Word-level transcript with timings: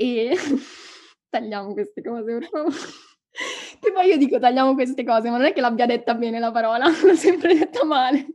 E 0.00 0.36
tagliamo 1.28 1.72
queste 1.72 2.02
cose, 2.02 2.38
per 2.38 2.48
favore. 2.48 2.76
Che 3.80 3.92
poi 3.92 4.08
io 4.08 4.16
dico 4.16 4.40
tagliamo 4.40 4.74
queste 4.74 5.04
cose, 5.04 5.30
ma 5.30 5.36
non 5.36 5.46
è 5.46 5.52
che 5.52 5.60
l'abbia 5.60 5.86
detta 5.86 6.14
bene 6.14 6.40
la 6.40 6.50
parola, 6.50 6.86
l'ho 7.04 7.14
sempre 7.14 7.56
detta 7.56 7.84
male. 7.84 8.26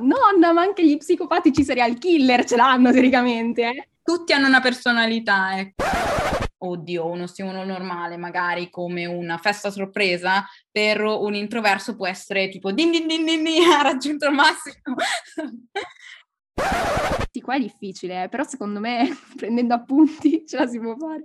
Nonna, 0.00 0.52
ma 0.52 0.62
anche 0.62 0.84
gli 0.84 0.96
psicopatici 0.96 1.62
serial 1.62 1.98
killer 1.98 2.44
ce 2.44 2.56
l'hanno 2.56 2.90
teoricamente, 2.90 3.62
eh? 3.62 3.88
Tutti 4.02 4.32
hanno 4.32 4.48
una 4.48 4.60
personalità, 4.60 5.56
ecco. 5.56 5.84
Oddio, 6.58 7.06
uno 7.06 7.28
stimolo 7.28 7.64
normale, 7.64 8.16
magari 8.16 8.70
come 8.70 9.06
una 9.06 9.38
festa 9.38 9.70
sorpresa, 9.70 10.44
per 10.68 11.00
un 11.02 11.34
introverso 11.34 11.94
può 11.94 12.08
essere 12.08 12.48
tipo 12.48 12.72
din 12.72 12.90
din 12.90 13.06
din 13.06 13.24
din, 13.24 13.44
din 13.44 13.70
ha 13.70 13.82
raggiunto 13.82 14.26
il 14.26 14.34
massimo. 14.34 14.96
Sì, 17.30 17.40
qua 17.40 17.56
è 17.56 17.60
difficile, 17.60 18.24
eh, 18.24 18.28
però 18.28 18.44
secondo 18.44 18.80
me 18.80 19.08
prendendo 19.36 19.74
appunti 19.74 20.44
ce 20.46 20.56
la 20.56 20.66
si 20.66 20.78
può 20.80 20.96
fare. 20.96 21.22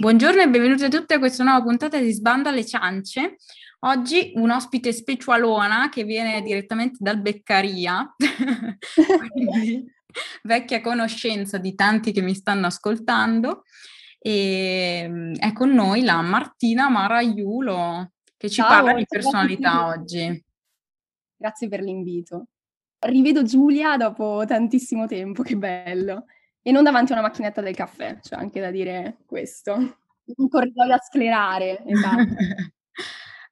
Buongiorno 0.00 0.42
e 0.42 0.48
benvenuti 0.48 0.84
a 0.84 0.88
tutti 0.88 1.12
a 1.14 1.18
questa 1.18 1.42
nuova 1.42 1.62
puntata 1.62 1.98
di 1.98 2.12
Sbanda 2.12 2.50
alle 2.50 2.64
ciance. 2.64 3.36
Oggi 3.80 4.32
un 4.34 4.50
ospite 4.50 4.92
specialona 4.92 5.88
che 5.88 6.04
viene 6.04 6.40
direttamente 6.42 6.98
dal 7.00 7.20
Beccaria, 7.20 8.14
quindi 9.34 9.84
vecchia 10.42 10.80
conoscenza 10.80 11.58
di 11.58 11.74
tanti 11.74 12.12
che 12.12 12.22
mi 12.22 12.34
stanno 12.34 12.66
ascoltando. 12.66 13.64
E 14.18 15.06
mm, 15.08 15.34
è 15.34 15.52
con 15.52 15.70
noi 15.70 16.02
la 16.02 16.20
Martina 16.22 16.88
Maraiulo 16.88 18.12
che 18.36 18.48
ci 18.48 18.60
Ciao, 18.62 18.68
parla 18.68 18.94
di 18.94 19.04
personalità 19.06 19.86
oggi. 19.86 20.44
Grazie 21.36 21.68
per 21.68 21.80
l'invito. 21.80 22.46
Rivedo 23.00 23.42
Giulia 23.42 23.96
dopo 23.96 24.44
tantissimo 24.46 25.06
tempo, 25.06 25.42
che 25.42 25.56
bello. 25.56 26.26
E 26.62 26.70
non 26.72 26.84
davanti 26.84 27.12
a 27.12 27.18
una 27.18 27.26
macchinetta 27.26 27.60
del 27.60 27.74
caffè, 27.74 28.18
c'è 28.20 28.36
anche 28.36 28.60
da 28.60 28.70
dire 28.70 29.18
questo. 29.26 29.74
Un 29.74 30.48
corridoio 30.48 30.94
a 30.94 30.98
sclerare, 30.98 31.82
esatto. 31.86 32.34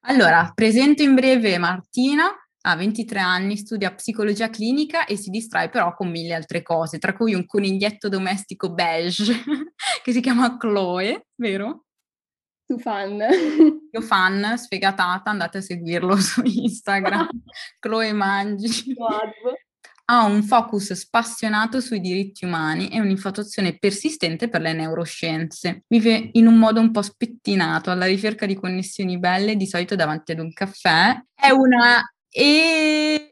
allora, 0.01 0.51
presento 0.53 1.01
in 1.01 1.15
breve 1.15 1.57
Martina, 1.57 2.25
ha 2.67 2.75
23 2.75 3.19
anni, 3.19 3.55
studia 3.55 3.93
psicologia 3.93 4.49
clinica 4.49 5.05
e 5.05 5.15
si 5.15 5.29
distrae 5.29 5.69
però 5.69 5.95
con 5.95 6.09
mille 6.09 6.33
altre 6.33 6.61
cose, 6.61 6.99
tra 6.99 7.15
cui 7.15 7.33
un 7.33 7.45
coniglietto 7.45 8.09
domestico 8.09 8.73
beige 8.73 9.33
che 10.03 10.11
si 10.11 10.19
chiama 10.19 10.57
Chloe, 10.57 11.27
vero? 11.35 11.85
Tu 12.65 12.77
fan? 12.77 13.23
Io 13.91 14.01
fan, 14.01 14.57
sfegatata, 14.57 15.29
andate 15.29 15.59
a 15.59 15.61
seguirlo 15.61 16.17
su 16.19 16.41
Instagram. 16.43 17.29
Chloe 17.79 18.11
Mangi. 18.11 18.93
Ha 20.09 20.23
un 20.23 20.43
focus 20.43 20.91
spassionato 20.93 21.79
sui 21.79 22.01
diritti 22.01 22.43
umani 22.43 22.89
e 22.89 22.99
un'infatuazione 22.99 23.77
persistente 23.77 24.49
per 24.49 24.59
le 24.59 24.73
neuroscienze. 24.73 25.83
Vive 25.87 26.29
in 26.33 26.47
un 26.47 26.57
modo 26.57 26.81
un 26.81 26.91
po' 26.91 27.01
spettinato, 27.01 27.91
alla 27.91 28.05
ricerca 28.05 28.45
di 28.45 28.55
connessioni 28.55 29.17
belle, 29.17 29.55
di 29.55 29.67
solito 29.67 29.95
davanti 29.95 30.33
ad 30.33 30.39
un 30.39 30.51
caffè. 30.51 31.21
È 31.33 31.49
una 31.49 32.01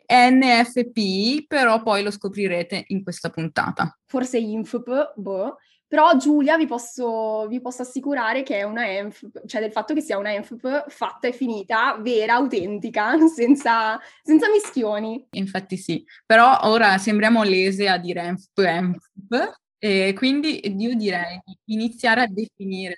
ENFP, 0.08 1.46
però 1.48 1.84
poi 1.84 2.02
lo 2.02 2.10
scoprirete 2.10 2.86
in 2.88 3.04
questa 3.04 3.30
puntata. 3.30 3.96
Forse 4.06 4.40
INFP, 4.40 5.14
boh. 5.16 5.58
Però 5.88 6.18
Giulia 6.18 6.58
vi 6.58 6.66
posso, 6.66 7.46
vi 7.48 7.62
posso 7.62 7.84
assicurare 7.84 8.42
che 8.42 8.58
è 8.58 8.64
una 8.64 8.90
ENFP, 8.90 9.46
cioè 9.46 9.62
del 9.62 9.72
fatto 9.72 9.94
che 9.94 10.02
sia 10.02 10.18
una 10.18 10.34
ENFP 10.34 10.90
fatta 10.90 11.28
e 11.28 11.32
finita, 11.32 12.00
vera, 12.02 12.34
autentica, 12.34 13.16
senza, 13.30 14.00
senza 14.24 14.50
mischioni. 14.50 15.28
Infatti 15.34 15.78
sì, 15.78 16.04
però 16.26 16.62
ora 16.64 16.98
sembriamo 16.98 17.44
lese 17.44 17.88
a 17.88 18.00
dire 18.00 18.22
ENFP, 18.22 18.58
ENFP, 18.58 19.54
e 19.78 20.14
quindi 20.18 20.76
io 20.76 20.96
direi 20.96 21.40
di 21.44 21.74
iniziare 21.76 22.22
a 22.22 22.28
definire 22.28 22.96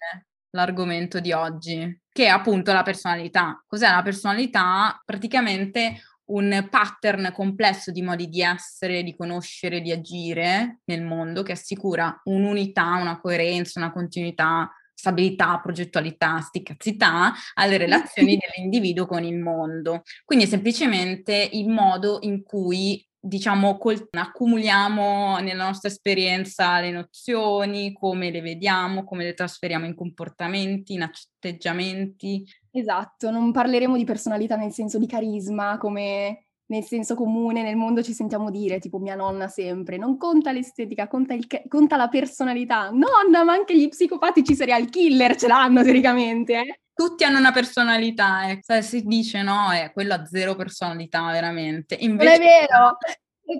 l'argomento 0.51 1.19
di 1.19 1.33
oggi, 1.33 2.01
che 2.17 2.25
è 2.25 2.29
appunto 2.29 2.73
la 2.73 2.81
personalità. 2.81 3.63
Cos'è 3.67 3.87
la 3.87 4.01
personalità? 4.01 4.99
Praticamente 5.05 6.01
un 6.29 6.67
pattern 6.67 7.31
complesso 7.31 7.91
di 7.91 8.01
modi 8.01 8.27
di 8.27 8.41
essere, 8.41 9.03
di 9.03 9.15
conoscere, 9.15 9.81
di 9.81 9.91
agire 9.91 10.79
nel 10.85 11.03
mondo 11.03 11.43
che 11.43 11.51
assicura 11.51 12.19
un'unità, 12.23 12.95
una 12.95 13.19
coerenza, 13.21 13.79
una 13.79 13.91
continuità, 13.91 14.67
stabilità, 14.95 15.59
progettualità, 15.59 16.39
sticazzità 16.39 17.33
alle 17.53 17.77
relazioni 17.77 18.35
dell'individuo 18.35 19.05
con 19.05 19.23
il 19.23 19.37
mondo. 19.37 20.01
Quindi 20.25 20.45
è 20.45 20.47
semplicemente 20.47 21.47
il 21.51 21.69
modo 21.69 22.17
in 22.21 22.41
cui 22.41 23.07
diciamo, 23.27 23.77
col- 23.77 24.07
accumuliamo 24.09 25.37
nella 25.39 25.65
nostra 25.65 25.89
esperienza 25.89 26.79
le 26.79 26.91
nozioni, 26.91 27.93
come 27.93 28.31
le 28.31 28.41
vediamo, 28.41 29.03
come 29.03 29.23
le 29.23 29.33
trasferiamo 29.33 29.85
in 29.85 29.95
comportamenti, 29.95 30.93
in 30.93 31.03
atteggiamenti. 31.03 32.45
Esatto, 32.71 33.29
non 33.29 33.51
parleremo 33.51 33.97
di 33.97 34.05
personalità 34.05 34.55
nel 34.55 34.71
senso 34.71 34.97
di 34.97 35.07
carisma, 35.07 35.77
come 35.77 36.47
nel 36.69 36.83
senso 36.83 37.15
comune 37.15 37.63
nel 37.63 37.77
mondo 37.77 38.03
ci 38.03 38.13
sentiamo 38.13 38.51
dire, 38.51 38.79
tipo 38.79 38.97
mia 38.97 39.15
nonna 39.15 39.47
sempre, 39.47 39.97
non 39.97 40.17
conta 40.17 40.51
l'estetica, 40.51 41.07
conta, 41.07 41.35
ca- 41.45 41.63
conta 41.67 41.95
la 41.95 42.07
personalità. 42.07 42.89
Nonna, 42.89 43.43
ma 43.43 43.53
anche 43.53 43.77
gli 43.77 43.87
psicopatici 43.87 44.55
serial 44.55 44.89
killer 44.89 45.35
ce 45.35 45.47
l'hanno 45.47 45.81
teoricamente, 45.83 46.53
eh? 46.53 46.79
Tutti 46.97 47.23
hanno 47.23 47.37
una 47.37 47.51
personalità, 47.51 48.49
eh. 48.49 48.59
Cioè, 48.65 48.81
si 48.81 49.03
dice 49.03 49.43
no, 49.43 49.71
è 49.71 49.91
quello 49.93 50.15
ha 50.15 50.25
zero 50.25 50.55
personalità 50.55 51.29
veramente. 51.31 51.95
Non 52.01 52.19
è 52.21 52.39
vero, 52.39 52.97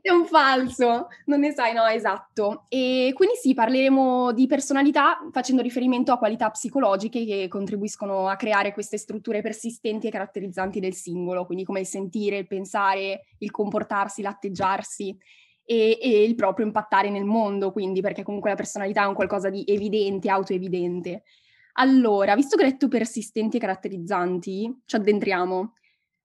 è 0.02 0.10
un 0.10 0.26
falso, 0.26 1.08
non 1.26 1.42
ne 1.42 1.52
sai, 1.54 1.74
no, 1.74 1.86
esatto. 1.86 2.66
E 2.68 3.12
quindi 3.14 3.36
sì, 3.36 3.54
parleremo 3.54 4.34
di 4.34 4.48
personalità 4.48 5.20
facendo 5.32 5.62
riferimento 5.62 6.12
a 6.12 6.18
qualità 6.18 6.50
psicologiche 6.50 7.26
che 7.26 7.48
contribuiscono 7.48 8.28
a 8.28 8.36
creare 8.36 8.74
queste 8.74 8.98
strutture 8.98 9.44
persistenti 9.44 10.08
e 10.08 10.12
caratterizzanti 10.12 10.80
del 10.80 10.96
singolo, 10.96 11.46
quindi 11.46 11.64
come 11.64 11.82
il 11.82 11.86
sentire, 11.86 12.40
il 12.40 12.48
pensare, 12.48 13.28
il 13.38 13.52
comportarsi, 13.52 14.24
l'atteggiarsi 14.24 15.16
e, 15.64 16.00
e 16.02 16.24
il 16.24 16.34
proprio 16.36 16.66
impattare 16.66 17.12
nel 17.12 17.26
mondo, 17.26 17.72
quindi 17.72 18.02
perché 18.02 18.24
comunque 18.24 18.50
la 18.50 18.56
personalità 18.56 19.04
è 19.04 19.08
un 19.08 19.14
qualcosa 19.14 19.50
di 19.50 19.64
evidente, 19.68 20.30
autoevidente. 20.30 21.24
Allora, 21.80 22.36
visto 22.36 22.58
che 22.58 22.64
ho 22.64 22.68
detto 22.68 22.88
persistenti 22.88 23.58
e 23.58 23.60
caratterizzanti, 23.60 24.82
ci 24.86 24.96
addentriamo. 24.96 25.74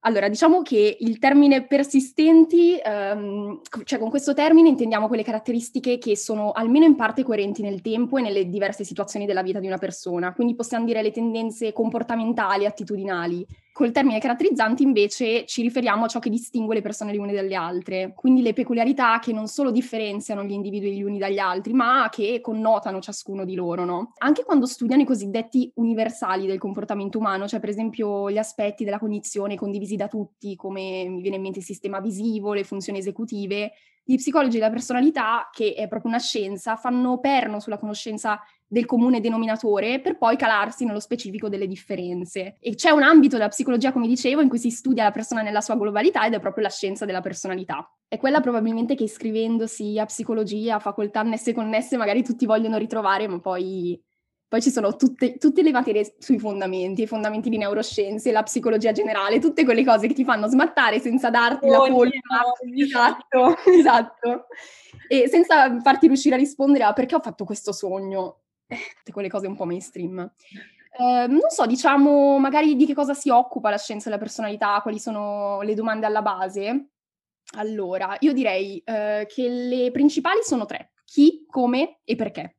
Allora, 0.05 0.27
diciamo 0.27 0.61
che 0.63 0.97
il 0.99 1.19
termine 1.19 1.65
persistenti, 1.67 2.77
ehm, 2.83 3.61
cioè 3.85 3.99
con 3.99 4.09
questo 4.09 4.33
termine 4.33 4.69
intendiamo 4.69 5.07
quelle 5.07 5.23
caratteristiche 5.23 5.97
che 5.99 6.17
sono 6.17 6.51
almeno 6.51 6.85
in 6.85 6.95
parte 6.95 7.23
coerenti 7.23 7.61
nel 7.61 7.81
tempo 7.81 8.17
e 8.17 8.21
nelle 8.21 8.49
diverse 8.49 8.83
situazioni 8.83 9.25
della 9.25 9.43
vita 9.43 9.59
di 9.59 9.67
una 9.67 9.77
persona, 9.77 10.33
quindi 10.33 10.55
possiamo 10.55 10.85
dire 10.85 11.01
le 11.03 11.11
tendenze 11.11 11.71
comportamentali, 11.71 12.65
attitudinali. 12.65 13.45
Col 13.73 13.91
termine 13.91 14.19
caratterizzanti 14.19 14.83
invece 14.83 15.47
ci 15.47 15.63
riferiamo 15.63 16.05
a 16.05 16.07
ciò 16.07 16.19
che 16.19 16.29
distingue 16.29 16.75
le 16.75 16.83
persone 16.83 17.11
le 17.11 17.17
une 17.17 17.33
dalle 17.33 17.55
altre, 17.55 18.13
quindi 18.15 18.43
le 18.43 18.53
peculiarità 18.53 19.17
che 19.17 19.33
non 19.33 19.47
solo 19.47 19.71
differenziano 19.71 20.43
gli 20.43 20.51
individui 20.51 20.95
gli 20.95 21.01
uni 21.01 21.17
dagli 21.17 21.39
altri, 21.39 21.73
ma 21.73 22.07
che 22.11 22.39
connotano 22.39 23.01
ciascuno 23.01 23.45
di 23.45 23.55
loro, 23.55 23.83
no? 23.83 24.13
Anche 24.19 24.43
quando 24.43 24.67
studiano 24.67 25.01
i 25.01 25.07
cosiddetti 25.07 25.71
universali 25.77 26.45
del 26.45 26.59
comportamento 26.59 27.17
umano, 27.17 27.47
cioè 27.47 27.59
per 27.59 27.69
esempio 27.69 28.29
gli 28.29 28.37
aspetti 28.37 28.83
della 28.83 28.99
cognizione 28.99 29.55
condivisi 29.55 29.95
da 29.95 30.07
tutti, 30.07 30.55
come 30.55 31.07
mi 31.09 31.21
viene 31.21 31.37
in 31.37 31.41
mente 31.41 31.57
il 31.57 31.65
sistema 31.65 31.99
visivo, 31.99 32.53
le 32.53 32.63
funzioni 32.63 32.99
esecutive, 32.99 33.71
gli 34.03 34.15
psicologi 34.15 34.57
della 34.57 34.69
personalità, 34.69 35.49
che 35.51 35.73
è 35.73 35.87
proprio 35.87 36.11
una 36.11 36.19
scienza, 36.19 36.75
fanno 36.75 37.19
perno 37.19 37.59
sulla 37.59 37.77
conoscenza 37.77 38.39
del 38.67 38.85
comune 38.85 39.21
denominatore 39.21 40.01
per 40.01 40.17
poi 40.17 40.35
calarsi 40.35 40.83
nello 40.83 40.99
specifico 40.99 41.47
delle 41.47 41.67
differenze. 41.67 42.57
E 42.59 42.75
c'è 42.75 42.89
un 42.89 43.03
ambito 43.03 43.37
della 43.37 43.49
psicologia, 43.49 43.91
come 43.91 44.07
dicevo, 44.07 44.41
in 44.41 44.49
cui 44.49 44.57
si 44.57 44.71
studia 44.71 45.03
la 45.03 45.11
persona 45.11 45.41
nella 45.41 45.61
sua 45.61 45.75
globalità 45.75 46.25
ed 46.25 46.33
è 46.33 46.39
proprio 46.39 46.63
la 46.63 46.69
scienza 46.69 47.05
della 47.05 47.21
personalità. 47.21 47.87
È 48.07 48.17
quella 48.17 48.41
probabilmente 48.41 48.95
che 48.95 49.03
iscrivendosi 49.03 49.97
a 49.99 50.05
psicologia, 50.05 50.75
a 50.75 50.79
facoltà 50.79 51.19
annesse 51.19 51.51
e 51.51 51.53
connesse, 51.53 51.97
magari 51.97 52.23
tutti 52.23 52.45
vogliono 52.45 52.77
ritrovare, 52.77 53.27
ma 53.27 53.39
poi 53.39 54.01
poi 54.53 54.61
ci 54.61 54.69
sono 54.69 54.95
tutte, 54.95 55.39
tutte, 55.39 55.63
le 55.63 55.71
materie 55.71 56.13
sui 56.19 56.37
fondamenti, 56.37 57.01
i 57.01 57.07
fondamenti 57.07 57.49
di 57.49 57.57
neuroscienze, 57.57 58.31
la 58.31 58.43
psicologia 58.43 58.91
generale, 58.91 59.39
tutte 59.39 59.65
quelle 59.65 59.83
cose 59.83 60.05
che 60.05 60.13
ti 60.13 60.23
fanno 60.23 60.45
smattare 60.47 60.99
senza 60.99 61.31
darti 61.31 61.65
oh, 61.65 61.71
la 61.71 61.91
colpa. 61.91 62.53
Esatto, 62.75 63.55
esatto. 63.65 64.45
E 65.07 65.27
senza 65.27 65.79
farti 65.81 66.05
riuscire 66.05 66.35
a 66.35 66.37
rispondere 66.37 66.83
a 66.83 66.93
perché 66.93 67.15
ho 67.15 67.19
fatto 67.19 67.45
questo 67.45 67.71
sogno. 67.71 68.41
Eh, 68.67 68.77
tutte 68.97 69.11
quelle 69.11 69.27
cose 69.27 69.47
un 69.47 69.55
po' 69.55 69.65
mainstream. 69.65 70.19
Eh, 70.19 71.25
non 71.27 71.49
so, 71.49 71.65
diciamo, 71.65 72.37
magari 72.37 72.75
di 72.75 72.85
che 72.85 72.93
cosa 72.93 73.15
si 73.15 73.31
occupa 73.31 73.71
la 73.71 73.79
scienza 73.79 74.07
della 74.07 74.21
personalità, 74.21 74.81
quali 74.83 74.99
sono 74.99 75.63
le 75.63 75.73
domande 75.73 76.05
alla 76.05 76.21
base. 76.21 76.89
Allora, 77.55 78.15
io 78.19 78.33
direi 78.33 78.77
eh, 78.85 79.25
che 79.27 79.49
le 79.49 79.89
principali 79.89 80.43
sono 80.43 80.67
tre. 80.67 80.91
Chi, 81.05 81.43
come 81.49 82.01
e 82.03 82.15
perché. 82.15 82.57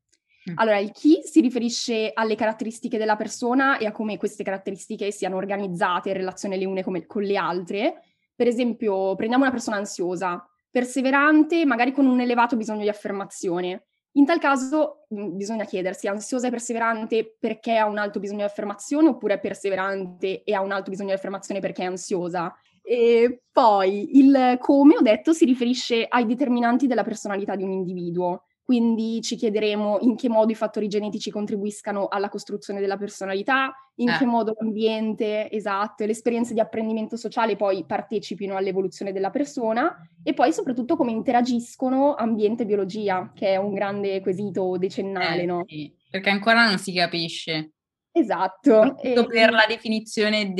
Mm. 0.50 0.54
Allora, 0.56 0.78
il 0.78 0.92
chi 0.92 1.20
si 1.24 1.40
riferisce 1.40 2.10
alle 2.12 2.34
caratteristiche 2.34 2.98
della 2.98 3.16
persona 3.16 3.78
e 3.78 3.86
a 3.86 3.92
come 3.92 4.16
queste 4.16 4.42
caratteristiche 4.42 5.10
siano 5.10 5.36
organizzate 5.36 6.10
in 6.10 6.16
relazione 6.16 6.56
le 6.56 6.66
une 6.66 6.82
come, 6.82 7.06
con 7.06 7.22
le 7.22 7.36
altre. 7.36 8.02
Per 8.34 8.46
esempio, 8.46 9.14
prendiamo 9.14 9.44
una 9.44 9.52
persona 9.52 9.76
ansiosa, 9.76 10.46
perseverante, 10.70 11.64
magari 11.64 11.92
con 11.92 12.06
un 12.06 12.20
elevato 12.20 12.56
bisogno 12.56 12.82
di 12.82 12.88
affermazione. 12.88 13.86
In 14.16 14.26
tal 14.26 14.38
caso 14.38 15.06
mm, 15.12 15.36
bisogna 15.36 15.64
chiedersi, 15.64 16.06
ansiosa 16.06 16.46
e 16.46 16.50
perseverante 16.50 17.36
perché 17.38 17.76
ha 17.76 17.86
un 17.86 17.98
alto 17.98 18.20
bisogno 18.20 18.40
di 18.40 18.44
affermazione 18.44 19.08
oppure 19.08 19.34
è 19.34 19.40
perseverante 19.40 20.44
e 20.44 20.54
ha 20.54 20.60
un 20.60 20.72
alto 20.72 20.90
bisogno 20.90 21.08
di 21.08 21.14
affermazione 21.14 21.60
perché 21.60 21.82
è 21.82 21.86
ansiosa? 21.86 22.54
E 22.82 23.42
poi 23.50 24.18
il 24.18 24.56
come, 24.60 24.96
ho 24.96 25.00
detto, 25.00 25.32
si 25.32 25.44
riferisce 25.44 26.06
ai 26.08 26.26
determinanti 26.26 26.86
della 26.86 27.02
personalità 27.02 27.56
di 27.56 27.62
un 27.62 27.72
individuo. 27.72 28.44
Quindi 28.64 29.20
ci 29.20 29.36
chiederemo 29.36 29.98
in 30.00 30.16
che 30.16 30.30
modo 30.30 30.50
i 30.50 30.54
fattori 30.54 30.88
genetici 30.88 31.30
contribuiscano 31.30 32.08
alla 32.08 32.30
costruzione 32.30 32.80
della 32.80 32.96
personalità, 32.96 33.74
in 33.96 34.08
eh. 34.08 34.16
che 34.16 34.24
modo 34.24 34.54
l'ambiente, 34.58 35.50
esatto, 35.50 36.02
e 36.02 36.06
le 36.06 36.12
esperienze 36.12 36.54
di 36.54 36.60
apprendimento 36.60 37.16
sociale 37.18 37.56
poi 37.56 37.84
partecipino 37.84 38.56
all'evoluzione 38.56 39.12
della 39.12 39.28
persona 39.28 39.94
e 40.22 40.32
poi 40.32 40.50
soprattutto 40.50 40.96
come 40.96 41.10
interagiscono 41.10 42.14
ambiente 42.14 42.62
e 42.62 42.66
biologia, 42.66 43.32
che 43.34 43.48
è 43.48 43.56
un 43.56 43.74
grande 43.74 44.22
quesito 44.22 44.78
decennale, 44.78 45.42
eh, 45.42 45.46
no? 45.46 45.64
Sì, 45.66 45.94
perché 46.10 46.30
ancora 46.30 46.66
non 46.66 46.78
si 46.78 46.94
capisce. 46.94 47.72
Esatto. 48.16 48.96
E... 48.98 49.26
Per 49.26 49.50
la 49.50 49.66
definizione 49.68 50.54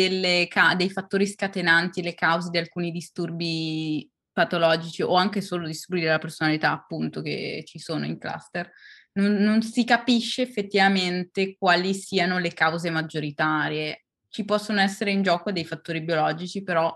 ca- 0.49 0.75
dei 0.75 0.91
fattori 0.91 1.27
scatenanti, 1.27 2.03
le 2.03 2.13
cause 2.13 2.51
di 2.51 2.59
alcuni 2.59 2.91
disturbi 2.91 4.07
patologici 4.35 5.01
o 5.01 5.15
anche 5.15 5.41
solo 5.41 5.67
disturbi 5.67 6.03
della 6.03 6.19
personalità, 6.19 6.73
appunto, 6.73 7.23
che 7.23 7.63
ci 7.65 7.79
sono 7.79 8.05
in 8.05 8.19
cluster, 8.19 8.71
non, 9.13 9.33
non 9.37 9.63
si 9.63 9.85
capisce 9.85 10.43
effettivamente 10.43 11.57
quali 11.57 11.95
siano 11.95 12.39
le 12.39 12.53
cause 12.53 12.91
maggioritarie. 12.91 14.05
Ci 14.29 14.45
possono 14.45 14.81
essere 14.81 15.13
in 15.13 15.23
gioco 15.23 15.53
dei 15.53 15.65
fattori 15.65 16.03
biologici, 16.03 16.63
però 16.63 16.95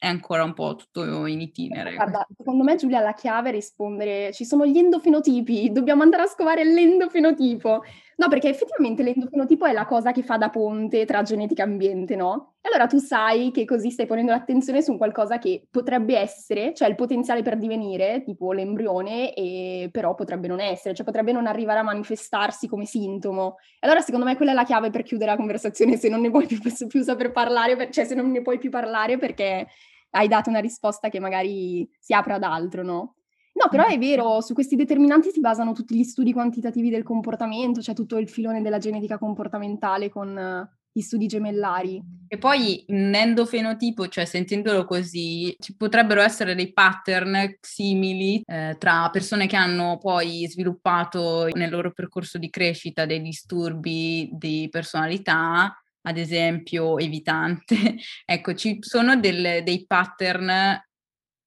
è 0.00 0.06
ancora 0.06 0.42
un 0.44 0.54
po' 0.54 0.76
tutto 0.76 1.26
in 1.26 1.42
itinere. 1.42 1.94
Guarda, 1.94 2.26
secondo 2.34 2.64
me 2.64 2.74
Giulia 2.76 3.00
la 3.00 3.12
chiave 3.12 3.50
è 3.50 3.52
rispondere 3.52 4.32
ci 4.32 4.46
sono 4.46 4.64
gli 4.64 4.78
endofenotipi, 4.78 5.70
dobbiamo 5.72 6.02
andare 6.02 6.22
a 6.22 6.26
scovare 6.26 6.64
l'endofenotipo. 6.64 7.84
No, 8.20 8.28
perché 8.28 8.50
effettivamente 8.50 9.02
l'endofenotipo 9.02 9.64
è 9.64 9.72
la 9.72 9.86
cosa 9.86 10.12
che 10.12 10.22
fa 10.22 10.36
da 10.36 10.50
ponte 10.50 11.06
tra 11.06 11.22
genetica 11.22 11.62
e 11.62 11.66
ambiente, 11.66 12.16
no? 12.16 12.56
E 12.60 12.68
allora 12.68 12.86
tu 12.86 12.98
sai 12.98 13.50
che 13.50 13.64
così 13.64 13.90
stai 13.90 14.04
ponendo 14.04 14.30
l'attenzione 14.30 14.82
su 14.82 14.98
qualcosa 14.98 15.38
che 15.38 15.66
potrebbe 15.70 16.18
essere, 16.18 16.74
cioè 16.74 16.86
il 16.90 16.96
potenziale 16.96 17.40
per 17.40 17.56
divenire, 17.56 18.22
tipo 18.22 18.52
l'embrione, 18.52 19.32
e 19.32 19.88
però 19.90 20.14
potrebbe 20.14 20.48
non 20.48 20.60
essere, 20.60 20.94
cioè 20.94 21.06
potrebbe 21.06 21.32
non 21.32 21.46
arrivare 21.46 21.78
a 21.78 21.82
manifestarsi 21.82 22.68
come 22.68 22.84
sintomo. 22.84 23.56
E 23.80 23.86
allora 23.86 24.02
secondo 24.02 24.26
me 24.26 24.36
quella 24.36 24.50
è 24.52 24.54
la 24.54 24.64
chiave 24.64 24.90
per 24.90 25.02
chiudere 25.02 25.30
la 25.30 25.38
conversazione, 25.38 25.96
se 25.96 26.10
non 26.10 26.20
ne 26.20 26.28
puoi 26.28 26.44
più, 26.46 26.58
più 26.88 27.02
saper 27.02 27.32
parlare, 27.32 27.90
cioè 27.90 28.04
se 28.04 28.14
non 28.14 28.30
ne 28.30 28.42
puoi 28.42 28.58
più 28.58 28.68
parlare 28.68 29.16
perché 29.16 29.66
hai 30.10 30.28
dato 30.28 30.50
una 30.50 30.58
risposta 30.58 31.08
che 31.08 31.20
magari 31.20 31.88
si 31.98 32.12
apre 32.12 32.34
ad 32.34 32.42
altro, 32.42 32.82
no? 32.82 33.14
No, 33.62 33.68
però 33.68 33.84
è 33.84 33.98
vero, 33.98 34.40
su 34.40 34.54
questi 34.54 34.74
determinanti 34.74 35.30
si 35.30 35.40
basano 35.40 35.74
tutti 35.74 35.94
gli 35.94 36.02
studi 36.02 36.32
quantitativi 36.32 36.88
del 36.88 37.02
comportamento, 37.02 37.82
cioè 37.82 37.94
tutto 37.94 38.16
il 38.16 38.26
filone 38.26 38.62
della 38.62 38.78
genetica 38.78 39.18
comportamentale 39.18 40.08
con 40.08 40.34
uh, 40.34 40.78
gli 40.90 41.02
studi 41.02 41.26
gemellari. 41.26 42.00
E 42.26 42.38
poi 42.38 42.82
un 42.88 43.14
endofenotipo, 43.14 44.08
cioè 44.08 44.24
sentendolo 44.24 44.86
così, 44.86 45.54
ci 45.58 45.76
potrebbero 45.76 46.22
essere 46.22 46.54
dei 46.54 46.72
pattern 46.72 47.58
simili 47.60 48.40
eh, 48.46 48.76
tra 48.78 49.10
persone 49.10 49.46
che 49.46 49.56
hanno 49.56 49.98
poi 49.98 50.46
sviluppato 50.48 51.48
nel 51.52 51.70
loro 51.70 51.92
percorso 51.92 52.38
di 52.38 52.48
crescita 52.48 53.04
dei 53.04 53.20
disturbi 53.20 54.30
di 54.32 54.68
personalità 54.70 55.74
ad 56.02 56.16
esempio 56.16 56.96
evitante, 56.98 57.76
ecco, 58.24 58.54
ci 58.54 58.78
sono 58.80 59.16
del, 59.16 59.62
dei 59.62 59.84
pattern 59.86 60.80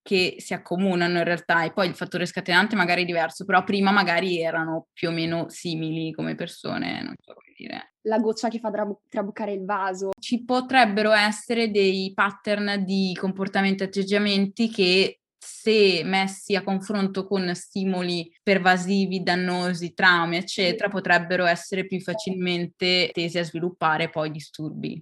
che 0.03 0.35
si 0.37 0.53
accomunano 0.53 1.17
in 1.17 1.23
realtà 1.23 1.63
e 1.63 1.71
poi 1.71 1.87
il 1.87 1.95
fattore 1.95 2.25
scatenante 2.25 2.75
magari 2.75 3.03
è 3.03 3.05
diverso, 3.05 3.45
però 3.45 3.63
prima 3.63 3.89
magari 3.91 4.39
erano 4.39 4.87
più 4.93 5.09
o 5.09 5.11
meno 5.11 5.49
simili 5.49 6.11
come 6.11 6.35
persone, 6.35 7.01
non 7.01 7.15
so 7.17 7.33
come 7.33 7.53
dire. 7.55 7.93
La 8.01 8.19
goccia 8.19 8.49
che 8.49 8.59
fa 8.59 8.69
trabu- 8.69 8.99
traboccare 9.07 9.53
il 9.53 9.63
vaso. 9.63 10.11
Ci 10.19 10.43
potrebbero 10.43 11.13
essere 11.13 11.71
dei 11.71 12.11
pattern 12.13 12.83
di 12.83 13.17
comportamenti 13.17 13.83
e 13.83 13.85
atteggiamenti 13.85 14.69
che 14.69 15.19
se 15.37 16.03
messi 16.03 16.55
a 16.55 16.63
confronto 16.63 17.25
con 17.25 17.53
stimoli 17.55 18.29
pervasivi, 18.43 19.23
dannosi, 19.23 19.93
traumi, 19.93 20.37
eccetera, 20.37 20.89
potrebbero 20.89 21.45
essere 21.45 21.85
più 21.85 21.99
facilmente 22.01 23.09
tesi 23.13 23.37
a 23.39 23.43
sviluppare 23.43 24.09
poi 24.09 24.31
disturbi. 24.31 25.01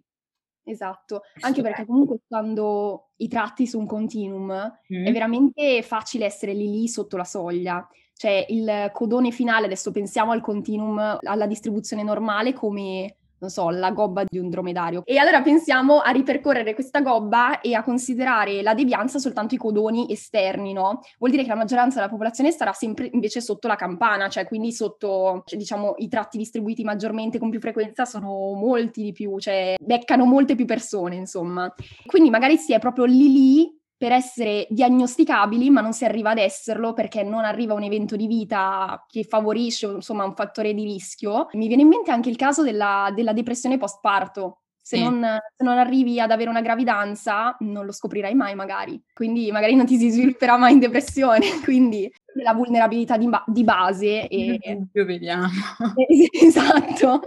Esatto, 0.63 1.21
anche 1.41 1.61
perché 1.61 1.85
comunque 1.85 2.19
quando 2.27 3.09
i 3.17 3.27
tratti 3.27 3.65
su 3.65 3.79
un 3.79 3.87
continuum 3.87 4.71
mm. 4.93 5.05
è 5.05 5.11
veramente 5.11 5.81
facile 5.81 6.25
essere 6.25 6.53
lì 6.53 6.69
lì 6.69 6.87
sotto 6.87 7.17
la 7.17 7.23
soglia. 7.23 7.87
Cioè 8.13 8.45
il 8.49 8.91
codone 8.93 9.31
finale, 9.31 9.65
adesso 9.65 9.89
pensiamo 9.89 10.31
al 10.31 10.41
continuum, 10.41 11.17
alla 11.21 11.47
distribuzione 11.47 12.03
normale 12.03 12.53
come 12.53 13.15
non 13.41 13.49
so, 13.49 13.69
la 13.69 13.91
gobba 13.91 14.23
di 14.23 14.37
un 14.37 14.49
dromedario. 14.49 15.01
E 15.03 15.17
allora 15.17 15.41
pensiamo 15.41 15.99
a 15.99 16.11
ripercorrere 16.11 16.73
questa 16.75 17.01
gobba 17.01 17.59
e 17.59 17.73
a 17.73 17.83
considerare 17.83 18.61
la 18.61 18.75
devianza 18.75 19.17
soltanto 19.17 19.55
i 19.55 19.57
codoni 19.57 20.11
esterni, 20.11 20.73
no? 20.73 21.01
Vuol 21.17 21.31
dire 21.31 21.43
che 21.43 21.49
la 21.49 21.55
maggioranza 21.55 21.95
della 21.95 22.09
popolazione 22.09 22.51
starà 22.51 22.71
sempre 22.71 23.09
invece 23.11 23.41
sotto 23.41 23.67
la 23.67 23.75
campana, 23.75 24.29
cioè 24.29 24.45
quindi 24.45 24.71
sotto, 24.71 25.41
cioè, 25.45 25.57
diciamo, 25.57 25.95
i 25.97 26.07
tratti 26.07 26.37
distribuiti 26.37 26.83
maggiormente 26.83 27.39
con 27.39 27.49
più 27.49 27.59
frequenza 27.59 28.05
sono 28.05 28.53
molti 28.53 29.01
di 29.01 29.11
più, 29.11 29.39
cioè 29.39 29.75
beccano 29.81 30.25
molte 30.25 30.55
più 30.55 30.65
persone, 30.65 31.15
insomma. 31.15 31.73
Quindi 32.05 32.29
magari 32.29 32.57
si 32.57 32.73
è 32.73 32.79
proprio 32.79 33.05
lì 33.05 33.31
lì 33.31 33.80
per 34.01 34.13
essere 34.13 34.65
diagnosticabili, 34.71 35.69
ma 35.69 35.81
non 35.81 35.93
si 35.93 36.05
arriva 36.05 36.31
ad 36.31 36.39
esserlo 36.39 36.93
perché 36.93 37.21
non 37.21 37.43
arriva 37.43 37.75
un 37.75 37.83
evento 37.83 38.15
di 38.15 38.25
vita 38.25 39.05
che 39.07 39.23
favorisce 39.23 39.85
insomma 39.85 40.23
un 40.23 40.33
fattore 40.33 40.73
di 40.73 40.83
rischio. 40.83 41.49
Mi 41.51 41.67
viene 41.67 41.83
in 41.83 41.87
mente 41.87 42.09
anche 42.09 42.31
il 42.31 42.35
caso 42.35 42.63
della, 42.63 43.11
della 43.13 43.31
depressione 43.31 43.77
postparto. 43.77 44.61
Se, 44.91 44.97
sì. 44.97 45.03
non, 45.03 45.21
se, 45.55 45.63
non, 45.63 45.77
arrivi 45.77 46.19
ad 46.19 46.31
avere 46.31 46.49
una 46.49 46.59
gravidanza, 46.59 47.55
non 47.59 47.85
lo 47.85 47.93
scoprirai 47.93 48.35
mai, 48.35 48.55
magari. 48.55 49.01
Quindi, 49.13 49.49
magari 49.49 49.73
non 49.73 49.85
ti 49.85 49.97
si 49.97 50.09
svilupperà 50.09 50.57
mai 50.57 50.73
in 50.73 50.79
depressione. 50.79 51.45
Quindi, 51.63 52.11
la 52.43 52.53
vulnerabilità 52.53 53.15
di, 53.15 53.29
ba- 53.29 53.43
di 53.47 53.63
base. 53.63 54.27
E... 54.27 54.59
Più 54.91 55.05
vediamo. 55.05 55.47
esatto. 56.43 57.21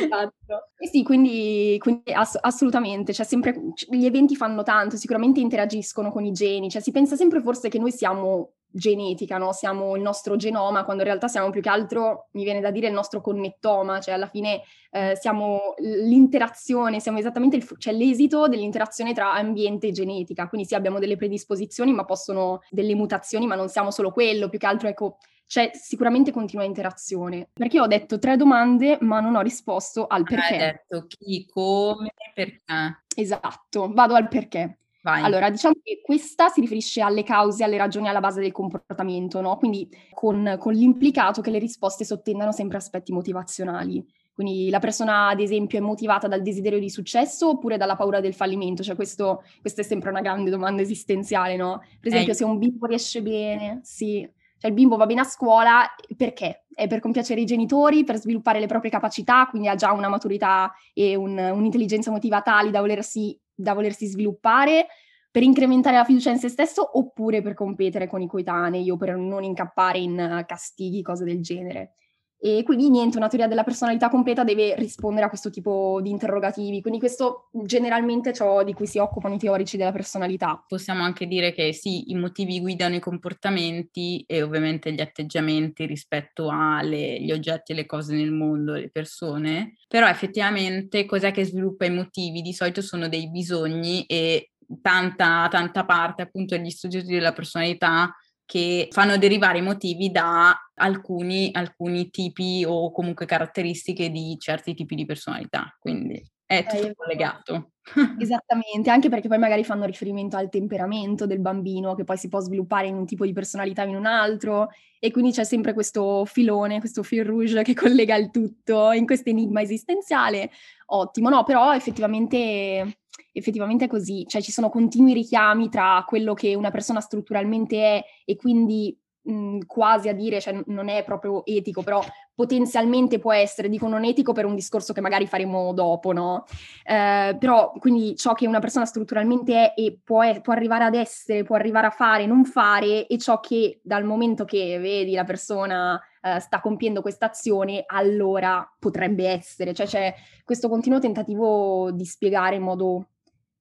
esatto. 0.00 0.68
E 0.78 0.86
sì, 0.86 1.02
quindi, 1.02 1.76
quindi 1.80 2.12
ass- 2.12 2.38
assolutamente. 2.40 3.12
Cioè, 3.12 3.26
sempre, 3.26 3.60
gli 3.90 4.04
eventi 4.04 4.36
fanno 4.36 4.62
tanto, 4.62 4.96
sicuramente 4.96 5.40
interagiscono 5.40 6.12
con 6.12 6.24
i 6.24 6.30
geni. 6.30 6.70
Cioè, 6.70 6.80
si 6.80 6.92
pensa 6.92 7.16
sempre 7.16 7.42
forse 7.42 7.68
che 7.68 7.80
noi 7.80 7.90
siamo 7.90 8.52
genetica, 8.76 9.38
no? 9.38 9.52
Siamo 9.52 9.96
il 9.96 10.02
nostro 10.02 10.36
genoma, 10.36 10.84
quando 10.84 11.02
in 11.02 11.08
realtà 11.08 11.28
siamo 11.28 11.50
più 11.50 11.60
che 11.60 11.68
altro, 11.68 12.28
mi 12.32 12.44
viene 12.44 12.60
da 12.60 12.70
dire, 12.70 12.88
il 12.88 12.92
nostro 12.92 13.20
connettoma, 13.20 14.00
cioè 14.00 14.14
alla 14.14 14.28
fine 14.28 14.62
eh, 14.90 15.16
siamo 15.16 15.74
l'interazione, 15.78 17.00
siamo 17.00 17.18
esattamente 17.18 17.56
il, 17.56 17.68
cioè 17.78 17.94
l'esito 17.94 18.48
dell'interazione 18.48 19.14
tra 19.14 19.32
ambiente 19.32 19.88
e 19.88 19.92
genetica. 19.92 20.48
Quindi 20.48 20.66
sì, 20.66 20.74
abbiamo 20.74 20.98
delle 20.98 21.16
predisposizioni, 21.16 21.92
ma 21.92 22.04
possono 22.04 22.60
delle 22.70 22.94
mutazioni, 22.94 23.46
ma 23.46 23.54
non 23.54 23.68
siamo 23.68 23.90
solo 23.90 24.12
quello, 24.12 24.48
più 24.48 24.58
che 24.58 24.66
altro 24.66 24.88
ecco 24.88 25.16
c'è 25.46 25.70
sicuramente 25.74 26.32
continua 26.32 26.64
interazione. 26.64 27.48
Perché 27.52 27.80
ho 27.80 27.86
detto 27.86 28.18
tre 28.18 28.36
domande, 28.36 28.98
ma 29.00 29.20
non 29.20 29.36
ho 29.36 29.40
risposto 29.40 30.06
al 30.06 30.24
perché. 30.24 30.54
Hai 30.54 30.58
detto 30.58 31.06
chi, 31.06 31.46
come, 31.46 32.12
perché. 32.34 33.04
Esatto, 33.14 33.90
vado 33.92 34.14
al 34.14 34.28
perché. 34.28 34.78
Vai. 35.06 35.22
Allora, 35.22 35.50
diciamo 35.50 35.76
che 35.84 36.00
questa 36.02 36.48
si 36.48 36.60
riferisce 36.60 37.00
alle 37.00 37.22
cause, 37.22 37.62
alle 37.62 37.76
ragioni 37.76 38.08
alla 38.08 38.18
base 38.18 38.40
del 38.40 38.50
comportamento, 38.50 39.40
no? 39.40 39.56
Quindi 39.56 39.88
con, 40.12 40.56
con 40.58 40.72
l'implicato 40.72 41.40
che 41.40 41.50
le 41.50 41.60
risposte 41.60 42.04
sottendano 42.04 42.50
sempre 42.50 42.78
aspetti 42.78 43.12
motivazionali. 43.12 44.04
Quindi 44.34 44.68
la 44.68 44.80
persona, 44.80 45.28
ad 45.28 45.38
esempio, 45.38 45.78
è 45.78 45.80
motivata 45.80 46.26
dal 46.26 46.42
desiderio 46.42 46.80
di 46.80 46.90
successo 46.90 47.50
oppure 47.50 47.76
dalla 47.76 47.94
paura 47.94 48.18
del 48.18 48.34
fallimento? 48.34 48.82
Cioè, 48.82 48.96
questo, 48.96 49.44
questa 49.60 49.82
è 49.82 49.84
sempre 49.84 50.10
una 50.10 50.20
grande 50.22 50.50
domanda 50.50 50.82
esistenziale, 50.82 51.54
no? 51.54 51.84
Per 52.00 52.10
esempio, 52.10 52.32
eh. 52.32 52.36
se 52.36 52.42
un 52.42 52.58
bimbo 52.58 52.86
riesce 52.86 53.22
bene, 53.22 53.78
sì. 53.84 54.28
Cioè, 54.58 54.70
il 54.70 54.76
bimbo 54.76 54.96
va 54.96 55.06
bene 55.06 55.20
a 55.20 55.24
scuola, 55.24 55.84
perché? 56.16 56.64
È 56.74 56.88
per 56.88 56.98
compiacere 56.98 57.40
i 57.40 57.44
genitori, 57.44 58.02
per 58.02 58.16
sviluppare 58.16 58.58
le 58.58 58.66
proprie 58.66 58.90
capacità, 58.90 59.46
quindi 59.48 59.68
ha 59.68 59.76
già 59.76 59.92
una 59.92 60.08
maturità 60.08 60.72
e 60.92 61.14
un, 61.14 61.38
un'intelligenza 61.38 62.10
emotiva 62.10 62.42
tali 62.42 62.72
da 62.72 62.80
volersi 62.80 63.38
da 63.56 63.72
volersi 63.72 64.06
sviluppare 64.06 64.86
per 65.30 65.42
incrementare 65.42 65.96
la 65.96 66.04
fiducia 66.04 66.30
in 66.30 66.38
se 66.38 66.48
stesso 66.48 66.98
oppure 66.98 67.42
per 67.42 67.54
competere 67.54 68.06
con 68.06 68.22
i 68.22 68.28
coetanei 68.28 68.90
o 68.90 68.96
per 68.96 69.16
non 69.16 69.42
incappare 69.42 69.98
in 69.98 70.44
castighi, 70.46 71.02
cose 71.02 71.24
del 71.24 71.42
genere. 71.42 71.94
E 72.38 72.62
quindi 72.64 72.90
niente, 72.90 73.16
una 73.16 73.28
teoria 73.28 73.48
della 73.48 73.64
personalità 73.64 74.08
completa 74.08 74.44
deve 74.44 74.74
rispondere 74.76 75.26
a 75.26 75.28
questo 75.28 75.50
tipo 75.50 76.00
di 76.02 76.10
interrogativi. 76.10 76.80
Quindi 76.80 76.98
questo 76.98 77.48
generalmente 77.52 78.30
è 78.30 78.32
ciò 78.34 78.62
di 78.62 78.74
cui 78.74 78.86
si 78.86 78.98
occupano 78.98 79.34
i 79.34 79.38
teorici 79.38 79.76
della 79.76 79.92
personalità. 79.92 80.62
Possiamo 80.66 81.02
anche 81.02 81.26
dire 81.26 81.52
che 81.52 81.72
sì, 81.72 82.10
i 82.10 82.14
motivi 82.14 82.60
guidano 82.60 82.94
i 82.94 83.00
comportamenti 83.00 84.22
e 84.26 84.42
ovviamente 84.42 84.92
gli 84.92 85.00
atteggiamenti 85.00 85.86
rispetto 85.86 86.48
agli 86.50 87.32
oggetti 87.32 87.72
e 87.72 87.74
le 87.74 87.86
cose 87.86 88.14
nel 88.14 88.32
mondo, 88.32 88.74
le 88.74 88.90
persone, 88.90 89.74
però 89.88 90.06
effettivamente 90.06 91.04
cos'è 91.06 91.32
che 91.32 91.44
sviluppa 91.44 91.86
i 91.86 91.90
motivi? 91.90 92.42
Di 92.42 92.52
solito 92.52 92.82
sono 92.82 93.08
dei 93.08 93.30
bisogni 93.30 94.04
e 94.06 94.50
tanta, 94.82 95.46
tanta 95.50 95.84
parte 95.84 96.22
appunto 96.22 96.56
degli 96.56 96.70
studiosi 96.70 97.12
della 97.12 97.32
personalità 97.32 98.14
che 98.46 98.88
fanno 98.90 99.18
derivare 99.18 99.58
i 99.58 99.62
motivi 99.62 100.10
da 100.10 100.56
alcuni, 100.74 101.50
alcuni 101.52 102.10
tipi 102.10 102.64
o 102.66 102.90
comunque 102.92 103.26
caratteristiche 103.26 104.10
di 104.10 104.36
certi 104.38 104.74
tipi 104.74 104.94
di 104.94 105.04
personalità. 105.04 105.76
Quindi 105.78 106.22
è 106.46 106.64
tutto 106.64 106.86
eh, 106.86 106.94
collegato. 106.94 107.72
Esattamente, 108.18 108.90
anche 108.90 109.08
perché 109.08 109.28
poi 109.28 109.38
magari 109.38 109.64
fanno 109.64 109.84
riferimento 109.84 110.36
al 110.36 110.48
temperamento 110.48 111.26
del 111.26 111.40
bambino 111.40 111.94
che 111.94 112.04
poi 112.04 112.16
si 112.16 112.28
può 112.28 112.40
sviluppare 112.40 112.86
in 112.86 112.94
un 112.94 113.04
tipo 113.04 113.24
di 113.24 113.32
personalità 113.32 113.82
o 113.82 113.88
in 113.88 113.96
un 113.96 114.06
altro 114.06 114.70
e 114.98 115.10
quindi 115.10 115.32
c'è 115.32 115.44
sempre 115.44 115.72
questo 115.72 116.24
filone, 116.24 116.80
questo 116.80 117.02
fil 117.02 117.24
rouge 117.24 117.62
che 117.62 117.74
collega 117.74 118.16
il 118.16 118.30
tutto 118.30 118.92
in 118.92 119.06
questo 119.06 119.30
enigma 119.30 119.60
esistenziale. 119.60 120.50
Ottimo, 120.86 121.28
no, 121.28 121.42
però 121.42 121.74
effettivamente 121.74 122.98
effettivamente 123.32 123.84
è 123.84 123.88
così, 123.88 124.24
cioè 124.26 124.40
ci 124.40 124.52
sono 124.52 124.70
continui 124.70 125.12
richiami 125.12 125.68
tra 125.68 126.02
quello 126.06 126.32
che 126.32 126.54
una 126.54 126.70
persona 126.70 127.00
strutturalmente 127.00 127.82
è 127.82 128.04
e 128.24 128.36
quindi 128.36 128.98
mh, 129.26 129.66
quasi 129.66 130.08
a 130.08 130.14
dire, 130.14 130.40
cioè 130.40 130.62
non 130.66 130.88
è 130.88 131.04
proprio 131.04 131.44
etico, 131.44 131.82
però 131.82 132.02
potenzialmente 132.34 133.18
può 133.18 133.32
essere, 133.32 133.68
dico 133.68 133.88
non 133.88 134.04
etico 134.04 134.32
per 134.32 134.44
un 134.44 134.54
discorso 134.54 134.92
che 134.92 135.00
magari 135.00 135.26
faremo 135.26 135.72
dopo, 135.72 136.12
no? 136.12 136.44
Eh, 136.84 137.36
però 137.38 137.72
quindi 137.78 138.14
ciò 138.16 138.34
che 138.34 138.46
una 138.46 138.60
persona 138.60 138.84
strutturalmente 138.84 139.72
è 139.72 139.80
e 139.80 139.98
può, 140.02 140.22
è, 140.22 140.40
può 140.40 140.52
arrivare 140.52 140.84
ad 140.84 140.94
essere, 140.94 141.44
può 141.44 141.56
arrivare 141.56 141.86
a 141.86 141.90
fare, 141.90 142.26
non 142.26 142.44
fare, 142.44 143.06
e 143.06 143.18
ciò 143.18 143.40
che 143.40 143.80
dal 143.82 144.04
momento 144.04 144.44
che 144.44 144.78
vedi 144.78 145.14
la 145.14 145.24
persona 145.24 146.00
eh, 146.22 146.38
sta 146.40 146.60
compiendo 146.60 147.00
questa 147.00 147.26
azione, 147.26 147.84
allora 147.86 148.66
potrebbe 148.78 149.28
essere, 149.28 149.72
cioè 149.74 149.86
c'è 149.86 150.14
questo 150.44 150.68
continuo 150.68 150.98
tentativo 150.98 151.90
di 151.90 152.04
spiegare 152.04 152.56
in 152.56 152.62
modo 152.62 153.08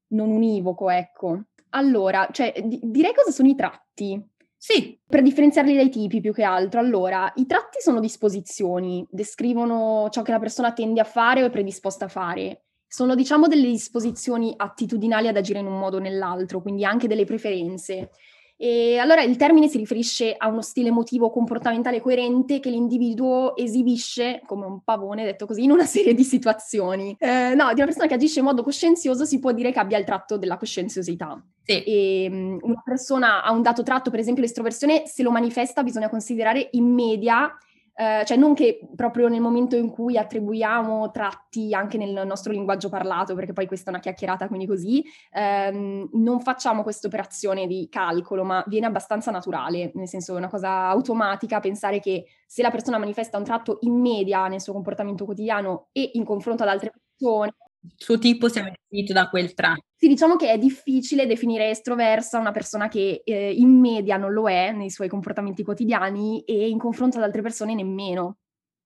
non 0.10 0.30
univoco, 0.30 0.90
ecco. 0.90 1.44
Allora, 1.70 2.28
cioè, 2.32 2.54
di- 2.64 2.80
direi 2.84 3.14
cosa 3.14 3.32
sono 3.32 3.50
i 3.50 3.56
tratti. 3.56 4.22
Sì. 4.68 5.00
Per 5.08 5.22
differenziarli 5.22 5.76
dai 5.76 5.90
tipi 5.90 6.22
più 6.22 6.34
che 6.34 6.42
altro. 6.42 6.80
Allora, 6.80 7.32
i 7.36 7.46
tratti 7.46 7.82
sono 7.82 8.00
disposizioni, 8.00 9.06
descrivono 9.12 10.08
ciò 10.10 10.24
che 10.24 10.32
la 10.32 10.40
persona 10.40 10.74
tende 10.74 11.00
a 11.00 11.04
fare 11.04 11.44
o 11.44 11.46
è 11.46 11.52
predisposta 11.52 12.06
a 12.06 12.08
fare. 12.08 12.64
Sono, 12.88 13.14
diciamo, 13.14 13.48
delle 13.48 13.68
disposizioni 13.68 14.56
attitudinali 14.58 15.28
ad 15.28 15.38
agire 15.38 15.60
in 15.60 15.68
un 15.68 15.78
modo 15.78 15.98
o 15.98 16.00
nell'altro, 16.00 16.64
quindi 16.64 16.84
anche 16.84 17.08
delle 17.08 17.26
preferenze. 17.26 18.10
E 18.58 18.98
allora 18.98 19.22
il 19.22 19.36
termine 19.36 19.68
si 19.68 19.78
riferisce 19.78 20.34
a 20.38 20.48
uno 20.48 20.62
stile 20.62 20.88
emotivo 20.88 21.30
comportamentale 21.30 22.00
coerente 22.00 22.60
che 22.60 22.70
l'individuo 22.70 23.56
esibisce 23.56 24.42
come 24.46 24.66
un 24.66 24.82
pavone, 24.82 25.26
detto 25.26 25.46
così, 25.46 25.64
in 25.64 25.72
una 25.72 25.86
serie 25.86 26.14
di 26.14 26.24
situazioni. 26.24 27.16
Eh, 27.20 27.54
no, 27.54 27.68
di 27.74 27.76
una 27.76 27.86
persona 27.86 28.08
che 28.08 28.14
agisce 28.14 28.40
in 28.40 28.46
modo 28.46 28.64
coscienzioso 28.64 29.26
si 29.26 29.40
può 29.40 29.52
dire 29.52 29.72
che 29.72 29.80
abbia 29.80 29.98
il 29.98 30.06
tratto 30.06 30.38
della 30.38 30.58
coscienziosità. 30.58 31.42
Sì. 31.64 31.84
E, 31.84 32.28
um, 32.32 32.60
una 32.62 32.82
persona 32.84 33.44
ha 33.44 33.52
un 33.52 33.62
dato 33.62 33.84
tratto, 33.84 34.10
per 34.10 34.20
esempio 34.20 34.44
l'estroversione, 34.44 35.06
se 35.06 35.24
lo 35.24 35.32
manifesta 35.32 35.84
bisogna 35.84 36.10
considerare 36.10 36.70
in 36.72 36.86
media 36.86 37.52
Uh, 37.98 38.26
cioè 38.26 38.36
non 38.36 38.54
che 38.54 38.80
proprio 38.94 39.30
nel 39.30 39.40
momento 39.40 39.78
in 39.78 39.90
cui 39.90 40.18
attribuiamo 40.18 41.12
tratti 41.12 41.74
anche 41.74 41.98
nel 41.98 42.28
nostro 42.28 42.52
linguaggio 42.52 42.90
parlato, 42.90 43.36
perché 43.36 43.54
poi 43.54 43.68
questa 43.68 43.88
è 43.90 43.94
una 43.94 44.02
chiacchierata, 44.02 44.48
quindi 44.48 44.68
così, 44.68 45.02
um, 45.32 46.10
non 46.14 46.42
facciamo 46.42 46.84
questa 46.84 47.08
operazione 47.08 47.68
di 47.68 47.88
calcolo, 47.90 48.44
ma 48.44 48.62
viene 48.68 48.86
abbastanza 48.86 49.32
naturale, 49.32 49.92
nel 49.94 50.10
senso 50.10 50.34
è 50.34 50.38
una 50.38 50.50
cosa 50.50 50.88
automatica 50.90 51.62
pensare 51.62 52.02
che 52.02 52.26
se 52.46 52.62
la 52.62 52.70
persona 52.70 52.98
manifesta 52.98 53.38
un 53.38 53.46
tratto 53.46 53.78
in 53.82 54.00
media 54.00 54.48
nel 54.48 54.60
suo 54.62 54.74
comportamento 54.74 55.24
quotidiano 55.24 55.88
e 55.94 56.12
in 56.14 56.26
confronto 56.26 56.64
ad 56.64 56.70
altre 56.70 56.92
persone, 56.92 57.54
il 57.86 57.94
suo 57.98 58.18
tipo 58.18 58.48
si 58.48 58.60
è 58.60 58.64
definito 58.64 59.14
da 59.14 59.30
quel 59.30 59.54
tratto. 59.54 59.84
Sì, 59.96 60.08
diciamo 60.08 60.36
che 60.36 60.52
è 60.52 60.58
difficile 60.58 61.26
definire 61.26 61.70
estroversa 61.70 62.40
una 62.40 62.52
persona 62.52 62.88
che 62.88 63.22
eh, 63.24 63.52
in 63.52 63.80
media 63.80 64.18
non 64.18 64.34
lo 64.34 64.50
è 64.50 64.72
nei 64.72 64.90
suoi 64.90 65.08
comportamenti 65.08 65.64
quotidiani 65.64 66.44
e 66.44 66.68
in 66.68 66.78
confronto 66.78 67.18
ad 67.18 67.24
altre 67.24 67.42
persone 67.42 67.74
nemmeno. 67.74 68.38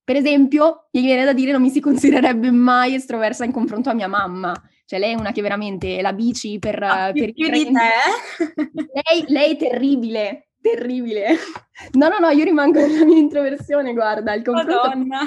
Per 0.04 0.16
esempio, 0.16 0.88
mi 0.92 1.02
viene 1.02 1.24
da 1.24 1.34
dire 1.34 1.52
non 1.52 1.62
mi 1.62 1.70
si 1.70 1.80
considererebbe 1.80 2.52
mai 2.52 2.96
estroversa 2.96 3.46
in 3.46 3.52
confronto 3.52 3.90
a 3.90 3.94
mia 3.94 4.08
mamma. 4.08 4.54
Cioè 4.86 4.98
lei 4.98 5.14
è 5.14 5.20
una 5.20 5.32
che 5.32 5.44
veramente 5.44 6.02
la 6.02 6.14
bici 6.14 6.58
per... 6.58 6.82
Ah, 6.82 7.12
per 7.12 7.32
più 7.32 7.48
di 7.50 7.66
te? 7.66 8.52
Lei, 8.74 9.26
lei 9.28 9.52
è 9.54 9.56
terribile, 9.56 10.50
terribile. 10.60 11.36
No, 11.92 12.08
no, 12.08 12.18
no, 12.18 12.30
io 12.30 12.44
rimango 12.44 12.80
nella 12.80 13.06
mia 13.06 13.20
introversione, 13.20 13.94
guarda, 13.94 14.34
il 14.34 14.44
confronto... 14.44 14.88
Madonna! 14.88 15.20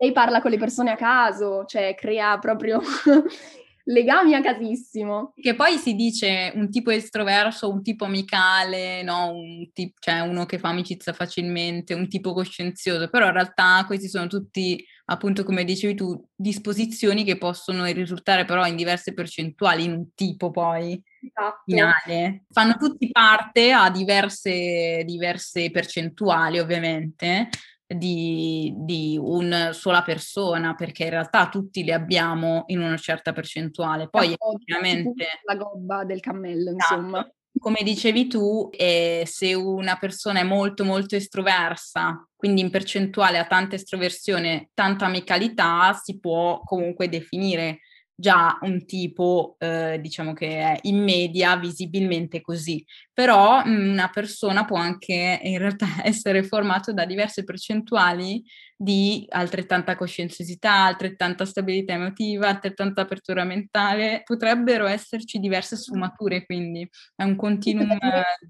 Lei 0.00 0.12
parla 0.12 0.40
con 0.40 0.50
le 0.50 0.56
persone 0.56 0.90
a 0.90 0.96
caso, 0.96 1.64
cioè 1.66 1.94
crea 1.94 2.38
proprio 2.38 2.80
legami 3.84 4.34
a 4.34 4.40
casissimo. 4.40 5.34
Che 5.36 5.54
poi 5.54 5.76
si 5.76 5.94
dice 5.94 6.52
un 6.54 6.70
tipo 6.70 6.90
estroverso, 6.90 7.70
un 7.70 7.82
tipo 7.82 8.06
amicale, 8.06 9.02
no? 9.02 9.30
un 9.30 9.70
tip, 9.74 9.98
cioè 10.00 10.20
uno 10.20 10.46
che 10.46 10.58
fa 10.58 10.68
amicizia 10.68 11.12
facilmente, 11.12 11.92
un 11.92 12.08
tipo 12.08 12.32
coscienzioso, 12.32 13.10
però 13.10 13.26
in 13.26 13.34
realtà 13.34 13.84
questi 13.86 14.08
sono 14.08 14.26
tutti, 14.26 14.82
appunto 15.04 15.44
come 15.44 15.64
dicevi 15.64 15.94
tu, 15.94 16.18
disposizioni 16.34 17.22
che 17.22 17.36
possono 17.36 17.84
risultare 17.84 18.46
però 18.46 18.66
in 18.66 18.76
diverse 18.76 19.12
percentuali 19.12 19.84
in 19.84 19.92
un 19.92 20.14
tipo 20.14 20.50
poi. 20.50 20.98
Esatto. 21.22 21.62
Finale. 21.66 22.44
Fanno 22.50 22.76
tutti 22.78 23.10
parte 23.10 23.70
a 23.70 23.90
diverse, 23.90 25.02
diverse 25.04 25.70
percentuali 25.70 26.58
ovviamente, 26.58 27.50
di, 27.92 28.72
di 28.76 29.18
una 29.20 29.72
sola 29.72 30.02
persona, 30.02 30.74
perché 30.74 31.04
in 31.04 31.10
realtà 31.10 31.48
tutti 31.48 31.82
li 31.82 31.92
abbiamo 31.92 32.64
in 32.66 32.80
una 32.80 32.96
certa 32.96 33.32
percentuale. 33.32 34.08
Poi 34.08 34.34
ovviamente... 34.38 35.26
La 35.44 35.56
gobba 35.56 36.04
del 36.04 36.20
cammello, 36.20 36.70
insomma. 36.70 37.28
Come 37.58 37.80
dicevi 37.82 38.28
tu, 38.28 38.70
eh, 38.70 39.24
se 39.26 39.54
una 39.54 39.96
persona 39.96 40.40
è 40.40 40.44
molto 40.44 40.84
molto 40.84 41.16
estroversa, 41.16 42.24
quindi 42.36 42.60
in 42.60 42.70
percentuale 42.70 43.38
ha 43.38 43.44
tanta 43.44 43.74
estroversione, 43.74 44.70
tanta 44.72 45.06
amicalità, 45.06 45.92
si 46.00 46.20
può 46.20 46.60
comunque 46.64 47.08
definire 47.08 47.80
già 48.20 48.58
un 48.62 48.84
tipo, 48.84 49.56
eh, 49.58 49.98
diciamo 50.00 50.32
che 50.34 50.48
è 50.58 50.78
in 50.82 51.02
media 51.02 51.56
visibilmente 51.56 52.40
così, 52.40 52.84
però 53.12 53.64
mm, 53.66 53.90
una 53.92 54.08
persona 54.10 54.64
può 54.64 54.76
anche 54.76 55.40
in 55.42 55.58
realtà 55.58 55.86
essere 56.04 56.42
formato 56.44 56.92
da 56.92 57.04
diverse 57.06 57.42
percentuali 57.44 58.44
di 58.76 59.26
altrettanta 59.30 59.96
coscienziosità, 59.96 60.84
altrettanta 60.84 61.44
stabilità 61.44 61.94
emotiva, 61.94 62.48
altrettanta 62.48 63.02
apertura 63.02 63.44
mentale, 63.44 64.22
potrebbero 64.24 64.86
esserci 64.86 65.38
diverse 65.38 65.76
sfumature, 65.76 66.44
quindi 66.44 66.88
è 67.16 67.24
un 67.24 67.36
continuum 67.36 67.98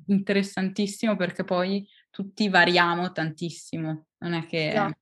interessantissimo 0.06 1.16
perché 1.16 1.44
poi 1.44 1.86
tutti 2.10 2.48
variamo 2.48 3.12
tantissimo, 3.12 4.06
non 4.18 4.34
è 4.34 4.46
che... 4.46 4.68
Esatto. 4.70 4.99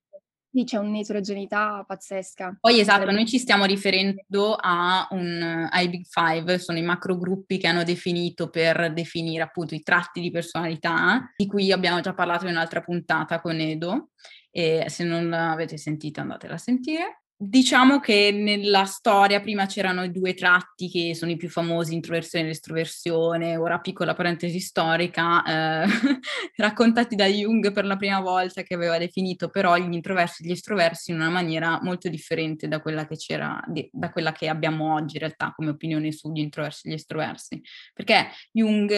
Sì, 0.50 0.64
c'è 0.64 0.78
un'eterogeneità 0.78 1.84
pazzesca. 1.86 2.56
Poi 2.60 2.80
esatto, 2.80 3.10
noi 3.10 3.26
ci 3.26 3.38
stiamo 3.38 3.66
riferendo 3.66 4.56
a 4.58 5.06
un, 5.10 5.68
ai 5.70 5.88
Big 5.90 6.06
Five, 6.08 6.58
sono 6.58 6.78
i 6.78 6.82
macro 6.82 7.18
gruppi 7.18 7.58
che 7.58 7.66
hanno 7.66 7.84
definito 7.84 8.48
per 8.48 8.92
definire 8.94 9.42
appunto 9.42 9.74
i 9.74 9.82
tratti 9.82 10.20
di 10.20 10.30
personalità, 10.30 11.32
di 11.36 11.46
cui 11.46 11.70
abbiamo 11.70 12.00
già 12.00 12.14
parlato 12.14 12.46
in 12.46 12.52
un'altra 12.52 12.80
puntata 12.80 13.40
con 13.40 13.60
Edo, 13.60 14.10
e 14.50 14.86
se 14.88 15.04
non 15.04 15.28
l'avete 15.28 15.76
sentita 15.76 16.22
andatela 16.22 16.54
a 16.54 16.58
sentire. 16.58 17.22
Diciamo 17.40 18.00
che 18.00 18.32
nella 18.32 18.84
storia 18.84 19.40
prima 19.40 19.66
c'erano 19.66 20.02
i 20.02 20.10
due 20.10 20.34
tratti 20.34 20.90
che 20.90 21.14
sono 21.14 21.30
i 21.30 21.36
più 21.36 21.48
famosi, 21.48 21.94
introversione 21.94 22.48
e 22.48 22.50
estroversione, 22.50 23.56
ora 23.56 23.78
piccola 23.78 24.12
parentesi 24.12 24.58
storica, 24.58 25.44
eh, 25.44 25.86
raccontati 26.56 27.14
da 27.14 27.26
Jung 27.26 27.70
per 27.70 27.84
la 27.84 27.94
prima 27.94 28.18
volta 28.18 28.62
che 28.62 28.74
aveva 28.74 28.98
definito 28.98 29.50
però 29.50 29.76
gli 29.76 29.92
introversi 29.92 30.42
e 30.42 30.48
gli 30.48 30.50
estroversi 30.50 31.12
in 31.12 31.18
una 31.18 31.30
maniera 31.30 31.78
molto 31.80 32.08
differente 32.08 32.66
da 32.66 32.80
quella 32.80 33.06
che 33.06 33.16
da 33.92 34.10
quella 34.10 34.32
che 34.32 34.48
abbiamo 34.48 34.94
oggi 34.94 35.14
in 35.14 35.20
realtà 35.20 35.52
come 35.54 35.70
opinione 35.70 36.10
sugli 36.10 36.40
introversi 36.40 36.88
e 36.88 36.90
gli 36.90 36.94
estroversi. 36.94 37.62
Perché 37.94 38.30
Jung 38.50 38.90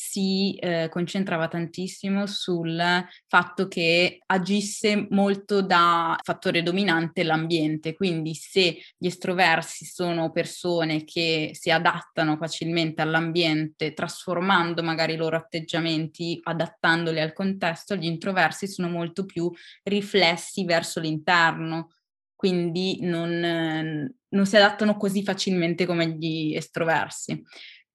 si 0.00 0.54
eh, 0.54 0.88
concentrava 0.92 1.48
tantissimo 1.48 2.24
sul 2.26 2.80
fatto 3.26 3.66
che 3.66 4.20
agisse 4.26 5.08
molto 5.10 5.60
da 5.60 6.16
fattore 6.22 6.62
dominante 6.62 7.24
l'ambiente, 7.24 7.94
quindi 7.94 8.32
se 8.34 8.78
gli 8.96 9.06
estroversi 9.06 9.84
sono 9.86 10.30
persone 10.30 11.02
che 11.02 11.50
si 11.52 11.72
adattano 11.72 12.36
facilmente 12.36 13.02
all'ambiente, 13.02 13.92
trasformando 13.92 14.84
magari 14.84 15.14
i 15.14 15.16
loro 15.16 15.36
atteggiamenti, 15.36 16.38
adattandoli 16.44 17.18
al 17.18 17.32
contesto, 17.32 17.96
gli 17.96 18.06
introversi 18.06 18.68
sono 18.68 18.88
molto 18.88 19.24
più 19.24 19.50
riflessi 19.82 20.64
verso 20.64 21.00
l'interno, 21.00 21.90
quindi 22.36 22.98
non, 23.00 24.14
non 24.28 24.46
si 24.46 24.56
adattano 24.56 24.96
così 24.96 25.24
facilmente 25.24 25.86
come 25.86 26.10
gli 26.10 26.54
estroversi. 26.54 27.42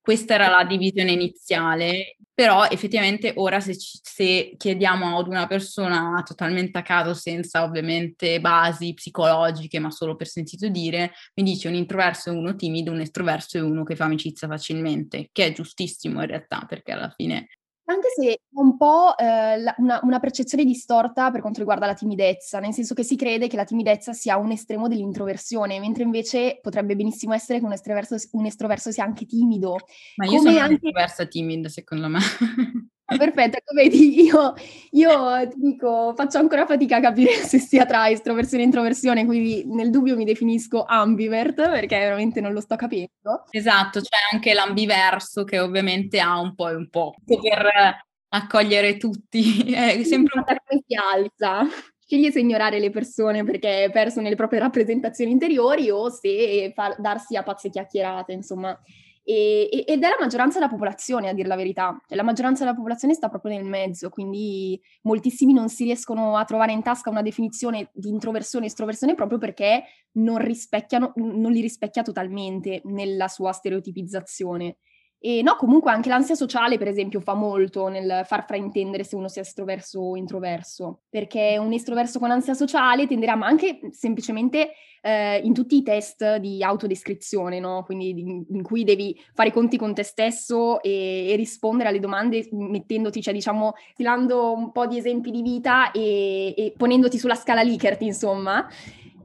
Questa 0.04 0.34
era 0.34 0.50
la 0.50 0.66
divisione 0.66 1.14
iniziale, 1.14 2.18
però 2.34 2.66
effettivamente 2.66 3.32
ora 3.38 3.62
se, 3.62 3.74
se, 3.78 4.54
chiediamo 4.58 5.18
ad 5.18 5.28
una 5.28 5.48
persona 5.48 6.22
totalmente 6.26 6.78
a 6.78 6.82
caso, 6.82 7.14
senza 7.14 7.64
ovviamente 7.64 8.42
basi 8.42 8.94
psicologiche, 8.94 9.80
ma 9.80 9.92
solo 9.92 10.18
per 10.18 10.28
sentito 10.28 10.68
dire, 10.68 11.14
mi 11.36 11.44
dice 11.44 11.70
un 11.70 11.76
introverso 11.76 12.32
è 12.32 12.34
uno 12.34 12.54
timido, 12.56 12.92
un 12.92 13.00
estroverso 13.00 13.58
è 13.58 13.62
uno 13.62 13.84
che 13.86 13.96
fa 13.96 14.04
amicizia 14.04 14.46
facilmente, 14.50 15.30
che 15.32 15.46
è 15.46 15.54
giustissimo 15.54 16.20
in 16.20 16.28
realtà, 16.28 16.66
perché 16.68 16.92
alla 16.92 17.14
fine 17.16 17.48
anche 17.86 18.08
se 18.16 18.40
un 18.54 18.78
po' 18.78 19.18
eh, 19.18 19.60
la, 19.60 19.74
una, 19.78 20.00
una, 20.04 20.20
percezione 20.20 20.63
distorta 20.63 21.32
per 21.32 21.42
quanto 21.42 21.60
riguarda 21.60 21.86
la 21.86 21.94
timidezza, 21.94 22.60
nel 22.60 22.74
senso 22.74 22.94
che 22.94 23.04
si 23.04 23.16
crede 23.16 23.48
che 23.48 23.58
la 23.58 23.66
timidezza 23.66 24.13
sia 24.13 24.38
un 24.38 24.52
estremo 24.52 24.88
dell'introversione, 24.88 25.80
mentre 25.80 26.04
invece 26.04 26.60
potrebbe 26.62 26.96
benissimo 26.96 27.34
essere 27.34 27.60
che 27.60 27.66
un 27.66 27.74
estroverso, 27.74 28.16
un 28.32 28.46
estroverso 28.46 28.92
sia 28.92 29.04
anche 29.04 29.25
timido. 29.25 29.78
Ma 30.16 30.25
io 30.25 30.38
Come 30.38 30.52
sono 30.52 30.63
anche... 30.63 30.80
un'estroversa 30.82 31.25
timida, 31.25 31.70
secondo 31.70 32.08
me. 32.08 32.20
Ah, 33.06 33.18
perfetto, 33.18 33.58
ecco 33.58 33.74
vedi, 33.74 34.24
io, 34.24 34.54
io, 34.92 35.48
ti 35.50 35.60
dico, 35.60 36.14
faccio 36.16 36.38
ancora 36.38 36.66
fatica 36.66 36.98
a 36.98 37.02
capire 37.02 37.34
se 37.34 37.60
sia 37.60 37.86
tra 37.86 38.10
estroversione 38.10 38.64
e 38.64 38.66
introversione, 38.66 39.26
quindi 39.26 39.66
nel 39.66 39.90
dubbio 39.90 40.16
mi 40.16 40.24
definisco 40.24 40.86
ambivert 40.86 41.56
perché 41.70 41.98
veramente 41.98 42.40
non 42.40 42.54
lo 42.54 42.62
sto 42.62 42.78
capendo. 42.78 43.46
Esatto, 43.50 44.00
c'è 44.00 44.18
anche 44.32 44.54
l'ambiverso 44.54 45.44
che 45.44 45.60
ovviamente 45.60 46.20
ha 46.22 46.40
un 46.40 46.56
po' 46.56 46.70
e 46.70 46.76
un 46.76 46.90
po' 46.90 47.14
per 47.26 47.70
accogliere 48.30 48.98
tutti. 48.98 49.42
È 49.74 50.04
sempre 50.04 50.40
un 50.40 50.46
po' 50.46 50.54
si 50.88 50.96
alza. 50.96 51.68
Sceglie 52.06 52.32
se 52.32 52.40
ignorare 52.40 52.80
le 52.80 52.90
persone 52.90 53.44
perché 53.44 53.86
è 53.86 53.92
perso 53.92 54.20
nelle 54.20 54.36
proprie 54.36 54.60
rappresentazioni 54.60 55.32
interiori 55.32 55.90
o 55.90 56.10
se 56.10 56.72
far, 56.76 57.00
darsi 57.00 57.38
a 57.38 57.44
pazze 57.44 57.70
chiacchierate, 57.70 58.34
insomma. 58.34 58.78
E, 59.25 59.86
ed 59.88 60.03
è 60.03 60.08
la 60.10 60.18
maggioranza 60.20 60.60
della 60.60 60.70
popolazione, 60.70 61.30
a 61.30 61.34
dire 61.34 61.48
la 61.48 61.56
verità. 61.56 61.98
Cioè, 62.08 62.18
la 62.18 62.24
maggioranza 62.24 62.63
della 62.63 62.75
popolazione 62.75 63.13
sta 63.13 63.30
proprio 63.30 63.56
nel 63.56 63.65
mezzo, 63.65 64.10
quindi 64.10 64.80
moltissimi 65.03 65.53
non 65.53 65.70
si 65.70 65.86
riescono 65.86 66.36
a 66.36 66.44
trovare 66.44 66.74
in 66.74 66.84
tasca 66.84 67.10
una 67.10 67.22
definizione 67.22 67.89
di 67.94 68.10
introversione 68.10 68.65
e 68.65 68.68
estroversione 68.68 69.15
proprio 69.15 69.38
perché 69.38 69.84
non, 70.13 70.42
non 71.15 71.51
li 71.51 71.62
rispecchia 71.62 72.01
totalmente 72.03 72.82
nella 72.86 73.27
sua 73.27 73.51
stereotipizzazione. 73.51 74.77
E 75.25 75.42
no, 75.42 75.56
comunque 75.56 75.89
anche 75.89 76.10
l'ansia 76.10 76.36
sociale, 76.36 76.77
per 76.77 76.89
esempio, 76.89 77.22
fa 77.22 77.34
molto 77.34 77.88
nel 77.88 78.24
far 78.25 78.46
fraintendere 78.46 79.06
se 79.06 79.15
uno 79.15 79.30
sia 79.30 79.42
estroverso 79.42 80.01
o 80.01 80.18
introverso, 80.18 81.03
perché 81.10 81.58
un 81.58 81.72
estroverso 81.72 82.20
con 82.20 82.30
ansia 82.30 82.53
sociale 82.53 83.08
tenderà, 83.08 83.38
ma 83.38 83.48
anche 83.48 83.80
semplicemente 83.92 84.72
eh, 85.01 85.38
in 85.38 85.53
tutti 85.53 85.77
i 85.77 85.82
test 85.82 86.36
di 86.39 86.62
autodescrizione, 86.62 87.62
no? 87.62 87.84
Quindi 87.86 88.10
in, 88.50 88.63
cui 88.63 88.84
devi 88.84 89.18
fare 89.34 89.48
i 89.48 89.53
conti 89.53 89.77
con 89.77 89.94
te 89.94 90.03
stesso 90.03 90.82
e, 90.82 91.30
e, 91.30 91.36
rispondere 91.38 91.88
alle 91.88 92.01
domande 92.01 92.46
mettendoti, 92.51 93.22
cioè 93.22 93.34
diciamo, 93.34 93.75
stilando 93.94 94.51
un 94.51 94.74
po' 94.74 94.88
di 94.88 94.98
esempi 94.98 95.32
di 95.32 95.42
vita 95.42 95.92
e, 95.92 96.53
e 96.58 96.74
ponendoti 96.75 97.18
sulla 97.18 97.36
scala 97.36 97.62
Likert, 97.62 98.01
insomma. 98.01 98.68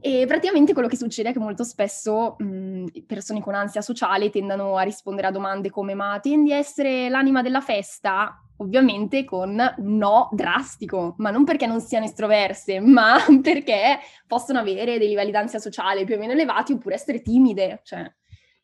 E 0.01 0.25
praticamente 0.27 0.73
quello 0.73 0.87
che 0.87 0.95
succede 0.95 1.29
è 1.29 1.33
che 1.33 1.39
molto 1.39 1.63
spesso 1.63 2.35
mh, 2.37 2.85
persone 3.05 3.41
con 3.41 3.53
ansia 3.53 3.81
sociale 3.81 4.29
tendano 4.29 4.77
a 4.77 4.81
rispondere 4.83 5.27
a 5.27 5.31
domande 5.31 5.69
come 5.69 5.93
ma 5.93 6.19
tendi 6.21 6.53
a 6.53 6.57
essere 6.57 7.09
l'anima 7.09 7.41
della 7.41 7.61
festa? 7.61 8.43
Ovviamente 8.57 9.23
con 9.23 9.61
no 9.77 10.29
drastico, 10.31 11.15
ma 11.17 11.31
non 11.31 11.45
perché 11.45 11.65
non 11.65 11.79
siano 11.79 12.05
estroverse, 12.05 12.79
ma 12.81 13.17
perché 13.41 13.99
possono 14.27 14.59
avere 14.59 14.97
dei 14.97 15.07
livelli 15.09 15.31
d'ansia 15.31 15.59
sociale 15.59 16.03
più 16.05 16.15
o 16.15 16.17
meno 16.17 16.33
elevati 16.33 16.73
oppure 16.73 16.95
essere 16.95 17.21
timide, 17.21 17.81
cioè 17.83 18.09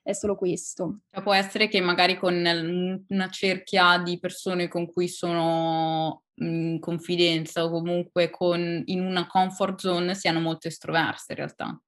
è 0.05 0.13
solo 0.13 0.35
questo. 0.35 0.99
Cioè, 1.09 1.23
può 1.23 1.33
essere 1.33 1.67
che 1.67 1.81
magari 1.81 2.15
con 2.19 2.35
una 3.07 3.29
cerchia 3.29 3.97
di 3.97 4.19
persone 4.19 4.67
con 4.67 4.85
cui 4.85 5.07
sono 5.07 6.25
in 6.35 6.79
confidenza 6.79 7.63
o 7.63 7.71
comunque 7.71 8.29
con, 8.29 8.83
in 8.85 9.03
una 9.03 9.25
comfort 9.25 9.79
zone 9.79 10.13
siano 10.13 10.39
molto 10.39 10.67
estroverse 10.67 11.25
in 11.29 11.37
realtà. 11.37 11.81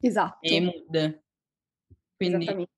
Esatto. 0.00 0.38
E 0.40 0.60
mood. 0.60 1.22
Quindi, 2.16 2.68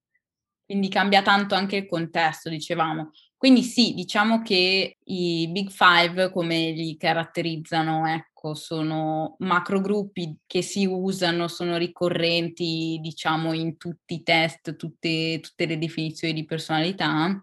quindi 0.67 0.89
cambia 0.89 1.23
tanto 1.23 1.55
anche 1.55 1.77
il 1.77 1.87
contesto, 1.87 2.51
dicevamo. 2.51 3.13
Quindi 3.39 3.63
sì, 3.63 3.95
diciamo 3.95 4.43
che 4.43 4.99
i 5.03 5.49
Big 5.51 5.71
Five, 5.71 6.31
come 6.31 6.71
li 6.73 6.99
caratterizzano, 6.99 8.07
ecco, 8.07 8.32
sono 8.55 9.37
macrogruppi 9.38 10.37
che 10.46 10.62
si 10.62 10.85
usano, 10.85 11.48
sono 11.48 11.76
ricorrenti, 11.76 12.98
diciamo, 13.00 13.52
in 13.52 13.76
tutti 13.76 14.14
i 14.14 14.22
test, 14.22 14.76
tutte, 14.76 15.38
tutte 15.40 15.66
le 15.66 15.78
definizioni 15.78 16.35
di 16.35 16.44
personalità, 16.44 17.42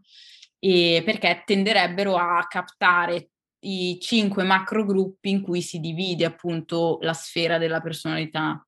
e 0.59 1.01
perché 1.05 1.43
tenderebbero 1.45 2.15
a 2.17 2.45
captare 2.47 3.29
i 3.61 3.97
cinque 3.99 4.43
macrogruppi 4.43 5.29
in 5.29 5.41
cui 5.41 5.61
si 5.61 5.79
divide 5.79 6.25
appunto 6.25 6.99
la 7.01 7.13
sfera 7.13 7.57
della 7.57 7.81
personalità. 7.81 8.61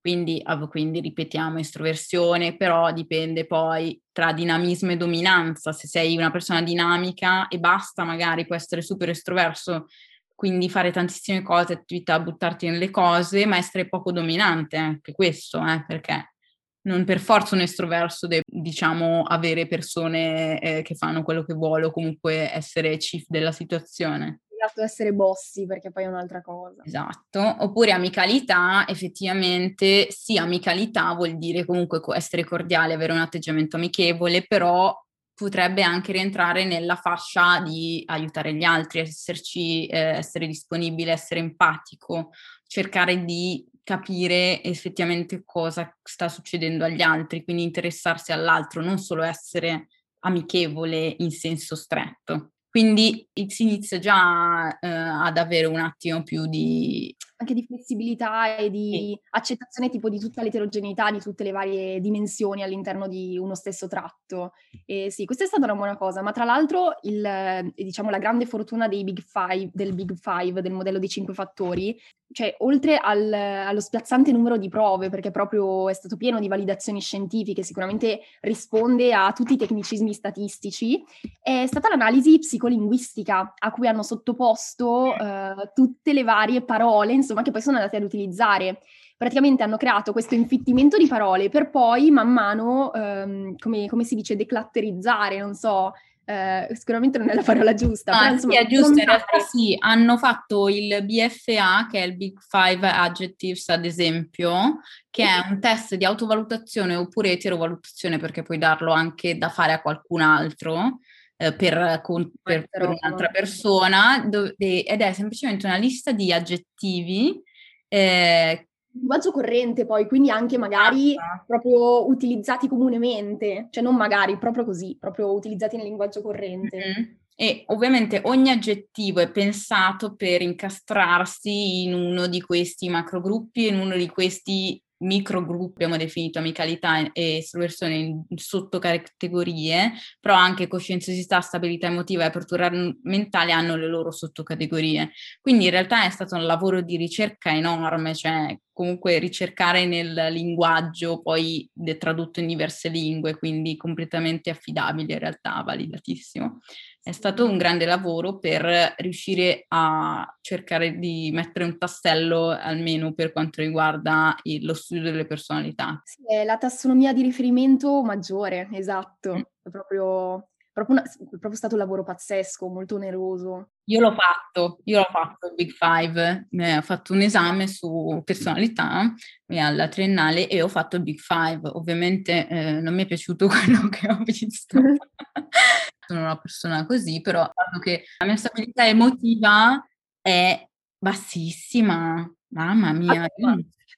Quindi, 0.00 0.42
quindi, 0.68 1.00
ripetiamo 1.00 1.58
estroversione, 1.58 2.56
però 2.56 2.92
dipende 2.92 3.46
poi 3.46 3.98
tra 4.12 4.34
dinamismo 4.34 4.90
e 4.92 4.98
dominanza. 4.98 5.72
Se 5.72 5.86
sei 5.86 6.14
una 6.14 6.30
persona 6.30 6.60
dinamica 6.60 7.48
e 7.48 7.58
basta, 7.58 8.04
magari 8.04 8.44
può 8.44 8.54
essere 8.54 8.82
super 8.82 9.08
estroverso, 9.08 9.86
quindi 10.34 10.68
fare 10.68 10.90
tantissime 10.90 11.42
cose, 11.42 11.72
attività, 11.72 12.20
buttarti 12.20 12.68
nelle 12.68 12.90
cose, 12.90 13.46
ma 13.46 13.56
essere 13.56 13.88
poco 13.88 14.12
dominante, 14.12 14.76
anche 14.76 15.12
questo, 15.12 15.64
eh, 15.64 15.84
perché 15.86 16.34
non 16.82 17.04
per 17.04 17.18
forza 17.18 17.54
un 17.54 17.62
estroverso 17.62 18.26
deve, 18.26 18.42
diciamo, 18.46 19.22
avere 19.22 19.66
persone 19.66 20.60
eh, 20.60 20.82
che 20.82 20.94
fanno 20.94 21.22
quello 21.22 21.44
che 21.44 21.54
vuole 21.54 21.86
o 21.86 21.90
comunque 21.90 22.52
essere 22.52 22.96
chief 22.96 23.24
della 23.28 23.52
situazione. 23.52 24.40
Esatto, 24.64 24.82
essere 24.82 25.12
bossi 25.12 25.66
perché 25.66 25.90
poi 25.90 26.04
è 26.04 26.06
un'altra 26.06 26.40
cosa. 26.40 26.82
Esatto, 26.84 27.56
oppure 27.60 27.92
amicalità, 27.92 28.86
effettivamente 28.88 30.10
sì, 30.10 30.38
amicalità 30.38 31.12
vuol 31.14 31.36
dire 31.36 31.64
comunque 31.64 32.00
essere 32.14 32.44
cordiale, 32.44 32.94
avere 32.94 33.12
un 33.12 33.18
atteggiamento 33.18 33.76
amichevole, 33.76 34.44
però 34.46 34.94
potrebbe 35.34 35.82
anche 35.82 36.12
rientrare 36.12 36.64
nella 36.64 36.96
fascia 36.96 37.60
di 37.60 38.02
aiutare 38.06 38.54
gli 38.54 38.62
altri, 38.62 39.00
esserci, 39.00 39.86
eh, 39.86 39.98
essere 39.98 40.46
disponibile, 40.46 41.12
essere 41.12 41.40
empatico, 41.40 42.30
cercare 42.66 43.24
di 43.24 43.66
capire 43.82 44.62
effettivamente 44.62 45.42
cosa 45.44 45.94
sta 46.02 46.28
succedendo 46.28 46.84
agli 46.84 47.02
altri, 47.02 47.44
quindi 47.44 47.62
interessarsi 47.64 48.32
all'altro, 48.32 48.82
non 48.82 48.98
solo 48.98 49.22
essere 49.22 49.88
amichevole 50.20 51.16
in 51.18 51.30
senso 51.30 51.76
stretto. 51.76 52.52
Quindi 52.70 53.28
si 53.46 53.62
inizia 53.62 53.98
già 54.00 54.78
eh, 54.80 54.88
ad 54.88 55.36
avere 55.36 55.66
un 55.66 55.78
attimo 55.78 56.24
più 56.24 56.46
di 56.46 57.14
anche 57.44 57.54
di 57.54 57.64
flessibilità 57.64 58.56
e 58.56 58.70
di 58.70 58.90
sì. 58.90 59.20
accettazione 59.30 59.90
tipo 59.90 60.08
di 60.08 60.18
tutta 60.18 60.42
l'eterogeneità, 60.42 61.10
di 61.10 61.20
tutte 61.20 61.44
le 61.44 61.52
varie 61.52 62.00
dimensioni 62.00 62.62
all'interno 62.62 63.06
di 63.06 63.36
uno 63.38 63.54
stesso 63.54 63.86
tratto. 63.86 64.52
E 64.86 65.10
sì, 65.10 65.26
questa 65.26 65.44
è 65.44 65.46
stata 65.46 65.64
una 65.64 65.74
buona 65.74 65.96
cosa, 65.96 66.22
ma 66.22 66.32
tra 66.32 66.44
l'altro 66.44 66.96
il, 67.02 67.72
diciamo, 67.74 68.10
la 68.10 68.18
grande 68.18 68.46
fortuna 68.46 68.88
big 68.88 69.20
five, 69.20 69.70
del 69.72 69.94
Big 69.94 70.14
Five, 70.14 70.62
del 70.62 70.72
modello 70.72 70.98
dei 70.98 71.08
cinque 71.08 71.34
fattori, 71.34 71.96
cioè 72.32 72.54
oltre 72.58 72.96
al, 72.96 73.32
allo 73.32 73.80
spiazzante 73.80 74.32
numero 74.32 74.56
di 74.56 74.68
prove, 74.68 75.10
perché 75.10 75.30
proprio 75.30 75.88
è 75.88 75.92
stato 75.92 76.16
pieno 76.16 76.40
di 76.40 76.48
validazioni 76.48 77.00
scientifiche, 77.00 77.62
sicuramente 77.62 78.20
risponde 78.40 79.12
a 79.12 79.32
tutti 79.32 79.52
i 79.52 79.56
tecnicismi 79.56 80.12
statistici, 80.12 81.04
è 81.40 81.66
stata 81.66 81.88
l'analisi 81.88 82.38
psicolinguistica 82.38 83.54
a 83.56 83.70
cui 83.70 83.86
hanno 83.86 84.02
sottoposto 84.02 85.14
eh, 85.14 85.70
tutte 85.74 86.12
le 86.12 86.24
varie 86.24 86.62
parole, 86.62 87.12
insomma, 87.12 87.33
che 87.42 87.50
poi 87.50 87.62
sono 87.62 87.76
andate 87.76 87.96
ad 87.96 88.02
utilizzare. 88.02 88.80
Praticamente 89.16 89.62
hanno 89.62 89.76
creato 89.76 90.12
questo 90.12 90.34
infittimento 90.34 90.96
di 90.96 91.06
parole 91.06 91.48
per 91.48 91.70
poi 91.70 92.10
man 92.10 92.32
mano, 92.32 92.92
ehm, 92.92 93.56
come, 93.58 93.86
come, 93.86 94.04
si 94.04 94.14
dice, 94.14 94.36
declatterizzare, 94.36 95.38
non 95.38 95.54
so, 95.54 95.92
eh, 96.26 96.68
sicuramente 96.72 97.18
non 97.18 97.28
è 97.28 97.34
la 97.34 97.42
parola 97.42 97.74
giusta. 97.74 98.12
Ah, 98.12 98.18
però, 98.18 98.32
insomma, 98.32 98.52
sì, 98.54 98.58
è 98.58 98.66
giusto, 98.66 98.98
in 98.98 99.04
realtà 99.04 99.38
sì, 99.38 99.76
hanno 99.78 100.16
fatto 100.16 100.68
il 100.68 101.04
BFA, 101.04 101.86
che 101.90 102.00
è 102.00 102.06
il 102.06 102.16
Big 102.16 102.38
Five 102.40 102.88
Adjectives 102.88 103.68
ad 103.68 103.84
esempio, 103.84 104.80
che 105.10 105.24
è 105.24 105.46
un 105.50 105.60
test 105.60 105.94
di 105.94 106.04
autovalutazione 106.04 106.96
oppure 106.96 107.32
eterovalutazione, 107.32 108.18
perché 108.18 108.42
puoi 108.42 108.58
darlo 108.58 108.92
anche 108.92 109.36
da 109.36 109.48
fare 109.48 109.72
a 109.72 109.80
qualcun 109.80 110.22
altro, 110.22 111.00
eh, 111.36 111.54
per, 111.54 112.00
con, 112.02 112.30
per, 112.42 112.66
per, 112.68 112.88
un'altra 112.88 113.28
persona 113.28 114.24
dove, 114.28 114.54
ed 114.56 115.00
è 115.00 115.12
semplicemente 115.12 115.66
una 115.66 115.76
lista 115.76 116.12
di 116.12 116.32
aggettivi 116.32 117.42
eh, 117.88 118.68
linguaggio 118.94 119.32
corrente 119.32 119.86
poi, 119.86 120.06
quindi 120.06 120.30
anche 120.30 120.56
magari 120.56 121.16
ah, 121.16 121.42
proprio 121.46 122.06
utilizzati 122.08 122.68
comunemente, 122.68 123.68
cioè 123.70 123.82
non 123.82 123.96
magari, 123.96 124.38
proprio 124.38 124.64
così, 124.64 124.96
proprio 124.98 125.32
utilizzati 125.32 125.76
nel 125.76 125.86
linguaggio 125.86 126.22
corrente. 126.22 126.76
Mm-hmm. 126.76 127.10
E 127.36 127.64
ovviamente 127.66 128.20
ogni 128.24 128.50
aggettivo 128.50 129.18
è 129.18 129.30
pensato 129.30 130.14
per 130.14 130.40
incastrarsi 130.40 131.82
in 131.82 131.94
uno 131.94 132.28
di 132.28 132.40
questi 132.40 132.88
macrogruppi, 132.88 133.66
in 133.66 133.80
uno 133.80 133.96
di 133.96 134.08
questi 134.08 134.80
microgruppi, 134.98 135.82
abbiamo 135.82 135.96
definito 135.96 136.38
amicalità 136.38 137.12
e 137.12 137.38
estroversione 137.38 137.94
in 137.96 138.24
sottocategorie, 138.34 139.92
però 140.20 140.34
anche 140.34 140.68
coscienziosità, 140.68 141.40
stabilità 141.40 141.88
emotiva 141.88 142.22
e 142.22 142.26
apertura 142.26 142.70
mentale 143.02 143.52
hanno 143.52 143.76
le 143.76 143.88
loro 143.88 144.10
sottocategorie. 144.10 145.10
Quindi 145.40 145.64
in 145.64 145.70
realtà 145.70 146.04
è 146.04 146.10
stato 146.10 146.36
un 146.36 146.46
lavoro 146.46 146.80
di 146.80 146.96
ricerca 146.96 147.54
enorme, 147.54 148.14
cioè 148.14 148.56
comunque 148.72 149.18
ricercare 149.18 149.86
nel 149.86 150.28
linguaggio 150.30 151.22
poi 151.22 151.68
tradotto 151.98 152.40
in 152.40 152.46
diverse 152.46 152.88
lingue, 152.88 153.36
quindi 153.36 153.76
completamente 153.76 154.50
affidabile 154.50 155.12
in 155.12 155.18
realtà, 155.18 155.62
validatissimo. 155.62 156.60
È 157.06 157.12
stato 157.12 157.44
un 157.44 157.58
grande 157.58 157.84
lavoro 157.84 158.38
per 158.38 158.94
riuscire 158.96 159.66
a 159.68 160.26
cercare 160.40 160.98
di 160.98 161.30
mettere 161.34 161.66
un 161.66 161.76
tassello 161.76 162.48
almeno 162.48 163.12
per 163.12 163.30
quanto 163.30 163.60
riguarda 163.60 164.34
il, 164.44 164.64
lo 164.64 164.72
studio 164.72 165.02
delle 165.02 165.26
personalità. 165.26 166.00
Sì, 166.02 166.22
è 166.26 166.44
la 166.44 166.56
tassonomia 166.56 167.12
di 167.12 167.20
riferimento 167.20 168.02
maggiore, 168.02 168.70
esatto, 168.72 169.34
mm. 169.34 169.42
è 169.64 169.70
proprio 169.70 170.48
proprio, 170.74 170.96
una, 170.96 171.02
proprio 171.28 171.54
stato 171.54 171.74
un 171.74 171.80
lavoro 171.80 172.02
pazzesco, 172.02 172.66
molto 172.68 172.96
oneroso. 172.96 173.70
Io 173.84 174.00
l'ho 174.00 174.12
fatto, 174.12 174.80
io 174.84 174.98
l'ho 174.98 175.08
fatto 175.10 175.46
il 175.46 175.54
Big 175.54 175.70
Five, 175.70 176.48
ho 176.76 176.82
fatto 176.82 177.12
un 177.12 177.20
esame 177.20 177.68
su 177.68 178.20
personalità 178.24 179.14
alla 179.46 179.88
triennale 179.88 180.48
e 180.48 180.60
ho 180.62 180.68
fatto 180.68 180.96
il 180.96 181.02
Big 181.02 181.20
Five. 181.20 181.60
Ovviamente 181.74 182.48
eh, 182.48 182.80
non 182.80 182.92
mi 182.92 183.04
è 183.04 183.06
piaciuto 183.06 183.46
quello 183.48 183.88
che 183.88 184.10
ho 184.10 184.18
visto. 184.24 184.80
Sono 186.06 186.20
una 186.20 186.38
persona 186.38 186.86
così, 186.86 187.20
però 187.20 187.40
dato 187.40 187.78
che 187.80 188.04
la 188.18 188.26
mia 188.26 188.36
stabilità 188.36 188.86
emotiva 188.86 189.86
è 190.20 190.66
bassissima. 190.98 192.30
Mamma 192.48 192.92
mia. 192.92 193.26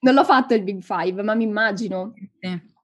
Non 0.01 0.14
l'ho 0.14 0.25
fatto 0.25 0.55
il 0.55 0.62
Big 0.62 0.83
Five, 0.83 1.23
ma 1.23 1.35
mi 1.35 1.45
immagino. 1.45 2.12
Sì. 2.40 2.75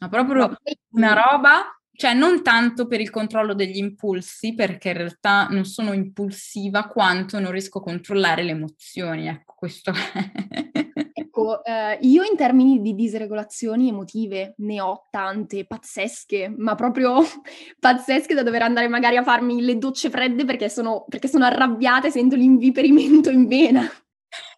Ma 0.00 0.08
proprio 0.08 0.56
una 0.90 1.12
roba 1.12 1.77
cioè 1.98 2.14
non 2.14 2.44
tanto 2.44 2.86
per 2.86 3.00
il 3.00 3.10
controllo 3.10 3.54
degli 3.54 3.78
impulsi, 3.78 4.54
perché 4.54 4.90
in 4.90 4.98
realtà 4.98 5.48
non 5.50 5.64
sono 5.64 5.92
impulsiva 5.92 6.86
quanto 6.86 7.40
non 7.40 7.50
riesco 7.50 7.78
a 7.78 7.82
controllare 7.82 8.44
le 8.44 8.52
emozioni, 8.52 9.26
ecco 9.26 9.54
questo. 9.56 9.90
ecco, 11.12 11.64
eh, 11.64 11.98
io 12.02 12.22
in 12.22 12.36
termini 12.36 12.80
di 12.80 12.94
disregolazioni 12.94 13.88
emotive 13.88 14.54
ne 14.58 14.80
ho 14.80 15.08
tante, 15.10 15.66
pazzesche, 15.66 16.54
ma 16.56 16.76
proprio 16.76 17.16
pazzesche 17.80 18.32
da 18.32 18.44
dover 18.44 18.62
andare 18.62 18.86
magari 18.86 19.16
a 19.16 19.24
farmi 19.24 19.60
le 19.60 19.76
docce 19.76 20.08
fredde 20.08 20.44
perché 20.44 20.68
sono, 20.68 21.04
perché 21.08 21.26
sono 21.26 21.46
arrabbiata 21.46 22.06
e 22.06 22.12
sento 22.12 22.36
l'inviperimento 22.36 23.28
in 23.30 23.48
vena. 23.48 23.90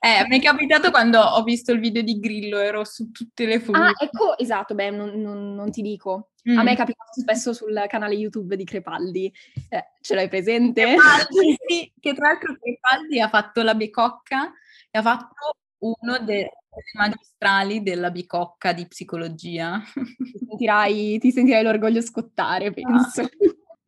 Eh, 0.01 0.27
mi 0.29 0.39
è 0.39 0.43
capitato 0.43 0.91
quando 0.91 1.21
ho 1.21 1.43
visto 1.43 1.73
il 1.73 1.81
video 1.81 2.03
di 2.03 2.19
Grillo, 2.19 2.59
ero 2.59 2.85
su 2.85 3.11
tutte 3.11 3.47
le 3.47 3.61
foglie. 3.61 3.89
Ah, 3.89 3.93
ecco, 3.99 4.37
esatto, 4.39 4.75
beh, 4.75 4.91
non, 4.91 5.21
non, 5.21 5.55
non 5.55 5.71
ti 5.71 5.83
dico. 5.83 6.31
Mm. 6.49 6.59
A 6.59 6.63
me 6.63 6.73
è 6.73 6.77
capitato 6.77 7.21
spesso 7.21 7.53
sul 7.53 7.85
canale 7.87 8.15
YouTube 8.15 8.57
di 8.57 8.65
Crepaldi. 8.65 9.33
Eh, 9.69 9.85
ce 10.01 10.15
l'hai 10.15 10.29
presente? 10.29 10.83
Crepaldi, 10.83 11.57
sì, 11.67 11.93
che 12.01 12.15
tra 12.15 12.29
l'altro 12.29 12.57
Crepaldi 12.59 13.21
ha 13.21 13.29
fatto 13.29 13.63
la 13.63 13.75
bicocca 13.75 14.53
e 14.91 14.99
ha 14.99 15.03
fatto 15.03 15.57
uno 15.81 16.19
dei 16.25 16.49
magistrali 16.95 17.83
della 17.83 18.11
bicocca 18.11 18.73
di 18.73 18.87
psicologia. 18.87 19.83
Ti 19.93 20.47
sentirai, 20.47 21.19
ti 21.19 21.31
sentirai 21.31 21.63
l'orgoglio 21.63 22.01
scottare, 22.01 22.73
penso. 22.73 23.23
Ah. 23.23 23.29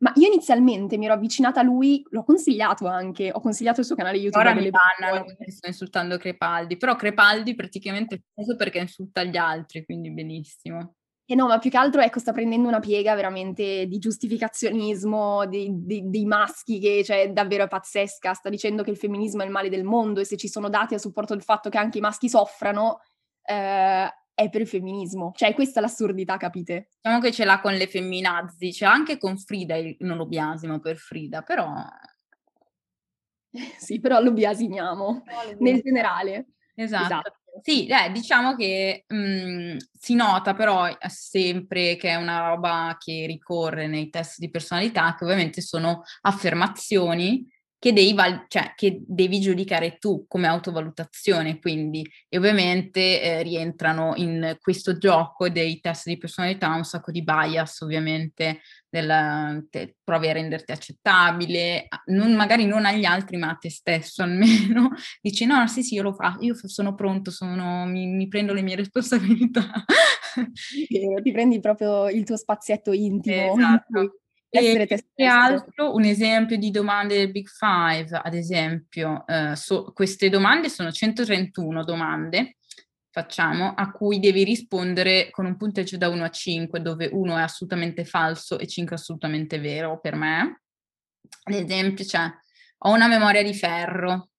Ma 0.02 0.12
io 0.16 0.26
inizialmente 0.26 0.98
mi 0.98 1.04
ero 1.04 1.14
avvicinata 1.14 1.60
a 1.60 1.62
lui, 1.62 2.04
l'ho 2.10 2.24
consigliato 2.24 2.86
anche, 2.86 3.30
ho 3.32 3.40
consigliato 3.40 3.80
il 3.80 3.86
suo 3.86 3.94
canale 3.94 4.18
YouTube. 4.18 4.44
Ora 4.44 4.54
mi 4.54 4.68
bannano 4.68 5.24
perché 5.24 5.52
sto 5.52 5.68
insultando 5.68 6.18
Crepaldi, 6.18 6.76
però 6.76 6.96
Crepaldi 6.96 7.54
praticamente 7.54 8.16
è 8.16 8.20
famoso 8.34 8.56
perché 8.56 8.78
insulta 8.78 9.22
gli 9.22 9.36
altri, 9.36 9.84
quindi 9.84 10.10
benissimo. 10.10 10.94
E 11.24 11.36
no, 11.36 11.46
ma 11.46 11.58
più 11.58 11.70
che 11.70 11.76
altro 11.76 12.00
ecco, 12.00 12.18
sta 12.18 12.32
prendendo 12.32 12.66
una 12.66 12.80
piega 12.80 13.14
veramente 13.14 13.86
di 13.86 13.98
giustificazionismo 13.98 15.46
dei, 15.46 15.70
dei, 15.72 16.10
dei 16.10 16.24
maschi 16.24 16.80
che 16.80 17.04
cioè, 17.04 17.32
davvero 17.32 17.62
è 17.64 17.68
pazzesca. 17.68 18.34
Sta 18.34 18.48
dicendo 18.48 18.82
che 18.82 18.90
il 18.90 18.96
femminismo 18.96 19.42
è 19.42 19.44
il 19.44 19.52
male 19.52 19.68
del 19.68 19.84
mondo 19.84 20.18
e 20.18 20.24
se 20.24 20.36
ci 20.36 20.48
sono 20.48 20.68
dati 20.68 20.94
a 20.94 20.98
supporto 20.98 21.32
del 21.32 21.44
fatto 21.44 21.70
che 21.70 21.78
anche 21.78 21.98
i 21.98 22.00
maschi 22.00 22.28
soffrano, 22.28 23.02
eh, 23.44 24.08
è 24.42 24.50
per 24.50 24.62
il 24.62 24.66
femminismo. 24.66 25.32
Cioè, 25.34 25.54
questa 25.54 25.80
è 25.80 25.82
l'assurdità, 25.82 26.36
capite? 26.36 26.88
Diciamo 27.00 27.20
che 27.20 27.32
ce 27.32 27.44
l'ha 27.44 27.60
con 27.60 27.74
le 27.74 27.86
femminazzi, 27.86 28.76
l'ha 28.80 28.92
anche 28.92 29.18
con 29.18 29.38
Frida, 29.38 29.76
non 29.98 30.16
lo 30.16 30.26
biasimo 30.26 30.80
per 30.80 30.96
Frida, 30.96 31.42
però... 31.42 31.72
sì, 33.78 34.00
però 34.00 34.20
lo 34.20 34.32
biasimiamo, 34.32 35.04
no, 35.04 35.22
nel 35.58 35.80
generale. 35.80 36.46
Esatto. 36.74 37.04
esatto. 37.04 37.36
Sì, 37.60 37.86
eh, 37.86 38.10
diciamo 38.10 38.56
che 38.56 39.04
mh, 39.06 39.76
si 39.92 40.14
nota 40.14 40.54
però 40.54 40.88
sempre 41.06 41.96
che 41.96 42.08
è 42.08 42.14
una 42.14 42.48
roba 42.48 42.96
che 42.98 43.26
ricorre 43.26 43.86
nei 43.86 44.08
test 44.08 44.38
di 44.38 44.48
personalità, 44.48 45.14
che 45.14 45.24
ovviamente 45.24 45.60
sono 45.60 46.02
affermazioni 46.22 47.46
che 47.82 47.92
devi, 47.92 48.14
val- 48.14 48.44
cioè, 48.46 48.74
che 48.76 49.02
devi 49.04 49.40
giudicare 49.40 49.96
tu 49.98 50.24
come 50.28 50.46
autovalutazione, 50.46 51.58
quindi 51.58 52.08
e 52.28 52.38
ovviamente 52.38 53.20
eh, 53.20 53.42
rientrano 53.42 54.12
in 54.18 54.56
questo 54.60 54.98
gioco 54.98 55.48
dei 55.48 55.80
test 55.80 56.06
di 56.06 56.16
personalità 56.16 56.72
un 56.72 56.84
sacco 56.84 57.10
di 57.10 57.24
bias, 57.24 57.80
ovviamente, 57.80 58.60
del, 58.88 59.66
te, 59.68 59.96
provi 60.04 60.28
a 60.28 60.32
renderti 60.32 60.70
accettabile, 60.70 61.88
non, 62.04 62.36
magari 62.36 62.66
non 62.66 62.84
agli 62.84 63.04
altri, 63.04 63.36
ma 63.36 63.48
a 63.48 63.56
te 63.56 63.68
stesso 63.68 64.22
almeno, 64.22 64.90
dici 65.20 65.44
no, 65.44 65.66
sì, 65.66 65.82
sì, 65.82 65.94
io 65.94 66.04
lo 66.04 66.14
faccio, 66.14 66.44
io 66.44 66.54
sono 66.54 66.94
pronto, 66.94 67.32
sono, 67.32 67.84
mi, 67.84 68.06
mi 68.06 68.28
prendo 68.28 68.52
le 68.52 68.62
mie 68.62 68.76
responsabilità. 68.76 69.84
ti 71.20 71.32
prendi 71.32 71.58
proprio 71.58 72.08
il 72.08 72.22
tuo 72.22 72.36
spazietto 72.36 72.92
intimo. 72.92 73.56
Esatto 73.56 74.18
essere 74.58 74.86
te 74.86 74.96
stesso. 74.98 75.30
altro, 75.30 75.94
un 75.94 76.04
esempio 76.04 76.56
di 76.58 76.70
domande 76.70 77.16
del 77.16 77.30
Big 77.30 77.48
Five, 77.48 78.20
ad 78.22 78.34
esempio, 78.34 79.26
eh, 79.26 79.56
so, 79.56 79.92
queste 79.92 80.28
domande 80.28 80.68
sono 80.68 80.92
131 80.92 81.84
domande, 81.84 82.58
facciamo, 83.10 83.74
a 83.74 83.90
cui 83.90 84.20
devi 84.20 84.44
rispondere 84.44 85.30
con 85.30 85.46
un 85.46 85.56
punteggio 85.56 85.96
da 85.96 86.08
1 86.08 86.24
a 86.24 86.30
5, 86.30 86.80
dove 86.80 87.08
1 87.10 87.36
è 87.38 87.42
assolutamente 87.42 88.04
falso 88.04 88.58
e 88.58 88.66
5 88.66 88.96
è 88.96 88.98
assolutamente 88.98 89.58
vero 89.58 89.98
per 90.00 90.16
me. 90.16 90.62
Ad 91.44 91.54
esempio, 91.54 92.04
cioè, 92.04 92.30
ho 92.84 92.92
una 92.92 93.08
memoria 93.08 93.42
di 93.42 93.54
ferro, 93.54 94.30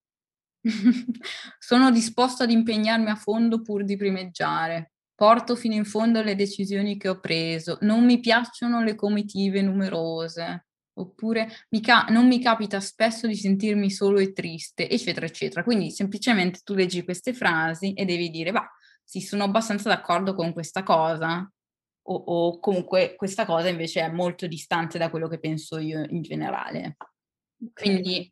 sono 1.59 1.91
disposto 1.91 2.43
ad 2.43 2.51
impegnarmi 2.51 3.09
a 3.09 3.15
fondo 3.15 3.61
pur 3.61 3.83
di 3.83 3.97
primeggiare 3.97 4.92
porto 5.23 5.55
fino 5.55 5.73
in 5.73 5.85
fondo 5.85 6.21
le 6.21 6.35
decisioni 6.35 6.97
che 6.97 7.07
ho 7.07 7.21
preso, 7.21 7.77
non 7.79 8.03
mi 8.03 8.19
piacciono 8.19 8.83
le 8.83 8.93
comitive 8.93 9.61
numerose, 9.61 10.65
oppure 10.95 11.47
mi 11.69 11.79
ca- 11.79 12.07
non 12.09 12.27
mi 12.27 12.41
capita 12.41 12.81
spesso 12.81 13.25
di 13.25 13.37
sentirmi 13.37 13.89
solo 13.89 14.19
e 14.19 14.33
triste, 14.33 14.89
eccetera, 14.89 15.25
eccetera. 15.25 15.63
Quindi 15.63 15.91
semplicemente 15.91 16.59
tu 16.61 16.73
leggi 16.73 17.05
queste 17.05 17.33
frasi 17.33 17.93
e 17.93 18.03
devi 18.03 18.29
dire, 18.29 18.51
bah, 18.51 18.69
sì, 19.01 19.21
sono 19.21 19.45
abbastanza 19.45 19.87
d'accordo 19.87 20.35
con 20.35 20.51
questa 20.51 20.83
cosa, 20.83 21.49
o, 22.07 22.13
o 22.15 22.59
comunque 22.59 23.15
questa 23.15 23.45
cosa 23.45 23.69
invece 23.69 24.01
è 24.01 24.11
molto 24.11 24.45
distante 24.45 24.97
da 24.97 25.09
quello 25.09 25.29
che 25.29 25.39
penso 25.39 25.77
io 25.77 26.03
in 26.09 26.21
generale. 26.21 26.97
Quindi 27.73 28.29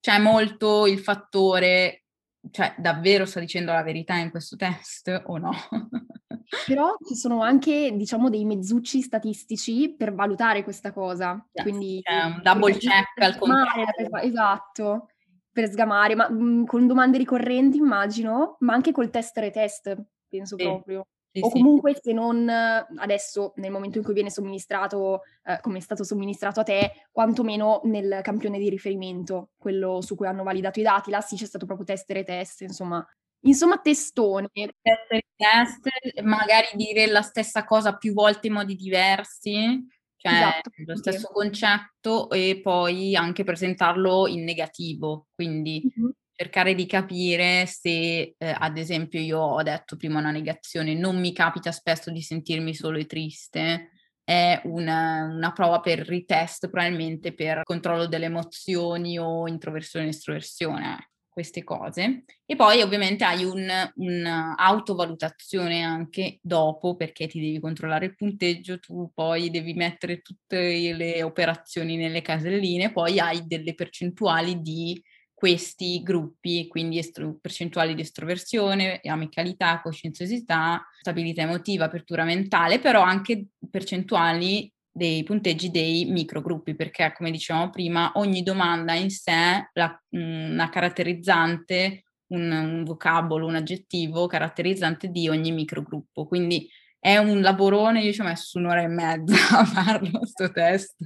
c'è 0.00 0.18
molto 0.18 0.88
il 0.88 0.98
fattore 0.98 2.05
cioè 2.50 2.74
davvero 2.78 3.24
sta 3.24 3.40
dicendo 3.40 3.72
la 3.72 3.82
verità 3.82 4.14
in 4.16 4.30
questo 4.30 4.56
test 4.56 5.22
o 5.26 5.38
no? 5.38 5.52
Però 6.66 6.96
ci 7.04 7.16
sono 7.16 7.42
anche, 7.42 7.92
diciamo, 7.96 8.30
dei 8.30 8.44
mezzucci 8.44 9.00
statistici 9.00 9.94
per 9.96 10.14
valutare 10.14 10.62
questa 10.62 10.92
cosa. 10.92 11.44
Yes, 11.52 11.64
Quindi 11.64 12.00
c'è 12.02 12.22
un 12.22 12.40
double 12.42 12.76
check 12.76 13.20
al 13.20 13.36
contrario. 13.36 13.86
Esatto, 14.22 15.08
per 15.50 15.68
sgamare, 15.68 16.14
ma 16.14 16.28
mh, 16.28 16.34
mhmm, 16.34 16.64
con 16.66 16.86
domande 16.86 17.18
ricorrenti 17.18 17.78
immagino, 17.78 18.56
ma 18.60 18.74
anche 18.74 18.92
col 18.92 19.10
test 19.10 19.36
retest, 19.38 19.96
penso 20.28 20.56
sì. 20.56 20.64
proprio. 20.64 21.06
Sì, 21.36 21.42
o 21.44 21.50
comunque 21.50 21.94
sì. 21.94 22.00
se 22.04 22.12
non 22.14 22.48
adesso, 22.48 23.52
nel 23.56 23.70
momento 23.70 23.98
in 23.98 24.04
cui 24.04 24.14
viene 24.14 24.30
somministrato, 24.30 25.20
eh, 25.44 25.58
come 25.60 25.78
è 25.78 25.80
stato 25.82 26.02
somministrato 26.02 26.60
a 26.60 26.62
te, 26.62 27.06
quantomeno 27.12 27.82
nel 27.84 28.20
campione 28.22 28.58
di 28.58 28.70
riferimento, 28.70 29.50
quello 29.58 30.00
su 30.00 30.16
cui 30.16 30.26
hanno 30.26 30.44
validato 30.44 30.80
i 30.80 30.82
dati, 30.82 31.10
là 31.10 31.20
sì 31.20 31.36
c'è 31.36 31.44
stato 31.44 31.66
proprio 31.66 31.84
test 31.86 32.08
e 32.08 32.14
retest, 32.14 32.62
insomma, 32.62 33.06
insomma 33.40 33.78
testone. 33.78 34.48
Test 34.52 35.10
e 35.10 35.22
test, 35.36 36.22
magari 36.22 36.68
dire 36.74 37.06
la 37.06 37.22
stessa 37.22 37.64
cosa 37.64 37.96
più 37.96 38.14
volte 38.14 38.46
in 38.46 38.54
modi 38.54 38.74
diversi, 38.74 39.86
cioè 40.16 40.32
esatto. 40.32 40.70
lo 40.86 40.96
stesso 40.96 41.28
concetto 41.30 42.30
e 42.30 42.60
poi 42.62 43.14
anche 43.14 43.44
presentarlo 43.44 44.26
in 44.26 44.42
negativo, 44.42 45.26
quindi 45.34 45.82
mm-hmm. 45.84 46.10
Cercare 46.36 46.74
di 46.74 46.86
capire 46.86 47.64
se, 47.66 48.34
eh, 48.36 48.54
ad 48.58 48.76
esempio, 48.76 49.18
io 49.18 49.40
ho 49.40 49.62
detto 49.62 49.96
prima 49.96 50.18
una 50.18 50.30
negazione, 50.30 50.94
non 50.94 51.18
mi 51.18 51.32
capita 51.32 51.72
spesso 51.72 52.10
di 52.10 52.20
sentirmi 52.20 52.74
solo 52.74 52.98
e 52.98 53.06
triste, 53.06 53.92
è 54.22 54.60
una, 54.64 55.24
una 55.24 55.52
prova 55.52 55.80
per 55.80 56.00
ritest, 56.00 56.68
probabilmente 56.68 57.32
per 57.32 57.62
controllo 57.62 58.06
delle 58.06 58.26
emozioni 58.26 59.18
o 59.18 59.48
introversione 59.48 60.06
e 60.06 60.08
estroversione 60.10 61.10
queste 61.36 61.64
cose. 61.64 62.24
E 62.44 62.56
poi 62.56 62.82
ovviamente 62.82 63.24
hai 63.24 63.44
un'autovalutazione 63.44 65.82
anche 65.82 66.38
dopo 66.42 66.96
perché 66.96 67.28
ti 67.28 67.40
devi 67.40 67.60
controllare 67.60 68.06
il 68.06 68.14
punteggio, 68.14 68.78
tu 68.78 69.10
poi 69.14 69.50
devi 69.50 69.74
mettere 69.74 70.22
tutte 70.22 70.92
le 70.92 71.22
operazioni 71.22 71.96
nelle 71.96 72.22
caselline, 72.22 72.90
poi 72.90 73.20
hai 73.20 73.46
delle 73.46 73.74
percentuali 73.74 74.60
di 74.60 75.00
questi 75.36 76.02
gruppi, 76.02 76.66
quindi 76.66 76.96
estro- 76.96 77.36
percentuali 77.38 77.94
di 77.94 78.00
estroversione, 78.00 79.00
amicalità, 79.04 79.82
coscienziosità, 79.82 80.82
stabilità 80.98 81.42
emotiva, 81.42 81.84
apertura 81.84 82.24
mentale, 82.24 82.78
però 82.78 83.02
anche 83.02 83.48
percentuali 83.70 84.72
dei 84.90 85.24
punteggi 85.24 85.70
dei 85.70 86.06
microgruppi, 86.06 86.74
perché 86.74 87.12
come 87.14 87.30
dicevamo 87.30 87.68
prima, 87.68 88.12
ogni 88.14 88.42
domanda 88.42 88.94
in 88.94 89.10
sé 89.10 89.68
la, 89.74 90.02
una 90.12 90.70
caratterizzante, 90.70 92.04
un, 92.28 92.50
un 92.50 92.82
vocabolo, 92.84 93.46
un 93.46 93.56
aggettivo 93.56 94.26
caratterizzante 94.26 95.08
di 95.08 95.28
ogni 95.28 95.52
microgruppo. 95.52 96.26
Quindi 96.26 96.66
è 96.98 97.18
un 97.18 97.42
lavorone, 97.42 98.00
io 98.00 98.12
ci 98.14 98.22
ho 98.22 98.24
messo 98.24 98.56
un'ora 98.56 98.80
e 98.80 98.88
mezza 98.88 99.36
a 99.60 99.64
farlo, 99.66 100.18
questo 100.18 100.50
test. 100.50 100.96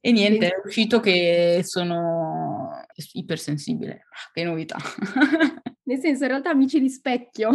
E 0.00 0.12
niente, 0.12 0.48
è 0.48 0.60
uscito 0.64 0.98
che 1.00 1.60
sono 1.62 2.70
ipersensibile. 3.12 4.06
Che 4.32 4.44
novità. 4.44 4.78
Nel 5.84 5.98
senso, 5.98 6.24
in 6.24 6.30
realtà 6.30 6.50
amici 6.50 6.80
di 6.80 6.88
specchio. 6.88 7.50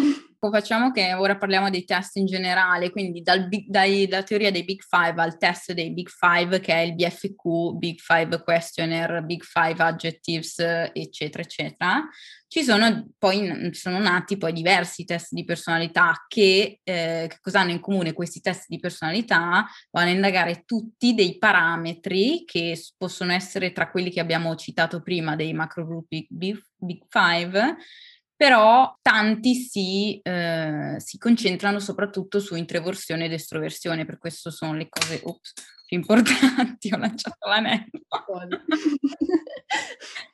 Facciamo 0.51 0.91
che 0.91 1.13
ora 1.13 1.37
parliamo 1.37 1.69
dei 1.69 1.85
test 1.85 2.15
in 2.17 2.25
generale, 2.25 2.89
quindi 2.89 3.21
dal 3.21 3.47
dai, 3.67 4.07
dalla 4.07 4.23
teoria 4.23 4.51
dei 4.51 4.63
Big 4.63 4.81
Five 4.81 5.21
al 5.21 5.37
test 5.37 5.73
dei 5.73 5.91
Big 5.91 6.09
Five, 6.09 6.59
che 6.59 6.73
è 6.73 6.79
il 6.79 6.95
BFQ, 6.95 7.77
Big 7.77 7.99
Five 7.99 8.41
Questionnaire, 8.43 9.23
Big 9.23 9.43
Five 9.43 9.81
Adjectives, 9.81 10.59
eccetera, 10.59 11.43
eccetera. 11.43 12.07
Ci 12.47 12.63
sono 12.63 13.09
poi 13.17 13.69
sono 13.73 13.99
nati 13.99 14.37
poi 14.37 14.53
diversi 14.53 15.03
test 15.03 15.33
di 15.33 15.43
personalità 15.43 16.25
che, 16.27 16.79
eh, 16.83 17.25
che 17.27 17.37
cosa 17.41 17.59
hanno 17.59 17.71
in 17.71 17.79
comune 17.79 18.13
questi 18.13 18.39
test 18.39 18.65
di 18.69 18.79
personalità? 18.79 19.67
Vanno 19.91 20.09
a 20.09 20.13
indagare 20.13 20.63
tutti 20.65 21.13
dei 21.13 21.37
parametri 21.37 22.43
che 22.45 22.79
possono 22.97 23.33
essere 23.33 23.71
tra 23.71 23.89
quelli 23.89 24.09
che 24.09 24.19
abbiamo 24.19 24.55
citato 24.55 25.01
prima 25.01 25.35
dei 25.35 25.53
macrogruppi 25.53 26.27
Big, 26.29 26.61
Big 26.77 27.03
Five 27.09 27.77
però 28.35 28.93
tanti 29.01 29.55
si, 29.55 30.19
eh, 30.21 30.95
si, 30.97 31.17
concentrano 31.17 31.79
soprattutto 31.79 32.39
su 32.39 32.55
introversione 32.55 33.25
ed 33.25 33.33
estroversione, 33.33 34.05
per 34.05 34.17
questo 34.17 34.51
sono 34.51 34.73
le 34.73 34.89
cose 34.89 35.21
ops, 35.23 35.53
più 35.85 35.97
importanti, 35.97 36.89
ho 36.93 36.97
lanciato 36.97 37.47
l'anello. 37.47 37.85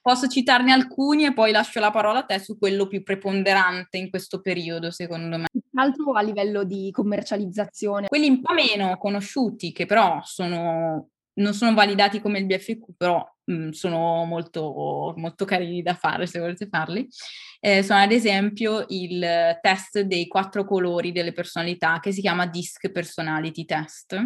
Posso 0.01 0.27
citarne 0.27 0.71
alcuni 0.71 1.25
e 1.25 1.33
poi 1.33 1.51
lascio 1.51 1.79
la 1.79 1.91
parola 1.91 2.19
a 2.19 2.23
te 2.23 2.39
su 2.39 2.57
quello 2.57 2.87
più 2.87 3.03
preponderante 3.03 3.97
in 3.97 4.09
questo 4.09 4.41
periodo, 4.41 4.89
secondo 4.89 5.37
me. 5.37 5.45
Altro 5.75 6.13
a 6.13 6.21
livello 6.21 6.63
di 6.63 6.89
commercializzazione. 6.91 8.07
Quelli 8.07 8.29
un 8.29 8.41
po' 8.41 8.53
meno 8.53 8.97
conosciuti, 8.97 9.71
che 9.71 9.85
però 9.85 10.19
sono 10.23 11.09
non 11.35 11.53
sono 11.53 11.73
validati 11.73 12.19
come 12.19 12.39
il 12.39 12.45
BFQ, 12.45 12.95
però 12.97 13.25
mh, 13.45 13.53
mhmm, 13.53 13.69
sono 13.69 14.25
molto, 14.25 15.13
molto 15.15 15.45
carini 15.45 15.81
da 15.81 15.93
fare 15.93 16.25
se 16.25 16.39
volete 16.39 16.67
farli. 16.67 17.07
Eh, 17.59 17.83
sono 17.83 17.99
ad 17.99 18.11
esempio 18.11 18.85
il 18.89 19.23
test 19.61 19.99
dei 20.01 20.27
quattro 20.27 20.65
colori 20.65 21.11
delle 21.11 21.31
personalità 21.31 21.99
che 21.99 22.11
si 22.11 22.21
chiama 22.21 22.47
DISC 22.47 22.91
Personality 22.91 23.65
Test, 23.65 24.19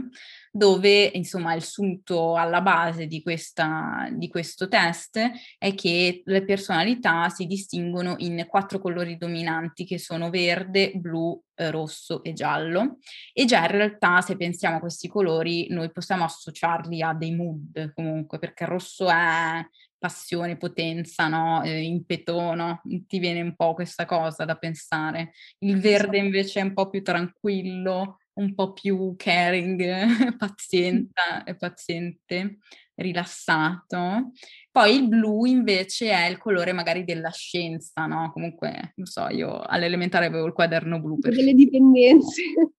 dove 0.56 1.12
insomma 1.16 1.54
il 1.54 1.64
sunto 1.64 2.38
alla 2.38 2.62
base 2.62 3.08
di, 3.08 3.22
questa, 3.22 4.08
di 4.14 4.30
questo 4.30 4.70
test 4.70 5.20
è 5.58 5.76
che 5.76 6.22
le 6.24 6.46
personalità 6.46 7.28
si 7.28 7.46
distinguono 7.46 8.16
in 8.20 8.46
quattro 8.48 8.80
colori 8.80 9.18
dominanti 9.18 9.84
che 9.84 10.00
sono 10.00 10.30
verde, 10.30 10.94
blu, 10.96 11.38
eh, 11.56 11.72
rosso 11.72 12.24
e 12.24 12.32
giallo 12.32 13.00
e 13.34 13.44
già 13.44 13.66
in 13.66 13.72
realtà 13.72 14.22
se 14.22 14.38
pensiamo 14.38 14.78
a 14.78 14.80
questi 14.80 15.10
colori 15.10 15.68
noi 15.72 15.92
possiamo 15.92 16.24
associarli 16.24 17.02
a 17.02 17.14
dei 17.14 17.36
mood 17.36 17.92
comunque 17.94 18.40
perché 18.40 18.64
il 18.64 18.70
rosso 18.70 19.10
è 19.10 19.62
passione, 19.98 20.56
potenza, 20.56 21.28
no? 21.28 21.64
Eh, 21.64 21.82
impeto, 21.82 22.54
no? 22.54 22.82
Ti 22.86 23.18
viene 23.18 23.42
un 23.42 23.56
po' 23.56 23.74
questa 23.74 24.06
cosa 24.06 24.46
da 24.46 24.56
pensare. 24.56 25.32
Il 25.60 25.80
verde 25.80 26.18
invece 26.18 26.60
è 26.60 26.64
un 26.64 26.74
po' 26.74 26.90
più 26.90 27.02
tranquillo, 27.02 28.20
un 28.36 28.54
po' 28.54 28.74
più 28.74 29.16
caring, 29.18 29.84
pazienta, 30.38 31.44
paziente, 31.58 32.58
rilassato. 32.96 34.32
Poi 34.72 34.96
il 34.96 35.08
blu 35.08 35.46
invece 35.46 36.12
è 36.12 36.28
il 36.28 36.38
colore 36.38 36.72
magari 36.74 37.04
della 37.04 37.32
scienza, 37.32 38.06
no? 38.06 38.32
Comunque, 38.32 38.94
non 38.96 39.06
so, 39.06 39.28
io 39.30 39.60
all'elementare 39.60 40.26
avevo 40.26 40.46
il 40.46 40.54
quaderno 40.54 41.00
blu. 41.00 41.20
Per 41.20 41.34
delle 41.34 41.54
dipendenze. 41.54 42.42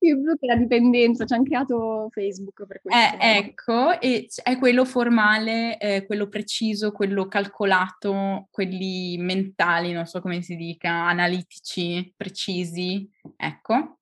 Il 0.00 0.18
blu 0.18 0.36
che 0.36 0.46
è 0.46 0.54
la 0.54 0.56
dipendenza, 0.56 1.24
ci 1.24 1.32
hanno 1.32 1.44
creato 1.44 2.08
Facebook 2.10 2.66
per 2.66 2.82
questo. 2.82 3.00
Eh, 3.00 3.38
ecco, 3.38 3.98
e 4.00 4.28
è 4.42 4.58
quello 4.58 4.84
formale, 4.84 5.78
eh, 5.78 6.04
quello 6.04 6.28
preciso, 6.28 6.92
quello 6.92 7.26
calcolato, 7.26 8.48
quelli 8.50 9.16
mentali, 9.16 9.92
non 9.92 10.04
so 10.04 10.20
come 10.20 10.42
si 10.42 10.56
dica, 10.56 10.90
analitici, 11.06 12.12
precisi, 12.14 13.08
ecco. 13.34 14.00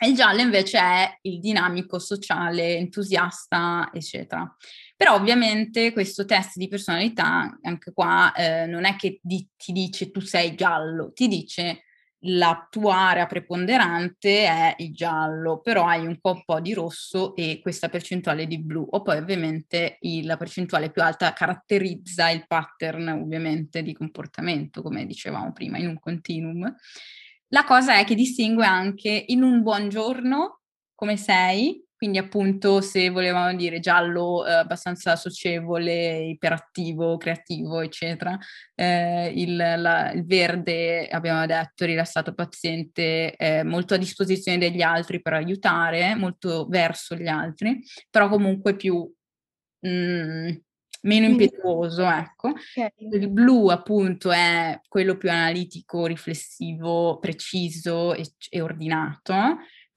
Il 0.00 0.14
giallo 0.14 0.40
invece 0.40 0.78
è 0.78 1.18
il 1.22 1.40
dinamico, 1.40 1.98
sociale, 1.98 2.76
entusiasta, 2.76 3.90
eccetera. 3.92 4.56
Però 4.96 5.14
ovviamente 5.14 5.92
questo 5.92 6.24
test 6.24 6.56
di 6.56 6.68
personalità, 6.68 7.58
anche 7.62 7.92
qua, 7.92 8.32
eh, 8.32 8.66
non 8.66 8.84
è 8.84 8.94
che 8.96 9.18
di- 9.22 9.48
ti 9.56 9.72
dice 9.72 10.10
tu 10.10 10.20
sei 10.20 10.54
giallo, 10.54 11.12
ti 11.12 11.26
dice 11.26 11.82
la 12.22 12.66
tua 12.68 12.96
area 12.96 13.26
preponderante 13.26 14.44
è 14.44 14.74
il 14.78 14.92
giallo, 14.92 15.60
però 15.60 15.86
hai 15.86 16.04
un 16.04 16.18
po', 16.20 16.32
un 16.32 16.44
po 16.44 16.60
di 16.60 16.74
rosso 16.74 17.36
e 17.36 17.60
questa 17.62 17.88
percentuale 17.88 18.46
di 18.46 18.58
blu. 18.58 18.86
O 18.90 19.02
poi 19.02 19.18
ovviamente 19.18 19.98
il, 20.00 20.26
la 20.26 20.36
percentuale 20.36 20.90
più 20.90 21.02
alta 21.02 21.32
caratterizza 21.32 22.30
il 22.30 22.46
pattern 22.46 23.08
ovviamente 23.08 23.82
di 23.82 23.92
comportamento, 23.92 24.82
come 24.82 25.06
dicevamo 25.06 25.52
prima, 25.52 25.78
in 25.78 25.88
un 25.88 25.98
continuum. 26.00 26.74
La 27.48 27.64
cosa 27.64 27.98
è 27.98 28.04
che 28.04 28.14
distingue 28.14 28.66
anche 28.66 29.24
in 29.28 29.42
un 29.42 29.62
buon 29.62 29.88
giorno 29.88 30.60
come 30.94 31.16
sei, 31.16 31.82
quindi 31.96 32.18
appunto 32.18 32.80
se 32.80 33.08
volevamo 33.08 33.56
dire 33.56 33.80
giallo 33.80 34.46
eh, 34.46 34.52
abbastanza 34.52 35.16
socievole, 35.16 36.26
iperattivo, 36.26 37.16
creativo, 37.16 37.80
eccetera, 37.80 38.36
eh, 38.74 39.32
il, 39.34 39.56
la, 39.56 40.12
il, 40.12 40.24
verde 40.26 41.08
abbiamo 41.08 41.44
detto 41.46 41.84
rilassato 41.84 42.34
paziente, 42.34 43.34
eh, 43.36 43.64
molto 43.64 43.94
a 43.94 43.96
disposizione 43.96 44.58
degli 44.58 44.82
altri 44.82 45.20
per 45.20 45.32
aiutare, 45.32 46.14
molto 46.14 46.66
verso 46.68 47.16
gli 47.16 47.28
altri, 47.28 47.80
però 48.10 48.28
comunque 48.28 48.76
più 48.76 49.10
mh, 49.80 49.88
mm, 49.88 50.48
meno 51.02 51.26
impetuoso, 51.26 52.04
ecco. 52.04 52.48
Okay. 52.48 52.90
Il 52.98 53.28
blu 53.30 53.68
appunto 53.68 54.30
è 54.30 54.80
quello 54.88 55.16
più 55.16 55.30
analitico, 55.30 56.06
riflessivo, 56.06 57.18
preciso 57.18 58.14
e, 58.14 58.32
e 58.48 58.60
ordinato 58.60 59.34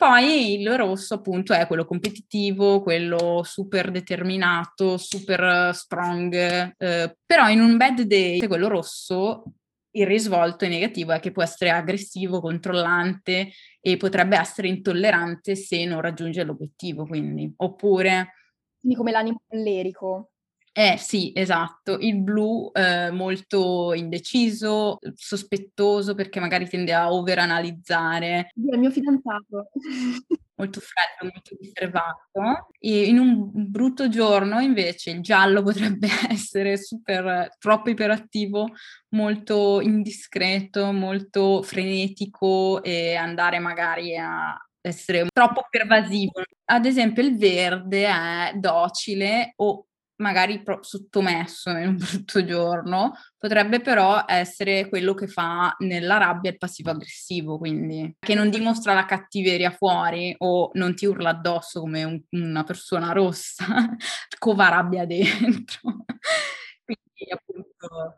poi 0.02 0.60
il 0.60 0.78
rosso 0.78 1.14
appunto 1.14 1.54
è 1.54 1.68
quello 1.68 1.86
competitivo, 1.86 2.82
quello 2.82 3.44
super 3.44 3.92
determinato, 3.92 4.98
super 4.98 5.76
strong, 5.76 6.34
eh, 6.76 7.18
però 7.24 7.48
in 7.50 7.62
un 7.62 7.78
bad 7.78 8.02
day, 8.02 8.40
quello 8.48 8.68
rosso, 8.68 9.44
il 9.92 10.08
risvolto 10.08 10.66
è 10.66 10.70
negativo 10.70 11.12
è 11.12 11.20
che 11.20 11.32
può 11.32 11.44
essere 11.44 11.70
aggressivo, 11.70 12.42
controllante 12.42 13.52
e 13.80 13.98
potrebbe 13.98 14.40
essere 14.40 14.70
intollerante 14.70 15.56
se 15.56 15.86
non 15.86 16.02
raggiunge 16.02 16.44
l'obiettivo, 16.44 17.06
quindi. 17.06 17.54
Oppure... 17.58 18.34
Quindi 18.80 18.98
come 18.98 19.12
l'animo 19.12 19.44
collerico. 19.48 20.31
Eh 20.74 20.96
sì, 20.98 21.34
esatto, 21.36 21.98
il 21.98 22.22
blu 22.22 22.72
eh, 22.74 23.12
molto 23.12 23.94
indeciso, 23.94 25.00
sospettoso 25.16 26.16
perché 26.16 26.40
magari 26.40 26.68
tende 26.70 26.94
a 26.94 27.12
overanalizzare. 27.12 28.52
È 28.54 28.74
il 28.74 28.80
mio 28.80 28.90
fidanzato. 28.90 29.70
molto 30.62 30.80
freddo, 30.80 31.34
molto 31.34 31.58
riservato. 31.60 32.70
E 32.80 33.06
in 33.06 33.18
un 33.18 33.50
brutto 33.52 34.08
giorno 34.08 34.60
invece 34.60 35.10
il 35.10 35.22
giallo 35.22 35.64
potrebbe 35.64 36.08
essere 36.30 36.78
super, 36.78 37.50
troppo 37.58 37.90
iperattivo, 37.90 38.70
molto 39.10 39.82
indiscreto, 39.82 40.92
molto 40.92 41.64
frenetico 41.64 42.84
e 42.84 43.16
andare 43.16 43.60
magari 43.60 44.16
a 44.16 44.56
essere 44.84 45.28
troppo 45.32 45.68
pervasivo, 45.70 46.42
ad 46.66 46.86
esempio 46.86 47.22
il 47.22 47.38
verde 47.38 48.08
è 48.08 48.54
docile 48.56 49.54
o 49.58 49.86
magari 50.22 50.62
pro- 50.62 50.82
sottomesso 50.82 51.70
in 51.72 51.88
un 51.88 51.98
brutto 51.98 52.46
giorno, 52.46 53.14
potrebbe 53.38 53.82
però 53.82 54.24
essere 54.28 54.88
quello 54.88 55.14
che 55.14 55.28
fa 55.28 55.76
nella 55.80 56.18
rabbia 56.18 56.52
il 56.52 56.58
passivo 56.58 56.92
aggressivo, 56.92 57.58
quindi 57.58 58.16
che 58.20 58.36
non 58.36 58.50
dimostra 58.50 58.94
la 58.94 59.06
cattiveria 59.06 59.72
fuori 59.72 60.34
o 60.38 60.70
non 60.74 60.96
ti 60.96 61.06
urla 61.06 61.30
addosso 61.30 61.82
come 61.82 62.04
un, 62.04 62.22
una 62.30 62.64
persona 62.64 63.12
rossa, 63.12 63.66
cova 64.40 64.70
rabbia 64.70 65.06
dentro. 65.06 65.80
quindi 66.86 67.32
appunto 67.32 68.16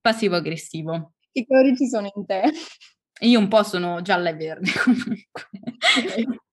passivo 0.00 0.36
aggressivo. 0.36 1.14
Che 1.32 1.46
colori 1.46 1.76
ci 1.76 1.88
sono 1.88 2.10
in 2.14 2.24
te? 2.26 2.52
Io 3.20 3.38
un 3.38 3.48
po' 3.48 3.62
sono 3.62 4.02
gialla 4.02 4.30
e 4.30 4.34
verde 4.34 4.70
comunque. 4.84 5.48
Okay. 5.98 6.44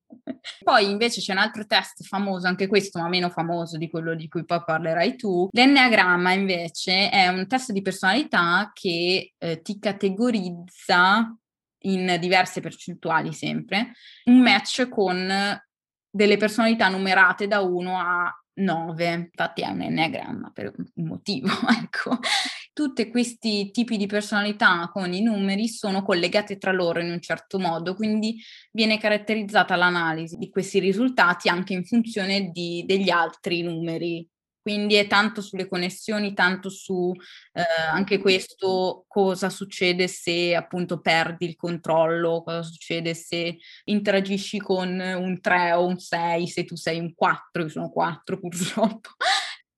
Poi 0.63 0.89
invece 0.89 1.21
c'è 1.21 1.31
un 1.33 1.39
altro 1.39 1.65
test 1.65 2.03
famoso, 2.03 2.47
anche 2.47 2.67
questo 2.67 2.99
ma 2.99 3.07
meno 3.07 3.29
famoso 3.29 3.77
di 3.77 3.89
quello 3.89 4.15
di 4.15 4.27
cui 4.27 4.45
poi 4.45 4.63
parlerai 4.63 5.15
tu. 5.15 5.47
L'enneagramma 5.51 6.31
invece 6.33 7.09
è 7.09 7.27
un 7.27 7.47
test 7.47 7.71
di 7.71 7.81
personalità 7.81 8.71
che 8.73 9.33
eh, 9.37 9.61
ti 9.61 9.79
categorizza 9.79 11.35
in 11.85 12.17
diverse 12.19 12.61
percentuali 12.61 13.33
sempre, 13.33 13.91
un 14.25 14.39
match 14.39 14.87
con 14.87 15.61
delle 16.09 16.37
personalità 16.37 16.87
numerate 16.87 17.47
da 17.47 17.61
1 17.61 17.99
a 17.99 18.42
9, 18.55 19.11
infatti 19.11 19.61
è 19.61 19.67
un 19.67 19.81
enneagramma 19.81 20.51
per 20.53 20.73
un 20.75 21.05
motivo, 21.05 21.47
ecco. 21.81 22.19
Tutti 22.73 23.07
questi 23.09 23.69
tipi 23.69 23.97
di 23.97 24.07
personalità 24.07 24.89
con 24.91 25.13
i 25.13 25.21
numeri 25.21 25.67
sono 25.67 26.01
collegate 26.01 26.57
tra 26.57 26.71
loro 26.71 26.99
in 26.99 27.11
un 27.11 27.21
certo 27.21 27.59
modo, 27.59 27.93
quindi 27.93 28.35
viene 28.71 28.97
caratterizzata 28.97 29.75
l'analisi 29.75 30.37
di 30.37 30.49
questi 30.49 30.79
risultati 30.79 31.49
anche 31.49 31.73
in 31.73 31.85
funzione 31.85 32.49
di, 32.51 32.83
degli 32.87 33.11
altri 33.11 33.61
numeri 33.61 34.27
quindi 34.63 34.95
è 34.95 35.07
tanto 35.07 35.41
sulle 35.41 35.67
connessioni, 35.67 36.33
tanto 36.33 36.69
su 36.69 37.11
eh, 37.51 37.61
anche 37.91 38.17
questo 38.17 39.03
cosa 39.09 39.49
succede 39.49 40.07
se 40.07 40.55
appunto 40.55 41.01
perdi 41.01 41.45
il 41.45 41.57
controllo, 41.57 42.43
cosa 42.43 42.63
succede 42.63 43.13
se 43.13 43.57
interagisci 43.83 44.59
con 44.59 44.97
un 44.97 45.41
3 45.41 45.73
o 45.73 45.85
un 45.85 45.99
6, 45.99 46.47
se 46.47 46.63
tu 46.63 46.75
sei 46.77 46.97
un 46.97 47.13
4, 47.13 47.63
io 47.63 47.69
sono 47.69 47.89
4 47.89 48.39
purtroppo. 48.39 49.09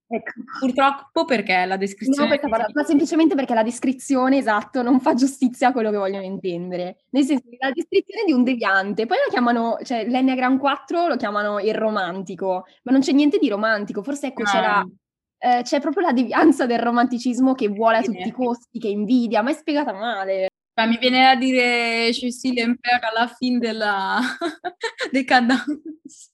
Ecco. 0.08 0.34
Purtroppo 0.60 1.26
perché 1.26 1.66
la 1.66 1.78
descrizione... 1.78 2.30
No, 2.30 2.38
perché, 2.38 2.48
ma 2.74 2.84
semplicemente 2.84 3.34
perché 3.36 3.54
la 3.54 3.64
descrizione, 3.64 4.38
esatto, 4.38 4.82
non 4.82 5.00
fa 5.00 5.16
giustizia 5.16 5.70
a 5.70 5.72
quello 5.72 5.90
che 5.90 5.98
vogliono 5.98 6.24
intendere. 6.24 7.06
Nel 7.10 7.24
senso 7.24 7.46
la 7.60 7.72
descrizione 7.72 8.24
di 8.26 8.32
un 8.32 8.44
deviante, 8.44 9.06
poi 9.06 9.18
lo 9.26 9.32
chiamano, 9.32 9.78
cioè 9.84 10.08
l'Enneagram 10.08 10.60
4 10.60 11.08
lo 11.08 11.16
chiamano 11.16 11.60
il 11.60 11.74
romantico, 11.74 12.66
ma 12.84 12.92
non 12.92 13.02
c'è 13.02 13.14
niente 13.14 13.40
di 13.40 13.50
romantico, 13.50 14.04
forse 14.04 14.28
ecco 14.28 14.44
no. 14.44 14.50
c'era... 14.50 14.88
Eh, 15.38 15.62
c'è 15.64 15.80
proprio 15.80 16.08
la 16.08 16.14
devianza 16.14 16.66
del 16.66 16.80
romanticismo 16.80 17.54
che 17.54 17.68
vuole 17.68 17.98
a 17.98 18.02
tutti 18.02 18.28
i 18.28 18.32
costi, 18.32 18.80
che 18.80 18.88
invidia, 18.88 19.42
ma 19.42 19.52
è 19.52 19.54
spiegata 19.54 19.94
male. 19.94 20.50
Ma 20.76 20.86
mi 20.86 20.98
viene 20.98 21.30
a 21.30 21.36
dire 21.36 22.14
Cecilia 22.14 22.66
Impera 22.66 23.10
alla 23.10 23.28
fine 23.28 23.60
della 23.60 24.20
decadence. 25.12 26.32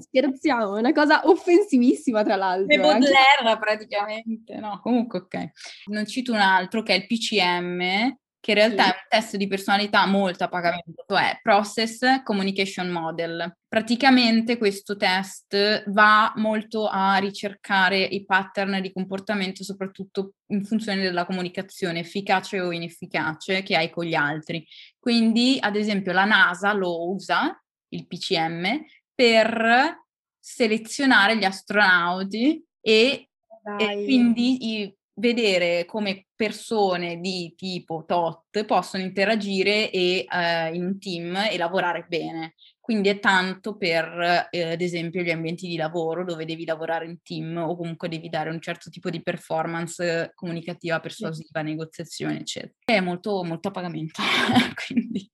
Scherziamo, 0.00 0.76
è 0.76 0.80
una 0.80 0.92
cosa 0.92 1.28
offensivissima 1.28 2.24
tra 2.24 2.36
l'altro. 2.36 2.74
E 2.74 2.78
Baudelaire 2.78 3.42
anche... 3.44 3.58
praticamente, 3.58 4.56
no, 4.56 4.80
comunque 4.82 5.18
ok. 5.20 5.50
Non 5.86 6.06
cito 6.06 6.32
un 6.32 6.38
altro 6.38 6.82
che 6.82 6.94
è 6.94 6.96
il 6.96 7.06
PCM, 7.06 8.16
che 8.46 8.52
in 8.52 8.58
realtà 8.58 8.84
sì. 8.84 8.90
è 8.90 8.92
un 8.92 9.06
test 9.08 9.36
di 9.36 9.48
personalità 9.48 10.06
molto 10.06 10.44
a 10.44 10.48
pagamento, 10.48 11.16
è 11.16 11.40
Process 11.42 12.22
Communication 12.22 12.90
Model. 12.90 13.56
Praticamente 13.66 14.56
questo 14.56 14.96
test 14.96 15.82
va 15.90 16.32
molto 16.36 16.86
a 16.86 17.16
ricercare 17.16 17.98
i 17.98 18.24
pattern 18.24 18.80
di 18.80 18.92
comportamento, 18.92 19.64
soprattutto 19.64 20.34
in 20.52 20.64
funzione 20.64 21.02
della 21.02 21.26
comunicazione 21.26 21.98
efficace 21.98 22.60
o 22.60 22.70
inefficace 22.70 23.64
che 23.64 23.74
hai 23.74 23.90
con 23.90 24.04
gli 24.04 24.14
altri. 24.14 24.64
Quindi, 24.96 25.58
ad 25.60 25.74
esempio, 25.74 26.12
la 26.12 26.24
NASA 26.24 26.72
lo 26.72 27.10
usa, 27.10 27.60
il 27.88 28.06
PCM, 28.06 28.84
per 29.12 30.04
selezionare 30.38 31.36
gli 31.36 31.44
astronauti 31.44 32.64
e, 32.80 33.28
e 33.76 34.04
quindi 34.04 34.82
i, 34.82 34.96
vedere 35.18 35.84
come 35.86 36.26
persone 36.34 37.20
di 37.20 37.54
tipo 37.56 38.04
tot 38.06 38.64
possono 38.64 39.02
interagire 39.02 39.90
e, 39.90 40.26
uh, 40.28 40.74
in 40.74 40.84
un 40.84 40.98
team 40.98 41.36
e 41.50 41.56
lavorare 41.56 42.06
bene. 42.08 42.54
Quindi 42.78 43.08
è 43.08 43.18
tanto 43.18 43.76
per, 43.76 44.48
eh, 44.50 44.62
ad 44.62 44.80
esempio, 44.80 45.22
gli 45.22 45.30
ambienti 45.30 45.66
di 45.66 45.76
lavoro 45.76 46.24
dove 46.24 46.44
devi 46.44 46.64
lavorare 46.64 47.06
in 47.06 47.20
team 47.20 47.56
o 47.56 47.76
comunque 47.76 48.08
devi 48.08 48.28
dare 48.28 48.50
un 48.50 48.60
certo 48.60 48.90
tipo 48.90 49.10
di 49.10 49.22
performance 49.22 50.30
comunicativa, 50.34 51.00
persuasiva, 51.00 51.62
negoziazione, 51.62 52.40
eccetera. 52.40 52.74
È 52.84 53.00
molto, 53.00 53.42
molto 53.42 53.68
a 53.68 53.70
pagamento. 53.72 54.22
Quindi 54.86 55.28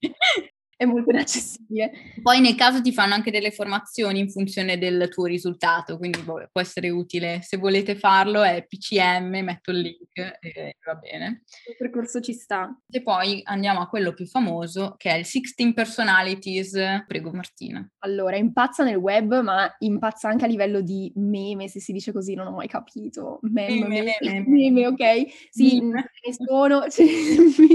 è 0.76 0.84
molto 0.84 1.10
inaccessibile. 1.10 1.92
Poi 2.22 2.40
nel 2.40 2.54
caso 2.54 2.80
ti 2.80 2.92
fanno 2.92 3.14
anche 3.14 3.30
delle 3.30 3.50
formazioni 3.50 4.18
in 4.18 4.30
funzione 4.30 4.78
del 4.78 5.08
tuo 5.08 5.26
risultato, 5.26 5.96
quindi 5.96 6.18
può 6.20 6.60
essere 6.60 6.90
utile. 6.90 7.40
Se 7.42 7.56
volete 7.56 7.94
farlo 7.94 8.42
è 8.42 8.66
PCM, 8.66 9.42
metto 9.42 9.70
il 9.70 9.78
link 9.78 10.38
e 10.40 10.76
va 10.84 10.94
bene. 10.94 11.42
Il 11.68 11.76
percorso 11.76 12.20
ci 12.20 12.32
sta. 12.32 12.76
E 12.90 13.02
poi 13.02 13.40
andiamo 13.44 13.80
a 13.80 13.88
quello 13.88 14.12
più 14.12 14.26
famoso 14.26 14.94
che 14.96 15.10
è 15.10 15.14
il 15.18 15.24
16 15.24 15.72
Personalities. 15.72 17.04
Prego 17.06 17.30
Martina. 17.32 17.88
Allora, 18.00 18.36
impazza 18.36 18.82
nel 18.82 18.96
web, 18.96 19.40
ma 19.40 19.72
impazza 19.78 20.28
anche 20.28 20.44
a 20.44 20.48
livello 20.48 20.80
di 20.80 21.12
meme, 21.16 21.68
se 21.68 21.80
si 21.80 21.92
dice 21.92 22.12
così, 22.12 22.34
non 22.34 22.48
ho 22.48 22.52
mai 22.52 22.68
capito. 22.68 23.38
Meme, 23.42 23.86
meme, 23.86 24.16
meme, 24.20 24.44
meme 24.46 24.86
ok? 24.88 25.48
Sì, 25.50 25.80
ne 25.80 26.10
sono, 26.44 26.82
cioè, 26.90 27.06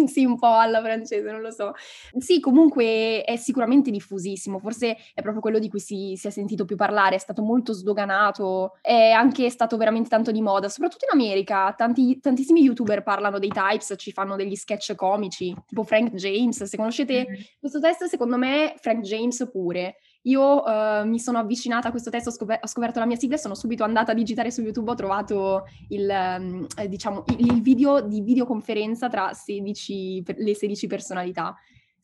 sì, 0.07 0.25
un 0.25 0.37
po' 0.37 0.53
alla 0.53 0.81
francese, 0.81 1.31
non 1.31 1.41
lo 1.41 1.51
so. 1.51 1.73
Sì, 2.17 2.39
comunque 2.39 2.86
è 3.25 3.35
sicuramente 3.37 3.91
diffusissimo, 3.91 4.59
forse 4.59 4.97
è 5.13 5.21
proprio 5.21 5.41
quello 5.41 5.59
di 5.59 5.69
cui 5.69 5.79
si, 5.79 6.13
si, 6.15 6.27
è 6.27 6.29
sentito 6.29 6.65
più 6.65 6.75
parlare, 6.75 7.15
è 7.15 7.19
stato 7.19 7.41
molto 7.41 7.73
sdoganato, 7.73 8.77
è 8.81 9.11
anche 9.11 9.49
stato 9.49 9.77
veramente 9.77 10.09
tanto 10.09 10.31
di 10.31 10.41
moda, 10.41 10.69
soprattutto 10.69 11.05
in 11.11 11.19
America, 11.19 11.73
Tanti, 11.73 12.19
tantissimi 12.19 12.61
youtuber 12.61 13.03
parlano 13.03 13.39
dei 13.39 13.49
types, 13.49 13.93
ci 13.97 14.11
fanno 14.11 14.35
degli 14.35 14.55
sketch 14.55 14.95
comici, 14.95 15.55
tipo 15.65 15.83
Frank 15.83 16.13
James, 16.13 16.63
se 16.63 16.77
conoscete 16.77 17.25
mm-hmm. 17.27 17.41
questo 17.59 17.79
test 17.79 18.05
secondo 18.05 18.37
me 18.37 18.73
Frank 18.77 19.01
James 19.01 19.47
pure. 19.51 19.97
Io 20.23 20.61
uh, 20.61 21.07
mi 21.07 21.19
sono 21.19 21.37
avvicinata 21.37 21.87
a 21.87 21.91
questo 21.91 22.09
test, 22.09 22.27
ho, 22.27 22.31
scoper- 22.31 22.61
ho, 22.61 22.67
scoperto 22.67 22.99
la 22.99 23.05
mia 23.05 23.15
sigla 23.15 23.35
e 23.35 23.39
sono 23.39 23.55
subito 23.55 23.85
andata 23.85 24.11
a 24.11 24.15
digitare 24.15 24.51
su 24.51 24.61
YouTube, 24.61 24.91
ho 24.91 24.95
trovato 24.95 25.63
il, 25.89 26.09
um, 26.09 26.67
eh, 26.77 26.89
diciamo, 26.89 27.23
il, 27.37 27.53
il 27.53 27.61
video 27.61 28.01
di 28.01 28.21
videoconferenza 28.21 29.07
tra 29.07 29.31
16, 29.31 30.23
le 30.37 30.53
16 30.53 30.87
personalità 30.87 31.55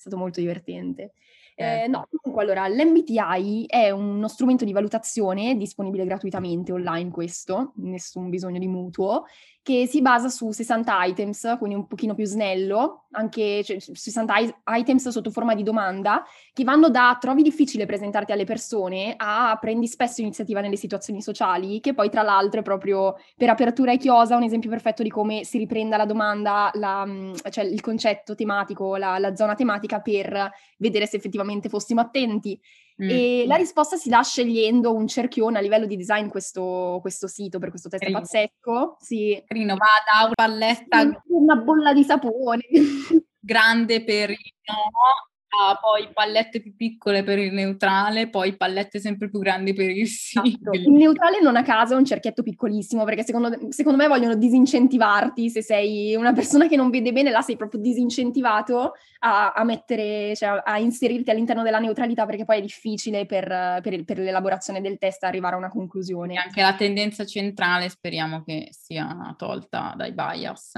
stato 0.04 0.18
molto 0.18 0.39
divertente. 0.39 1.13
Eh, 1.56 1.88
no, 1.88 2.08
comunque 2.22 2.44
allora, 2.44 2.68
l'MBTI 2.68 3.66
è 3.68 3.92
uno 3.92 4.28
strumento 4.28 4.66
di 4.66 4.74
valutazione 4.74 5.56
disponibile 5.56 6.04
gratuitamente 6.04 6.72
online 6.72 7.12
questo, 7.12 7.74
nessun 7.76 8.30
bisogno 8.30 8.58
di 8.60 8.68
mutuo, 8.68 9.26
che 9.63 9.88
si 9.88 10.02
basa 10.02 10.28
su 10.28 10.52
60 10.52 11.06
items, 11.06 11.56
quindi 11.58 11.76
un 11.76 11.88
pochino 11.88 12.13
più 12.13 12.26
snello, 12.26 13.06
anche 13.12 13.63
cioè, 13.63 13.80
60 13.80 14.62
items 14.65 15.08
sotto 15.08 15.32
forma 15.32 15.56
di 15.56 15.63
domanda, 15.63 16.21
che 16.52 16.65
vanno 16.65 16.89
da 16.89 17.17
trovi 17.17 17.43
difficile 17.43 17.86
presentarti 17.86 18.34
alle 18.34 18.43
persone 18.43 19.13
a 19.15 19.58
prendi 19.60 19.88
spesso 19.88 20.19
iniziativa 20.19 20.60
nelle 20.60 20.76
situazioni 20.76 21.21
sociali, 21.21 21.80
che 21.80 21.93
poi 21.93 22.10
tra 22.10 22.23
l'altro 22.23 22.60
è 22.60 22.63
proprio 22.63 23.15
per 23.38 23.49
apertura 23.49 23.93
e 23.93 23.97
chiosa 23.97 24.36
un 24.36 24.43
esempio 24.43 24.69
perfetto 24.69 25.02
di 25.02 25.10
come 25.10 25.45
si 25.45 25.58
riprenda 25.58 25.95
la 25.95 26.06
domanda, 26.06 26.69
la, 26.73 27.08
cioè 27.49 27.63
il 27.63 27.80
concetto 27.80 28.36
tematico, 28.36 28.97
la, 28.97 29.17
la 29.17 29.34
zona 29.34 29.56
tematica 29.56 30.02
per 30.02 30.52
vedere 30.78 31.08
se 31.08 31.15
effettivamente 31.15 31.69
fossimo 31.69 32.02
attenti. 32.02 32.60
Mm. 33.01 33.10
E 33.10 33.43
la 33.47 33.56
risposta 33.56 33.95
si 33.95 34.10
dà 34.10 34.21
scegliendo 34.21 34.93
un 34.93 35.08
cerchione 35.08 35.58
a 35.58 35.62
livello 35.62 35.86
di 35.86 35.97
design 35.97 36.27
questo, 36.27 36.99
questo 37.01 37.27
sito 37.27 37.58
per 37.58 37.69
questo 37.69 37.89
test 37.89 38.01
Carino. 38.01 38.19
pazzesco. 38.19 38.97
Sì. 38.99 39.41
Carino, 39.45 39.75
va 39.75 39.86
da 40.06 40.25
una 40.25 40.34
palletta. 40.34 41.23
Una 41.27 41.56
bolla 41.56 41.93
di 41.93 42.03
sapone. 42.03 42.62
Grande 43.39 44.03
per 44.03 44.29
il 44.29 44.53
no 44.65 45.33
Ah, 45.56 45.78
poi 45.80 46.10
pallette 46.12 46.62
più 46.62 46.76
piccole 46.76 47.24
per 47.24 47.38
il 47.38 47.54
neutrale, 47.54 48.28
poi 48.28 48.58
pallette 48.58 49.00
sempre 49.00 49.30
più 49.30 49.38
grandi 49.38 49.74
per 49.74 49.89
il 49.92 50.08
sì. 50.08 50.39
Esatto. 50.44 50.72
Il 50.72 50.89
neutrale 50.89 51.42
non 51.42 51.56
a 51.56 51.62
caso 51.62 51.94
è 51.94 51.98
un 51.98 52.06
cerchietto 52.06 52.42
piccolissimo, 52.42 53.04
perché 53.04 53.24
secondo, 53.24 53.56
secondo, 53.70 54.02
me 54.02 54.08
vogliono 54.08 54.36
disincentivarti, 54.36 55.52
se 55.52 55.62
sei 55.62 56.16
una 56.16 56.34
persona 56.34 56.68
che 56.68 56.76
non 56.76 56.89
vede 56.89 57.12
bene, 57.12 57.30
là 57.30 57.42
sei 57.42 57.56
proprio 57.56 57.82
disincentivato 57.82 58.94
a, 59.20 59.52
a 59.52 59.63
mettere, 59.63 60.36
cioè 60.36 60.60
a 60.63 60.80
inserirti 60.80 61.30
all'interno 61.30 61.62
della 61.62 61.80
neutralità, 61.80 62.26
perché 62.26 62.46
poi 62.46 62.58
è 62.58 62.62
difficile 62.62 63.28
per, 63.28 63.80
per, 63.84 64.04
per 64.06 64.18
l'elaborazione 64.18 64.82
del 64.82 64.98
test 64.98 65.24
arrivare 65.24 65.54
a 65.54 65.60
una 65.60 65.70
conclusione. 65.70 66.34
E 66.34 66.38
anche 66.38 66.62
la 66.62 66.74
tendenza 66.74 67.26
centrale 67.26 67.89
speriamo 67.89 68.44
che 68.44 68.70
sia 68.72 69.36
tolta 69.38 69.94
dai 69.96 70.13
bias. 70.13 70.74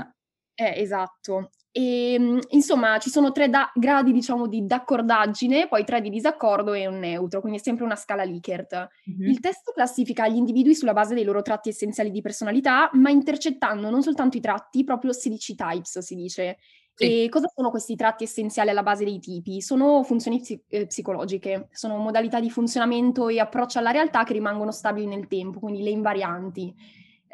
Eh, 0.53 0.73
esatto. 0.81 1.49
E, 1.77 2.13
ehm, 2.13 2.39
insomma, 2.51 2.97
ci 2.99 3.09
sono 3.09 3.33
tre 3.33 3.49
da- 3.49 3.69
gradi, 3.75 4.13
diciamo, 4.13 4.47
di 4.47 4.65
d'accordaggine, 4.65 5.67
poi 5.67 5.83
tre 5.83 5.99
di 5.99 6.09
disaccordo 6.09 6.71
e 6.71 6.87
un 6.87 6.99
neutro, 6.99 7.41
quindi 7.41 7.59
è 7.59 7.61
sempre 7.61 7.83
una 7.83 7.97
scala 7.97 8.23
Likert. 8.23 8.87
Mm-hmm. 9.09 9.29
Il 9.29 9.41
testo 9.41 9.73
classifica 9.73 10.25
gli 10.29 10.37
individui 10.37 10.73
sulla 10.73 10.93
base 10.93 11.13
dei 11.13 11.25
loro 11.25 11.41
tratti 11.41 11.67
essenziali 11.67 12.11
di 12.11 12.21
personalità, 12.21 12.89
ma 12.93 13.09
intercettando 13.09 13.89
non 13.89 14.01
soltanto 14.01 14.37
i 14.37 14.39
tratti, 14.39 14.85
proprio 14.85 15.11
16 15.11 15.55
types, 15.55 15.99
si 15.99 16.15
dice. 16.15 16.57
Sì. 16.93 17.25
E 17.25 17.29
cosa 17.29 17.51
sono 17.53 17.71
questi 17.71 17.97
tratti 17.97 18.23
essenziali 18.23 18.69
alla 18.69 18.81
base 18.81 19.03
dei 19.03 19.19
tipi? 19.19 19.61
Sono 19.61 20.01
funzioni 20.03 20.39
psi- 20.39 20.63
eh, 20.69 20.85
psicologiche, 20.85 21.67
sono 21.71 21.97
modalità 21.97 22.39
di 22.39 22.49
funzionamento 22.49 23.27
e 23.27 23.41
approccio 23.41 23.79
alla 23.79 23.91
realtà 23.91 24.23
che 24.23 24.31
rimangono 24.31 24.71
stabili 24.71 25.07
nel 25.07 25.27
tempo, 25.27 25.59
quindi 25.59 25.83
le 25.83 25.89
invarianti. 25.89 26.73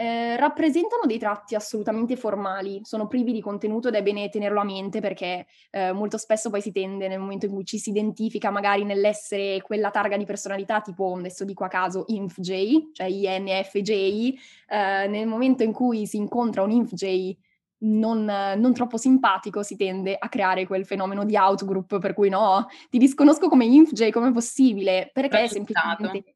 Eh, 0.02 0.36
rappresentano 0.36 1.04
dei 1.06 1.20
tratti 1.20 1.54
assolutamente 1.54 2.16
formali, 2.16 2.82
sono 2.84 3.06
privi 3.06 3.34
di 3.34 3.40
contenuto 3.40 3.90
ed 3.90 3.94
è 3.94 4.02
bene 4.02 4.30
tenerlo 4.30 4.60
a 4.60 4.64
mente 4.64 5.00
perché 5.00 5.46
eh, 5.70 5.92
molto 5.92 6.18
spesso 6.18 6.50
poi 6.50 6.60
si 6.60 6.72
tende 6.72 7.08
nel 7.08 7.20
momento 7.20 7.46
in 7.46 7.52
cui 7.52 7.64
ci 7.66 7.78
si 7.78 7.92
identifica 7.92 8.50
magari 8.50 8.84
nell'essere 8.84 9.62
quella 9.62 9.92
targa 9.92 10.18
di 10.18 10.26
personalità 10.26 10.82
tipo, 10.82 11.14
adesso 11.16 11.46
dico 11.46 11.66
a 11.66 11.68
caso, 11.68 12.06
INFJ, 12.08 12.94
cioè 12.94 13.06
INFJ, 13.06 13.90
eh, 13.90 15.08
nel 15.08 15.28
momento 15.28 15.62
in 15.62 15.72
cui 15.72 16.08
si 16.08 16.18
incontra 16.18 16.64
un 16.64 16.72
INFJ 16.72 17.38
non, 17.84 18.24
non, 18.26 18.74
troppo 18.74 18.98
simpatico 18.98 19.62
si 19.62 19.76
tende 19.76 20.16
a 20.18 20.30
creare 20.30 20.66
quel 20.66 20.88
fenomeno 20.88 21.26
di 21.26 21.36
outgroup 21.36 22.00
per 22.00 22.16
cui 22.16 22.30
no, 22.30 22.66
ti 22.90 22.98
disconosco 22.98 23.50
come 23.50 23.66
INFJ, 23.66 24.10
come 24.10 24.32
possibile? 24.32 25.12
Perché 25.14 25.48
semplicemente... 25.48 26.36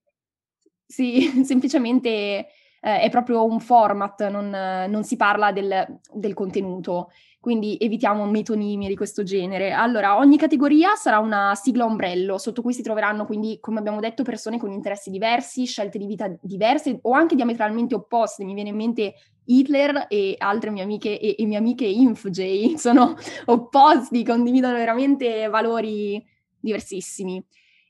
Sì, 0.86 1.42
semplicemente 1.44 2.48
eh, 2.86 3.00
è 3.00 3.10
proprio 3.10 3.44
un 3.46 3.60
format, 3.60 4.28
non, 4.30 4.50
non 4.88 5.04
si 5.04 5.16
parla 5.16 5.52
del, 5.52 6.00
del 6.14 6.34
contenuto 6.36 7.10
quindi 7.46 7.78
evitiamo 7.80 8.26
metonimi 8.26 8.88
di 8.88 8.96
questo 8.96 9.22
genere. 9.22 9.72
Allora, 9.72 10.18
ogni 10.18 10.36
categoria 10.36 10.96
sarà 10.96 11.20
una 11.20 11.54
sigla 11.54 11.86
ombrello, 11.86 12.40
sotto 12.40 12.64
cui 12.64 12.74
si 12.74 12.82
troveranno 12.82 13.28
quindi, 13.28 13.60
come 13.62 13.78
abbiamo 13.78 14.00
detto, 14.00 14.24
persone 14.24 14.58
con 14.58 14.72
interessi 14.72 15.12
diversi, 15.12 15.66
scelte 15.66 16.00
di 16.00 16.08
vita 16.08 16.28
diverse 16.42 16.98
o 17.04 17.12
anche 17.12 17.36
diametralmente 17.36 17.94
opposte. 17.94 18.44
Mi 18.44 18.56
viene 18.56 18.70
in 18.70 18.76
mente 18.76 19.14
Hitler 19.46 20.08
e 20.10 20.34
altre 20.40 20.72
mie 20.72 20.82
amiche 20.82 21.20
e, 21.20 21.36
e 21.38 21.46
mie 21.46 21.58
amiche 21.58 21.86
InfJ, 21.86 22.78
sono 22.78 23.14
opposti, 23.46 24.26
condividono 24.26 24.74
veramente 24.74 25.48
valori 25.48 26.26
diversissimi. 26.60 27.46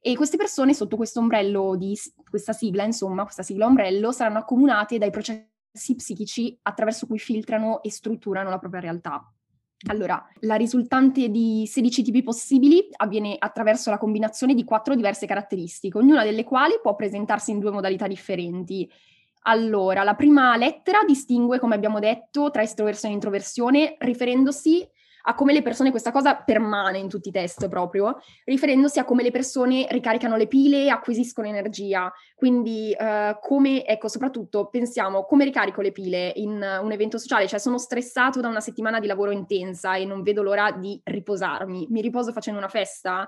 E 0.07 0.15
queste 0.15 0.37
persone 0.37 0.75
sotto 0.75 0.97
questo 0.97 1.19
ombrello 1.19 1.75
di 1.75 1.97
questa 2.29 2.53
sigla, 2.53 2.83
insomma, 2.83 3.23
questa 3.23 3.41
sigla 3.41 3.65
ombrello, 3.65 4.11
saranno 4.11 4.37
accomunate 4.37 4.99
dai 4.99 5.09
processi 5.09 5.95
psichici 5.95 6.55
attraverso 6.61 7.07
cui 7.07 7.17
filtrano 7.17 7.81
e 7.81 7.89
strutturano 7.89 8.51
la 8.51 8.59
propria 8.59 8.81
realtà. 8.81 9.27
Allora, 9.87 10.23
la 10.41 10.57
risultante 10.57 11.29
di 11.29 11.65
16 11.65 12.03
tipi 12.03 12.21
possibili 12.21 12.87
avviene 12.97 13.35
attraverso 13.39 13.89
la 13.89 13.97
combinazione 13.97 14.53
di 14.53 14.63
quattro 14.63 14.93
diverse 14.93 15.25
caratteristiche, 15.25 15.97
ognuna 15.97 16.23
delle 16.23 16.43
quali 16.43 16.75
può 16.79 16.93
presentarsi 16.93 17.49
in 17.49 17.57
due 17.57 17.71
modalità 17.71 18.05
differenti. 18.05 18.87
Allora, 19.47 20.03
la 20.03 20.13
prima 20.13 20.55
lettera 20.55 20.99
distingue, 21.03 21.57
come 21.57 21.73
abbiamo 21.73 21.97
detto, 21.97 22.51
tra 22.51 22.61
estroversione 22.61 23.11
e 23.11 23.17
introversione, 23.17 23.95
riferendosi 23.97 24.87
a 25.27 25.33
come 25.33 25.53
le 25.53 25.61
persone, 25.61 25.89
questa 25.89 26.11
cosa 26.11 26.35
permane 26.35 26.99
in 26.99 27.09
tutti 27.09 27.29
i 27.29 27.31
test 27.31 27.67
proprio, 27.67 28.19
riferendosi 28.43 28.99
a 28.99 29.05
come 29.05 29.23
le 29.23 29.31
persone 29.31 29.87
ricaricano 29.89 30.35
le 30.35 30.47
pile 30.47 30.83
e 30.83 30.89
acquisiscono 30.89 31.47
energia. 31.47 32.11
Quindi 32.35 32.91
eh, 32.91 33.37
come, 33.41 33.85
ecco, 33.85 34.07
soprattutto 34.07 34.67
pensiamo 34.67 35.23
come 35.23 35.43
ricarico 35.43 35.81
le 35.81 35.91
pile 35.91 36.31
in 36.35 36.63
un 36.81 36.91
evento 36.91 37.17
sociale, 37.17 37.47
cioè 37.47 37.59
sono 37.59 37.77
stressato 37.77 38.39
da 38.39 38.47
una 38.47 38.59
settimana 38.59 38.99
di 38.99 39.07
lavoro 39.07 39.31
intensa 39.31 39.95
e 39.95 40.05
non 40.05 40.21
vedo 40.21 40.43
l'ora 40.43 40.71
di 40.71 40.99
riposarmi. 41.03 41.87
Mi 41.89 42.01
riposo 42.01 42.31
facendo 42.31 42.59
una 42.59 42.69
festa? 42.69 43.27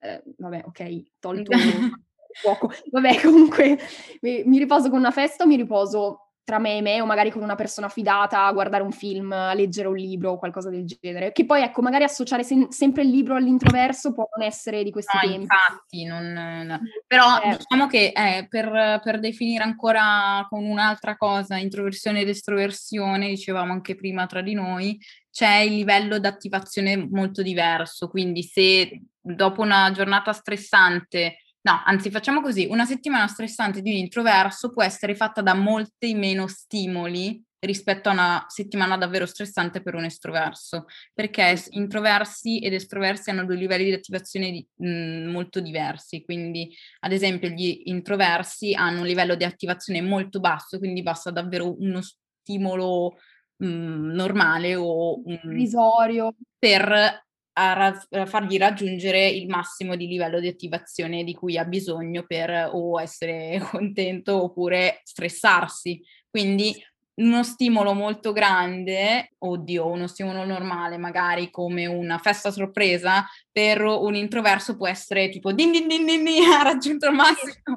Eh, 0.00 0.22
vabbè, 0.36 0.64
ok, 0.66 1.02
tolto 1.18 1.52
fuoco. 2.40 2.70
Vabbè, 2.90 3.20
comunque 3.22 3.78
mi, 4.20 4.42
mi 4.44 4.58
riposo 4.58 4.90
con 4.90 4.98
una 4.98 5.10
festa 5.10 5.44
o 5.44 5.46
mi 5.46 5.56
riposo 5.56 6.27
tra 6.48 6.58
me 6.58 6.78
e 6.78 6.80
me 6.80 6.98
o 7.02 7.04
magari 7.04 7.30
con 7.30 7.42
una 7.42 7.56
persona 7.56 7.90
fidata 7.90 8.46
a 8.46 8.52
guardare 8.52 8.82
un 8.82 8.90
film, 8.90 9.32
a 9.32 9.52
leggere 9.52 9.86
un 9.86 9.96
libro 9.96 10.30
o 10.30 10.38
qualcosa 10.38 10.70
del 10.70 10.86
genere. 10.86 11.30
Che 11.30 11.44
poi 11.44 11.60
ecco, 11.60 11.82
magari 11.82 12.04
associare 12.04 12.42
sen- 12.42 12.70
sempre 12.70 13.02
il 13.02 13.10
libro 13.10 13.34
all'introverso 13.34 14.14
può 14.14 14.26
non 14.34 14.46
essere 14.46 14.82
di 14.82 14.90
questi 14.90 15.14
no, 15.14 15.28
tempi. 15.28 15.42
Infatti, 15.42 16.04
non, 16.04 16.32
no. 16.66 16.80
però 17.06 17.38
eh. 17.42 17.58
diciamo 17.58 17.86
che 17.86 18.12
eh, 18.16 18.46
per, 18.48 18.98
per, 19.04 19.20
definire 19.20 19.62
ancora 19.62 20.46
con 20.48 20.64
un'altra 20.64 21.18
cosa, 21.18 21.58
introversione 21.58 22.22
ed 22.22 22.30
estroversione, 22.30 23.28
dicevamo 23.28 23.70
anche 23.70 23.94
prima 23.94 24.24
tra 24.24 24.40
di 24.40 24.54
noi, 24.54 24.98
c'è 25.30 25.56
il 25.56 25.74
livello 25.74 26.18
di 26.18 26.26
attivazione 26.26 26.96
molto 26.96 27.42
diverso, 27.42 28.08
quindi 28.08 28.42
se 28.42 29.02
dopo 29.20 29.60
una 29.60 29.90
giornata 29.90 30.32
stressante 30.32 31.36
No, 31.68 31.82
anzi 31.84 32.10
facciamo 32.10 32.40
così, 32.40 32.66
una 32.70 32.86
settimana 32.86 33.26
stressante 33.26 33.82
di 33.82 33.90
un 33.90 33.96
introverso 33.96 34.70
può 34.70 34.82
essere 34.82 35.14
fatta 35.14 35.42
da 35.42 35.52
molti 35.52 36.14
meno 36.14 36.46
stimoli 36.46 37.44
rispetto 37.58 38.08
a 38.08 38.12
una 38.12 38.44
settimana 38.48 38.96
davvero 38.96 39.26
stressante 39.26 39.82
per 39.82 39.94
un 39.94 40.04
estroverso, 40.04 40.86
perché 41.12 41.62
introversi 41.70 42.58
ed 42.60 42.72
estroversi 42.72 43.28
hanno 43.28 43.44
due 43.44 43.56
livelli 43.56 43.84
di 43.84 43.92
attivazione 43.92 44.50
di, 44.50 44.66
mh, 44.76 45.28
molto 45.30 45.60
diversi, 45.60 46.24
quindi 46.24 46.74
ad 47.00 47.12
esempio 47.12 47.50
gli 47.50 47.82
introversi 47.84 48.72
hanno 48.72 49.00
un 49.00 49.06
livello 49.06 49.34
di 49.34 49.44
attivazione 49.44 50.00
molto 50.00 50.40
basso, 50.40 50.78
quindi 50.78 51.02
basta 51.02 51.30
davvero 51.30 51.78
uno 51.78 52.00
stimolo 52.00 53.18
mh, 53.56 53.66
normale 54.14 54.74
o 54.74 55.20
un, 55.22 55.38
risorio. 55.42 56.32
per 56.58 57.26
a, 57.58 57.72
ra- 57.72 58.06
a, 58.10 58.26
fargli 58.26 58.56
raggiungere 58.56 59.26
il 59.28 59.48
massimo 59.48 59.96
di 59.96 60.06
livello 60.06 60.38
di 60.38 60.46
attivazione 60.46 61.24
di 61.24 61.34
cui 61.34 61.58
ha 61.58 61.64
bisogno 61.64 62.24
per 62.26 62.70
o 62.72 63.00
essere 63.00 63.58
contento 63.70 64.42
oppure 64.44 65.00
stressarsi. 65.02 66.00
Quindi 66.30 66.74
uno 67.18 67.42
stimolo 67.42 67.94
molto 67.94 68.32
grande, 68.32 69.32
oddio, 69.38 69.86
uno 69.86 70.06
stimolo 70.06 70.44
normale, 70.44 70.98
magari 70.98 71.50
come 71.50 71.86
una 71.86 72.18
festa 72.18 72.50
sorpresa, 72.50 73.24
per 73.50 73.82
un 73.82 74.14
introverso 74.14 74.76
può 74.76 74.86
essere 74.86 75.28
tipo 75.30 75.50
din 75.52 75.72
din 75.72 75.88
din 75.88 76.06
din, 76.06 76.22
din 76.22 76.42
ha 76.52 76.62
raggiunto 76.62 77.08
il 77.08 77.14
massimo. 77.14 77.74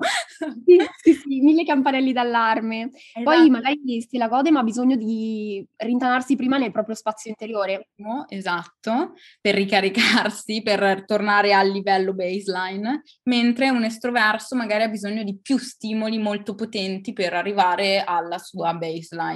Sì, 0.64 0.78
sì, 1.02 1.14
sì, 1.14 1.40
mille 1.42 1.64
campanelli 1.64 2.14
d'allarme. 2.14 2.92
Esatto. 2.92 3.24
Poi 3.24 3.50
magari 3.50 4.06
se 4.08 4.18
la 4.20 4.28
gode 4.28 4.52
ma 4.52 4.60
ha 4.60 4.64
bisogno 4.64 4.96
di 4.96 5.66
rintanarsi 5.78 6.36
prima 6.36 6.58
nel 6.60 6.72
proprio 6.72 6.94
spazio 6.94 7.32
interiore. 7.32 7.90
Esatto, 8.28 9.14
per 9.40 9.56
ricaricarsi, 9.56 10.62
per 10.62 11.04
tornare 11.06 11.54
al 11.54 11.70
livello 11.70 12.14
baseline, 12.14 13.02
mentre 13.24 13.72
un 13.72 13.84
estroverso 13.84 14.56
magari 14.56 14.84
ha 14.84 14.88
bisogno 14.88 15.24
di 15.24 15.40
più 15.42 15.58
stimoli 15.58 16.20
molto 16.20 16.54
potenti 16.54 17.12
per 17.12 17.34
arrivare 17.34 18.04
alla 18.06 18.38
sua 18.38 18.74
baseline. 18.76 19.31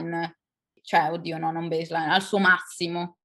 Cioè, 0.81 1.11
oddio, 1.11 1.37
no, 1.37 1.51
non 1.51 1.67
baseline, 1.67 2.13
al 2.13 2.21
suo 2.21 2.39
massimo. 2.39 3.17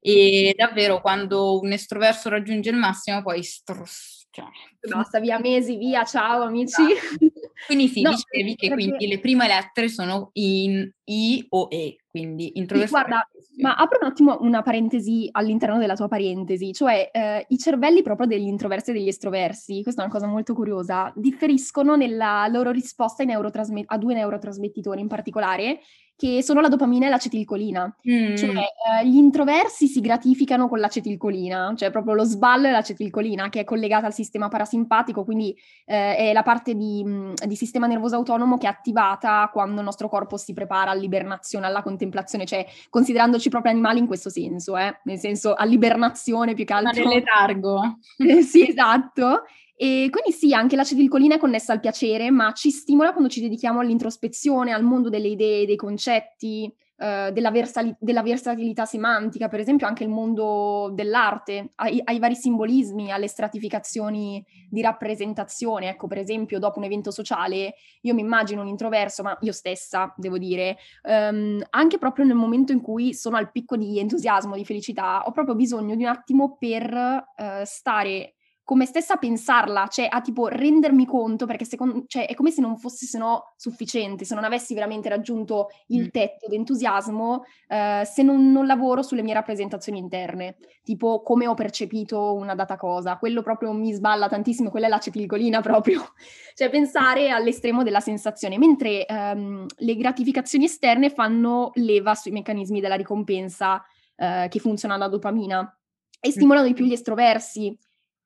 E 0.00 0.54
davvero 0.56 1.00
quando 1.00 1.58
un 1.58 1.72
estroverso 1.72 2.28
raggiunge 2.28 2.70
il 2.70 2.76
massimo 2.76 3.20
poi 3.20 3.42
str- 3.42 3.82
cioè, 4.30 4.44
basta 4.88 5.18
via 5.18 5.40
mesi, 5.40 5.76
via, 5.76 6.04
ciao 6.04 6.42
amici. 6.42 6.82
Esatto. 6.92 7.36
Quindi 7.66 7.88
sì, 7.88 8.02
no, 8.02 8.10
dicevi 8.10 8.54
che 8.54 8.68
perché... 8.68 8.84
quindi 8.84 9.08
le 9.08 9.18
prime 9.18 9.48
lettere 9.48 9.88
sono 9.88 10.30
in 10.34 10.88
I 11.04 11.44
o 11.48 11.66
E, 11.68 11.96
quindi 12.06 12.52
introversione. 12.54 13.02
Guarda, 13.02 13.28
ma 13.60 13.74
apro 13.74 13.98
un 14.00 14.06
attimo 14.06 14.38
una 14.42 14.62
parentesi 14.62 15.28
all'interno 15.32 15.78
della 15.78 15.96
tua 15.96 16.06
parentesi, 16.06 16.72
cioè 16.72 17.10
eh, 17.12 17.46
i 17.48 17.58
cervelli 17.58 18.02
proprio 18.02 18.28
degli 18.28 18.46
introversi 18.46 18.90
e 18.90 18.92
degli 18.92 19.08
estroversi, 19.08 19.82
questa 19.82 20.02
è 20.02 20.04
una 20.04 20.14
cosa 20.14 20.28
molto 20.28 20.54
curiosa, 20.54 21.12
differiscono 21.16 21.96
nella 21.96 22.46
loro 22.48 22.70
risposta 22.70 23.24
neurotrasmet- 23.24 23.90
a 23.90 23.98
due 23.98 24.14
neurotrasmettitori 24.14 25.00
in 25.00 25.08
particolare 25.08 25.80
che 26.18 26.42
sono 26.42 26.60
la 26.60 26.66
dopamina 26.66 27.06
e 27.06 27.10
l'acetilcolina. 27.10 27.94
Mm. 28.10 28.34
Cioè, 28.34 28.48
eh, 28.50 29.06
gli 29.06 29.14
introversi 29.14 29.86
si 29.86 30.00
gratificano 30.00 30.66
con 30.68 30.80
l'acetilcolina, 30.80 31.72
cioè 31.76 31.92
proprio 31.92 32.14
lo 32.14 32.24
sballo 32.24 32.66
è 32.66 32.72
l'acetilcolina, 32.72 33.48
che 33.50 33.60
è 33.60 33.64
collegata 33.64 34.06
al 34.06 34.12
sistema 34.12 34.48
parasimpatico, 34.48 35.22
quindi 35.22 35.56
eh, 35.86 36.16
è 36.16 36.32
la 36.32 36.42
parte 36.42 36.74
di, 36.74 37.04
mm, 37.06 37.34
di, 37.46 37.54
sistema 37.54 37.86
nervoso 37.86 38.16
autonomo 38.16 38.58
che 38.58 38.66
è 38.66 38.68
attivata 38.68 39.48
quando 39.52 39.78
il 39.78 39.84
nostro 39.84 40.08
corpo 40.08 40.36
si 40.36 40.52
prepara 40.54 40.90
all'ibernazione, 40.90 41.66
alla 41.66 41.82
contemplazione, 41.82 42.46
cioè 42.46 42.66
considerandoci 42.90 43.48
proprio 43.48 43.70
animali 43.70 44.00
in 44.00 44.08
questo 44.08 44.28
senso, 44.28 44.76
eh? 44.76 44.98
nel 45.04 45.18
senso 45.18 45.54
all'ibernazione 45.54 46.54
più 46.54 46.64
che 46.64 46.72
altro. 46.72 47.04
Ma 47.04 47.14
letargo. 47.14 47.98
sì, 48.42 48.68
esatto. 48.68 49.44
E 49.80 50.08
quindi 50.10 50.32
sì, 50.32 50.52
anche 50.52 50.74
l'acetilcolina 50.74 51.36
è 51.36 51.38
connessa 51.38 51.72
al 51.72 51.78
piacere, 51.78 52.32
ma 52.32 52.50
ci 52.52 52.70
stimola 52.70 53.12
quando 53.12 53.30
ci 53.30 53.40
dedichiamo 53.40 53.78
all'introspezione, 53.78 54.72
al 54.72 54.82
mondo 54.82 55.08
delle 55.08 55.28
idee, 55.28 55.66
dei 55.66 55.76
concetti. 55.76 56.74
uh, 57.00 57.30
della, 57.30 57.52
versali- 57.52 57.94
della, 58.00 58.22
versatilità 58.22 58.84
semantica, 58.84 59.46
per 59.46 59.60
esempio 59.60 59.86
anche 59.86 60.02
il 60.02 60.08
mondo 60.08 60.90
dell'arte, 60.92 61.70
ai, 61.76 62.00
ai, 62.02 62.18
vari 62.18 62.34
simbolismi, 62.34 63.12
alle 63.12 63.28
stratificazioni 63.28 64.44
di 64.68 64.82
rappresentazione. 64.82 65.90
Ecco, 65.90 66.08
per 66.08 66.18
esempio, 66.18 66.58
dopo 66.58 66.80
un 66.80 66.86
evento 66.86 67.12
sociale, 67.12 67.74
io 68.00 68.14
mi 68.14 68.20
immagino 68.22 68.62
un 68.62 68.66
introverso, 68.66 69.22
ma 69.22 69.38
io 69.42 69.52
stessa, 69.52 70.12
devo 70.16 70.38
dire, 70.38 70.76
um, 71.04 71.64
anche 71.70 71.98
proprio 71.98 72.24
nel 72.24 72.34
momento 72.34 72.72
in 72.72 72.80
cui 72.80 73.14
sono 73.14 73.36
al 73.36 73.52
picco 73.52 73.76
di 73.76 74.00
entusiasmo, 74.00 74.56
di 74.56 74.64
felicità, 74.64 75.22
ho 75.24 75.30
proprio 75.30 75.54
bisogno 75.54 75.94
di 75.94 76.02
un 76.02 76.08
attimo 76.08 76.56
per 76.58 76.92
uh, 76.92 77.62
stare 77.62 78.32
come 78.68 78.84
stessa 78.84 79.14
a 79.14 79.16
pensarla, 79.16 79.86
cioè 79.86 80.08
a 80.10 80.20
tipo 80.20 80.46
rendermi 80.46 81.06
conto, 81.06 81.46
perché 81.46 81.64
secondo, 81.64 82.04
cioè, 82.06 82.26
è 82.26 82.34
come 82.34 82.50
se 82.50 82.60
non 82.60 82.76
fosse 82.76 83.06
se 83.06 83.16
no 83.16 83.54
sufficiente, 83.56 84.26
se 84.26 84.34
non 84.34 84.44
avessi 84.44 84.74
veramente 84.74 85.08
raggiunto 85.08 85.68
il 85.86 86.02
mm. 86.02 86.08
tetto 86.08 86.48
d'entusiasmo, 86.48 87.44
eh, 87.66 88.02
se 88.04 88.22
non, 88.22 88.52
non, 88.52 88.66
lavoro 88.66 89.00
sulle 89.00 89.22
mie 89.22 89.32
rappresentazioni 89.32 89.96
interne, 89.96 90.58
tipo 90.82 91.22
come 91.22 91.46
ho 91.46 91.54
percepito 91.54 92.34
una 92.34 92.54
data 92.54 92.76
cosa, 92.76 93.16
quello 93.16 93.40
proprio 93.40 93.72
mi 93.72 93.90
sballa 93.94 94.28
tantissimo, 94.28 94.68
quella 94.68 94.84
è 94.84 94.90
l'acetilcolina 94.90 95.62
proprio, 95.64 96.12
cioè 96.54 96.68
pensare 96.68 97.30
all'estremo 97.30 97.82
della 97.82 98.00
sensazione, 98.00 98.58
mentre 98.58 99.06
ehm, 99.06 99.64
le 99.78 99.96
gratificazioni 99.96 100.66
esterne 100.66 101.08
fanno 101.08 101.70
leva 101.76 102.14
sui 102.14 102.32
meccanismi 102.32 102.82
della 102.82 102.96
ricompensa 102.96 103.82
eh, 104.14 104.48
che 104.50 104.58
funzionano 104.58 105.02
alla 105.02 105.10
dopamina 105.10 105.74
e 106.20 106.30
stimolano 106.32 106.66
di 106.66 106.74
più 106.74 106.84
gli 106.84 106.92
estroversi, 106.92 107.74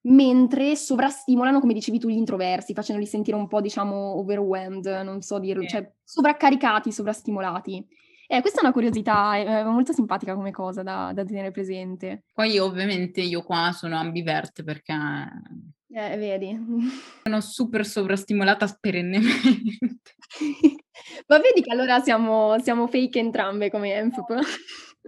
mentre 0.03 0.75
sovrastimolano, 0.75 1.61
come 1.61 1.75
dicevi 1.75 1.99
tu, 1.99 2.09
gli 2.09 2.17
introversi, 2.17 2.75
facendoli 2.75 3.07
sentire 3.07 3.37
un 3.37 3.47
po', 3.47 3.61
diciamo, 3.61 4.19
overwhelmed, 4.19 4.87
non 5.05 5.21
so 5.21 5.39
dirlo, 5.39 5.65
cioè 5.65 5.91
sovraccaricati, 6.03 6.91
sovrastimolati. 6.91 7.87
Eh, 8.27 8.41
questa 8.41 8.61
è 8.61 8.63
una 8.63 8.73
curiosità, 8.73 9.37
è 9.37 9.63
molto 9.65 9.93
simpatica 9.93 10.35
come 10.35 10.51
cosa 10.53 10.83
da, 10.83 11.13
da 11.15 11.25
tenere 11.25 11.51
presente. 11.51 12.25
Poi 12.33 12.59
ovviamente 12.59 13.21
io 13.21 13.43
qua 13.43 13.73
sono 13.73 13.97
ambiverte 13.97 14.65
perché... 14.65 14.95
Eh, 15.95 16.17
vedi. 16.17 16.59
Sono 17.23 17.41
super 17.43 17.85
sovrastimolata 17.85 18.67
perennemente. 18.81 20.15
Ma 21.29 21.39
vedi 21.39 21.61
che 21.61 21.71
allora 21.71 22.01
siamo, 22.01 22.59
siamo 22.61 22.87
fake 22.87 23.19
entrambe 23.19 23.71
come 23.71 23.93
ENFP. 23.93 24.39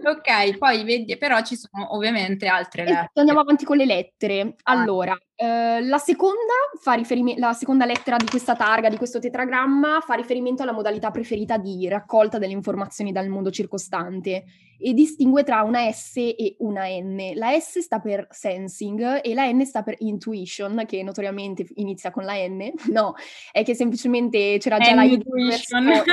Ok, 0.03 0.57
poi 0.57 0.83
vedi, 0.83 1.17
però 1.17 1.41
ci 1.41 1.55
sono 1.55 1.95
ovviamente 1.95 2.47
altre 2.47 2.83
lettere. 2.83 3.11
Andiamo 3.13 3.39
avanti 3.39 3.63
con 3.63 3.77
le 3.77 3.85
lettere. 3.85 4.55
Ah. 4.63 4.73
Allora, 4.73 5.17
eh, 5.37 5.81
la, 5.83 5.97
seconda 5.97 6.53
fa 6.79 6.93
riferimento, 6.93 7.41
la 7.41 7.51
seconda 7.51 7.85
lettera 7.85 8.15
di 8.15 8.25
questa 8.25 8.55
targa, 8.55 8.87
di 8.87 8.95
questo 8.95 9.19
tetragramma, 9.19 9.99
fa 9.99 10.13
riferimento 10.13 10.63
alla 10.63 10.71
modalità 10.71 11.11
preferita 11.11 11.57
di 11.57 11.87
raccolta 11.89 12.37
delle 12.37 12.53
informazioni 12.53 13.11
dal 13.11 13.27
mondo 13.27 13.51
circostante 13.51 14.45
e 14.77 14.93
distingue 14.93 15.43
tra 15.43 15.63
una 15.63 15.91
S 15.91 16.15
e 16.15 16.55
una 16.59 16.85
N. 16.87 17.33
La 17.35 17.57
S 17.59 17.79
sta 17.79 17.99
per 17.99 18.27
sensing 18.29 19.19
e 19.23 19.33
la 19.33 19.51
N 19.51 19.65
sta 19.65 19.83
per 19.83 19.95
intuition, 19.99 20.83
che 20.87 21.03
notoriamente 21.03 21.65
inizia 21.75 22.11
con 22.11 22.23
la 22.23 22.35
N. 22.35 22.71
No, 22.95 23.13
è 23.51 23.63
che 23.63 23.75
semplicemente 23.75 24.57
c'era 24.59 24.77
già 24.77 25.01
intuition. 25.03 25.83
la 25.83 26.03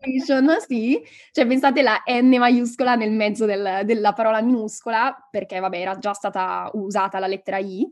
intuition. 0.00 0.56
sì. 0.66 1.02
Cioè 1.32 1.46
pensate 1.46 1.82
la 1.82 2.02
N 2.06 2.34
maiuscola 2.38 2.94
nel 2.94 3.12
mezzo 3.12 3.44
del, 3.44 3.82
della 3.84 4.14
parola 4.14 4.40
minuscola, 4.40 5.14
perché 5.30 5.58
vabbè 5.58 5.78
era 5.78 5.98
già 5.98 6.14
stata 6.14 6.70
usata 6.72 7.18
la 7.18 7.26
lettera 7.26 7.58
I. 7.58 7.86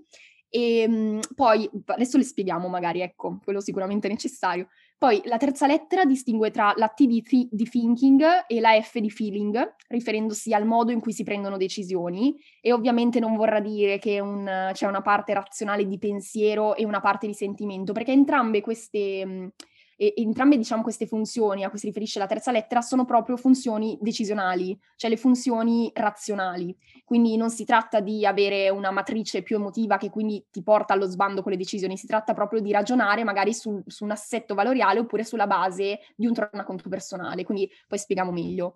E 0.55 0.81
ehm, 0.81 1.21
poi, 1.35 1.69
adesso 1.87 2.19
le 2.19 2.25
spieghiamo 2.25 2.69
magari, 2.69 3.01
ecco, 3.01 3.41
quello 3.43 3.61
sicuramente 3.61 4.07
è 4.07 4.11
necessario. 4.11 4.69
Poi 4.99 5.23
la 5.25 5.39
terza 5.39 5.67
lettera 5.67 6.05
distingue 6.05 6.51
tra 6.51 6.75
la 6.77 6.89
T 6.89 7.07
di, 7.07 7.23
th- 7.23 7.49
di, 7.51 7.65
thinking 7.65 8.23
e 8.47 8.61
la 8.61 8.79
F 8.79 8.99
di 8.99 9.11
feeling, 9.11 9.77
riferendosi 9.89 10.53
al 10.53 10.67
modo 10.67 10.93
in 10.93 11.01
cui 11.01 11.15
si 11.15 11.25
prendono 11.25 11.57
decisioni 11.57 12.37
e 12.61 12.71
ovviamente 12.71 13.19
non 13.19 13.35
vorrà 13.35 13.61
dire 13.61 13.99
che 13.99 14.21
un, 14.21 14.71
c'è 14.73 14.87
una 14.87 15.01
parte 15.01 15.33
razionale 15.33 15.87
di 15.87 15.99
pensiero 15.99 16.77
e 16.77 16.85
una 16.85 17.01
parte 17.01 17.27
di 17.27 17.35
sentimento, 17.35 17.93
perché 17.95 18.13
entrambe 18.13 18.61
queste 18.61 19.55
e 19.97 20.15
entrambe 20.17 20.57
diciamo 20.57 20.83
queste 20.83 21.07
funzioni 21.07 21.65
a 21.65 21.71
cui 21.71 21.79
si 21.79 21.87
riferisce 21.87 22.19
la 22.19 22.27
terza 22.27 22.51
lettera 22.51 22.81
sono 22.81 23.05
proprio 23.05 23.37
funzioni 23.37 23.99
decisionali, 24.01 24.79
cioè 24.97 25.11
le 25.11 25.17
funzioni 25.17 25.91
razionali. 25.95 26.77
Quindi 27.05 27.37
non 27.37 27.51
si 27.51 27.65
tratta 27.65 28.01
di 28.01 28.25
avere 28.27 28.69
una 28.71 28.91
matrice 28.91 29.43
più 29.43 29.57
emotiva 29.57 29.97
che 29.97 30.11
quindi 30.11 30.45
ti 30.51 30.63
porta 30.63 30.95
allo 30.95 31.07
sbando 31.07 31.43
con 31.43 31.53
le 31.53 31.59
decisioni, 31.59 31.97
si 31.97 32.07
tratta 32.07 32.35
proprio 32.35 32.61
di 32.61 32.73
ragionare 32.73 33.25
magari 33.25 33.53
su, 33.55 33.83
su 33.87 34.05
un 34.05 34.11
assetto 34.11 34.55
valoriale 34.55 35.01
oppure 35.01 35.25
sulla 35.25 35.47
base 35.47 36.01
di 36.17 36.27
un 36.27 36.35
tornaconto 36.35 36.89
personale, 36.89 37.45
quindi 37.45 37.71
poi 37.87 37.99
spieghiamo 37.99 38.33
meglio. 38.33 38.75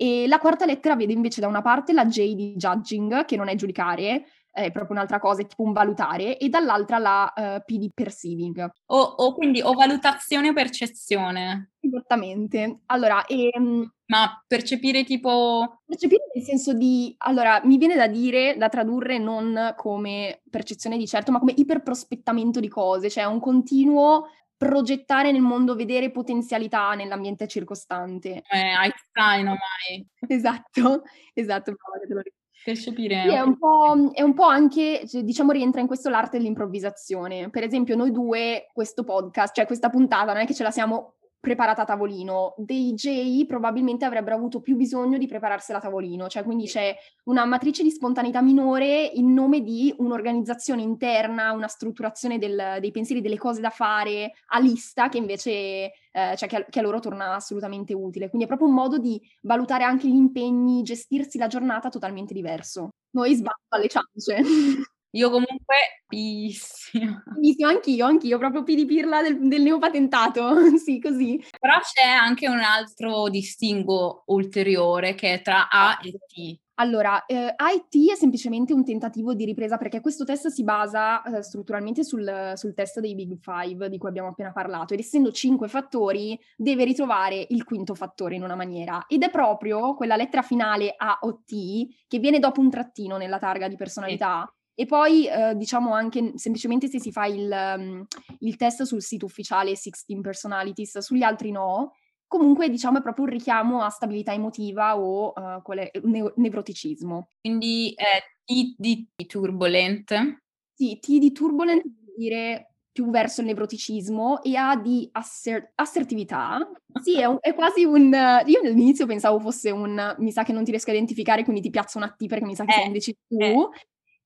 E 0.00 0.28
la 0.28 0.38
quarta 0.38 0.64
lettera 0.64 0.94
vede 0.94 1.12
invece 1.12 1.40
da 1.40 1.48
una 1.48 1.60
parte 1.60 1.92
la 1.92 2.06
J 2.06 2.34
di 2.34 2.54
judging, 2.54 3.24
che 3.24 3.34
non 3.36 3.48
è 3.48 3.56
giudicare, 3.56 4.26
è 4.64 4.72
proprio 4.72 4.96
un'altra 4.96 5.18
cosa, 5.18 5.42
è 5.42 5.46
tipo 5.46 5.62
un 5.62 5.72
valutare, 5.72 6.38
e 6.38 6.48
dall'altra 6.48 6.98
la 6.98 7.32
uh, 7.34 7.64
P 7.64 7.78
di 7.78 7.90
perceiving. 7.92 8.70
O, 8.86 8.98
o, 8.98 9.34
quindi 9.34 9.60
o 9.60 9.72
valutazione 9.72 10.50
o 10.50 10.52
percezione. 10.52 11.70
Esattamente. 11.80 12.80
Allora, 12.86 13.24
ehm, 13.26 13.90
Ma 14.06 14.42
percepire 14.46 15.04
tipo... 15.04 15.80
Percepire 15.86 16.24
nel 16.34 16.44
senso 16.44 16.72
di... 16.72 17.14
Allora, 17.18 17.60
mi 17.64 17.78
viene 17.78 17.94
da 17.94 18.06
dire, 18.06 18.56
da 18.56 18.68
tradurre 18.68 19.18
non 19.18 19.74
come 19.76 20.42
percezione 20.50 20.96
di 20.96 21.06
certo, 21.06 21.30
ma 21.30 21.38
come 21.38 21.54
iperprospettamento 21.56 22.60
di 22.60 22.68
cose, 22.68 23.10
cioè 23.10 23.24
un 23.24 23.40
continuo 23.40 24.28
progettare 24.58 25.30
nel 25.30 25.40
mondo, 25.40 25.76
vedere 25.76 26.10
potenzialità 26.10 26.94
nell'ambiente 26.94 27.46
circostante. 27.46 28.42
Eh, 28.50 28.58
Einstein 28.58 29.46
ormai. 29.46 30.06
Esatto, 30.26 31.04
esatto, 31.32 31.72
te 31.72 32.12
lo 32.12 32.20
ricordo. 32.20 32.37
Percepire. 32.68 33.22
Sì, 33.26 33.34
è 33.34 33.40
un, 33.40 33.56
po', 33.56 34.10
è 34.12 34.20
un 34.20 34.34
po' 34.34 34.44
anche, 34.44 35.02
cioè, 35.06 35.22
diciamo, 35.22 35.52
rientra 35.52 35.80
in 35.80 35.86
questo 35.86 36.10
l'arte 36.10 36.36
dell'improvvisazione. 36.36 37.48
Per 37.48 37.62
esempio, 37.62 37.96
noi 37.96 38.10
due, 38.10 38.66
questo 38.74 39.04
podcast, 39.04 39.54
cioè 39.54 39.64
questa 39.64 39.88
puntata, 39.88 40.34
non 40.34 40.42
è 40.42 40.46
che 40.46 40.52
ce 40.52 40.64
la 40.64 40.70
siamo 40.70 41.14
preparata 41.40 41.82
a 41.82 41.84
tavolino. 41.84 42.54
Dei 42.56 42.94
J 42.94 43.46
probabilmente 43.46 44.04
avrebbero 44.04 44.36
avuto 44.36 44.60
più 44.60 44.76
bisogno 44.76 45.18
di 45.18 45.26
prepararsela 45.26 45.78
a 45.78 45.80
tavolino, 45.80 46.28
cioè 46.28 46.42
quindi 46.42 46.66
c'è 46.66 46.96
una 47.24 47.44
matrice 47.44 47.82
di 47.82 47.90
spontaneità 47.90 48.42
minore 48.42 49.04
in 49.14 49.32
nome 49.32 49.60
di 49.62 49.94
un'organizzazione 49.98 50.82
interna, 50.82 51.52
una 51.52 51.68
strutturazione 51.68 52.38
del, 52.38 52.78
dei 52.80 52.90
pensieri, 52.90 53.20
delle 53.20 53.38
cose 53.38 53.60
da 53.60 53.70
fare 53.70 54.32
a 54.48 54.58
lista 54.58 55.08
che 55.08 55.18
invece 55.18 55.92
eh, 56.12 56.36
cioè 56.36 56.48
che 56.48 56.56
a, 56.56 56.64
che 56.64 56.78
a 56.80 56.82
loro 56.82 57.00
torna 57.00 57.34
assolutamente 57.34 57.94
utile. 57.94 58.28
Quindi 58.28 58.44
è 58.44 58.48
proprio 58.48 58.68
un 58.68 58.74
modo 58.74 58.98
di 58.98 59.20
valutare 59.42 59.84
anche 59.84 60.08
gli 60.08 60.14
impegni, 60.14 60.82
gestirsi 60.82 61.38
la 61.38 61.46
giornata 61.46 61.88
totalmente 61.88 62.34
diverso. 62.34 62.90
Noi 63.10 63.34
sbatto 63.34 63.66
alle 63.68 63.88
ciance. 63.88 64.42
Io 65.12 65.30
comunque 65.30 65.76
pissimo. 66.06 67.22
Pissimo, 67.40 67.68
anch'io, 67.68 68.04
anch'io, 68.04 68.38
proprio 68.38 68.62
P 68.62 68.74
di 68.74 68.84
pirla 68.84 69.22
del, 69.22 69.48
del 69.48 69.62
neopatentato, 69.62 70.54
sì, 70.76 71.00
così. 71.00 71.42
Però 71.58 71.78
c'è 71.80 72.06
anche 72.06 72.48
un 72.48 72.60
altro 72.60 73.28
distinguo 73.30 74.24
ulteriore 74.26 75.14
che 75.14 75.34
è 75.34 75.42
tra 75.42 75.68
A 75.70 75.98
e 76.02 76.10
T. 76.12 76.58
Allora, 76.80 77.26
eh, 77.26 77.54
IT 77.58 78.12
è 78.12 78.14
semplicemente 78.14 78.72
un 78.72 78.84
tentativo 78.84 79.34
di 79.34 79.44
ripresa 79.44 79.78
perché 79.78 80.00
questo 80.00 80.24
test 80.24 80.46
si 80.46 80.62
basa 80.62 81.22
eh, 81.22 81.42
strutturalmente 81.42 82.04
sul, 82.04 82.52
sul, 82.54 82.72
test 82.72 83.00
dei 83.00 83.16
Big 83.16 83.36
Five 83.40 83.88
di 83.88 83.98
cui 83.98 84.08
abbiamo 84.08 84.28
appena 84.28 84.52
parlato 84.52 84.94
ed 84.94 85.00
essendo 85.00 85.32
cinque 85.32 85.66
fattori 85.66 86.38
deve 86.56 86.84
ritrovare 86.84 87.44
il 87.48 87.64
quinto 87.64 87.96
fattore 87.96 88.36
in 88.36 88.44
una 88.44 88.54
maniera 88.54 89.06
ed 89.08 89.24
è 89.24 89.30
proprio 89.30 89.94
quella 89.94 90.14
lettera 90.14 90.42
finale 90.42 90.94
A 90.96 91.18
o 91.22 91.42
T 91.44 91.88
che 92.06 92.20
viene 92.20 92.38
dopo 92.38 92.60
un 92.60 92.70
trattino 92.70 93.16
nella 93.16 93.38
targa 93.38 93.66
di 93.66 93.74
personalità. 93.74 94.48
E 94.80 94.86
poi 94.86 95.26
eh, 95.26 95.56
diciamo 95.56 95.92
anche 95.92 96.34
semplicemente 96.36 96.86
se 96.86 97.00
si 97.00 97.10
fa 97.10 97.26
il, 97.26 97.50
um, 97.50 98.06
il, 98.38 98.54
test 98.54 98.84
sul 98.84 99.02
sito 99.02 99.26
ufficiale 99.26 99.74
16 99.74 100.20
Personalities, 100.20 100.98
sugli 100.98 101.24
altri 101.24 101.50
no, 101.50 101.94
comunque 102.28 102.70
diciamo 102.70 102.98
è 102.98 103.02
proprio 103.02 103.24
un 103.24 103.32
richiamo 103.32 103.82
a 103.82 103.88
stabilità 103.88 104.32
emotiva 104.32 104.96
o 104.96 105.32
uh, 105.34 105.62
quale, 105.62 105.90
ne- 106.04 106.32
nevroticismo. 106.36 107.30
Quindi 107.40 107.92
è 107.96 108.22
T 108.44 108.76
di 108.78 109.08
turbulent? 109.26 110.42
Sì, 110.72 111.00
T 111.00 111.18
di 111.18 111.32
turbulent 111.32 111.82
vuol 111.82 112.14
dire 112.16 112.74
più 112.92 113.10
verso 113.10 113.40
il 113.40 113.48
nevroticismo 113.48 114.44
e 114.44 114.54
A 114.54 114.76
di 114.76 115.08
asser- 115.10 115.72
assertività. 115.74 116.56
Sì, 117.02 117.18
è, 117.18 117.24
un, 117.24 117.38
è, 117.40 117.52
quasi 117.52 117.82
un... 117.82 118.12
Io 118.46 118.60
all'inizio 118.60 119.06
pensavo 119.06 119.40
fosse 119.40 119.72
un... 119.72 120.14
Mi 120.18 120.30
sa 120.30 120.44
che 120.44 120.52
non 120.52 120.62
ti 120.62 120.70
riesco 120.70 120.90
a 120.90 120.92
identificare, 120.92 121.42
quindi 121.42 121.62
ti 121.62 121.70
piazzo 121.70 121.98
una 121.98 122.14
T 122.16 122.26
perché 122.28 122.44
mi 122.44 122.54
sa 122.54 122.64
che 122.64 122.70
eh, 122.70 122.74
sei 122.76 122.86
invece 122.86 123.14
tu. 123.26 123.38
Eh. 123.40 123.68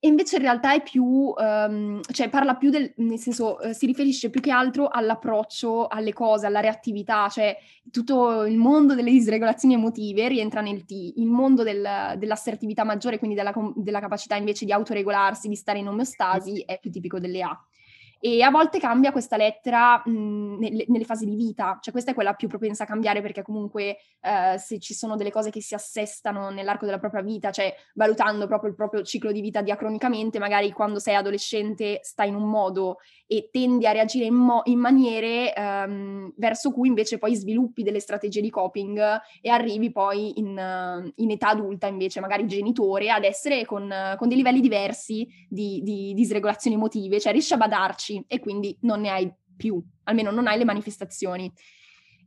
E 0.04 0.08
invece 0.08 0.34
in 0.34 0.42
realtà 0.42 0.74
è 0.74 0.82
più, 0.82 1.04
um, 1.04 2.00
cioè 2.10 2.28
parla 2.28 2.56
più 2.56 2.70
del, 2.70 2.92
nel 2.96 3.20
senso, 3.20 3.58
uh, 3.62 3.70
si 3.70 3.86
riferisce 3.86 4.30
più 4.30 4.40
che 4.40 4.50
altro 4.50 4.88
all'approccio 4.88 5.86
alle 5.86 6.12
cose, 6.12 6.44
alla 6.44 6.58
reattività, 6.58 7.28
cioè 7.28 7.56
tutto 7.88 8.42
il 8.42 8.56
mondo 8.56 8.96
delle 8.96 9.12
disregolazioni 9.12 9.74
emotive 9.74 10.26
rientra 10.26 10.60
nel 10.60 10.84
T, 10.84 10.90
il 10.90 11.28
mondo 11.28 11.62
del, 11.62 12.16
dell'assertività 12.18 12.82
maggiore, 12.82 13.18
quindi 13.18 13.36
della, 13.36 13.52
della, 13.76 14.00
capacità 14.00 14.34
invece 14.34 14.64
di 14.64 14.72
autoregolarsi, 14.72 15.46
di 15.46 15.54
stare 15.54 15.78
in 15.78 15.86
omeostasi, 15.86 16.64
è 16.66 16.80
più 16.80 16.90
tipico 16.90 17.20
delle 17.20 17.42
A. 17.42 17.64
e 18.24 18.40
a 18.40 18.50
volte 18.50 18.78
cambia 18.78 19.10
questa 19.10 19.36
lettera 19.36 20.00
mh, 20.04 20.56
nelle, 20.56 20.84
nelle, 20.86 21.04
fasi 21.04 21.24
di 21.24 21.34
vita, 21.34 21.78
cioè 21.80 21.90
questa 21.90 22.12
è 22.12 22.14
quella 22.14 22.34
più 22.34 22.46
propensa 22.46 22.84
a 22.84 22.86
cambiare 22.86 23.20
perché 23.20 23.42
comunque 23.42 23.96
eh, 24.20 24.56
se 24.58 24.78
ci 24.78 24.94
sono 24.94 25.16
delle 25.16 25.32
cose 25.32 25.50
che 25.50 25.60
si 25.60 25.74
assestano 25.74 26.50
nell'arco 26.50 26.84
della 26.84 27.00
propria 27.00 27.20
vita, 27.20 27.50
cioè 27.50 27.74
valutando 27.94 28.46
proprio 28.46 28.70
il 28.70 28.76
proprio 28.76 29.02
ciclo 29.02 29.32
di 29.32 29.40
vita 29.40 29.60
diacronicamente, 29.60 30.38
magari 30.38 30.70
quando 30.70 31.00
sei 31.00 31.16
adolescente 31.16 31.98
stai 32.02 32.28
in 32.28 32.36
un 32.36 32.48
modo 32.48 32.98
e 33.26 33.48
tendi 33.50 33.88
a 33.88 33.90
reagire 33.90 34.26
in, 34.26 34.34
mo- 34.34 34.62
in 34.66 34.78
maniere 34.78 35.52
ehm, 35.52 36.34
verso 36.36 36.70
cui 36.70 36.86
invece 36.86 37.18
poi 37.18 37.34
sviluppi 37.34 37.82
delle 37.82 37.98
strategie 37.98 38.40
di 38.40 38.50
coping 38.50 39.20
e 39.40 39.50
arrivi 39.50 39.90
poi 39.90 40.38
in, 40.38 41.12
in 41.16 41.30
età 41.32 41.48
adulta 41.48 41.88
invece, 41.88 42.20
magari 42.20 42.46
genitore, 42.46 43.10
ad 43.10 43.24
essere 43.24 43.64
con, 43.64 43.92
con 44.16 44.28
dei 44.28 44.36
livelli 44.36 44.60
diversi 44.60 45.26
di, 45.48 45.80
di 45.82 46.14
disregolazioni 46.14 46.76
emotive, 46.76 47.18
cioè 47.18 47.32
riesci 47.32 47.54
a 47.54 47.56
badarci 47.56 48.11
esci 48.12 48.24
e 48.26 48.40
quindi 48.40 48.76
non 48.82 49.00
ne 49.00 49.10
hai 49.10 49.32
più, 49.56 49.82
almeno 50.04 50.30
non 50.30 50.46
hai 50.46 50.58
le 50.58 50.64
manifestazioni. 50.64 51.52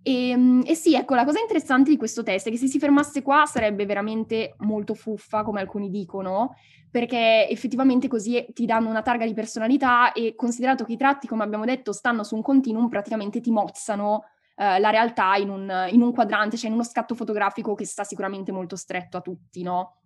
E, 0.01 0.29
ehm, 0.29 0.63
e, 0.65 0.75
sì, 0.75 0.95
ecco, 0.95 1.15
la 1.15 1.25
cosa 1.25 1.39
interessante 1.39 1.89
di 1.89 1.97
questo 1.97 2.23
test 2.23 2.47
è 2.47 2.51
che 2.51 2.57
se 2.57 2.67
si 2.67 2.79
fermasse 2.79 3.21
qua 3.21 3.45
sarebbe 3.45 3.85
veramente 3.85 4.55
molto 4.59 4.93
fuffa, 4.93 5.43
come 5.43 5.59
alcuni 5.59 5.89
dicono, 5.89 6.55
perché 6.89 7.47
effettivamente 7.49 8.07
così 8.07 8.45
ti 8.53 8.65
danno 8.65 8.89
una 8.89 9.01
targa 9.01 9.25
di 9.25 9.33
personalità 9.33 10.13
e 10.13 10.35
considerato 10.35 10.85
che 10.85 10.93
i 10.93 10.97
tratti, 10.97 11.27
come 11.27 11.43
abbiamo 11.43 11.65
detto, 11.65 11.91
stanno 11.91 12.23
su 12.23 12.35
un 12.35 12.41
continuum, 12.41 12.87
praticamente 12.87 13.41
ti 13.41 13.51
mozzano 13.51 14.23
eh, 14.55 14.79
la 14.79 14.89
realtà 14.91 15.35
in 15.35 15.49
un, 15.49 15.87
in 15.89 16.01
un 16.01 16.13
quadrante, 16.13 16.55
cioè 16.55 16.67
in 16.67 16.75
uno 16.75 16.83
scatto 16.83 17.15
fotografico 17.15 17.73
che 17.75 17.85
sta 17.85 18.03
sicuramente 18.03 18.51
molto 18.51 18.75
stretto 18.75 19.17
a 19.17 19.21
tutti, 19.21 19.63
no? 19.63 19.97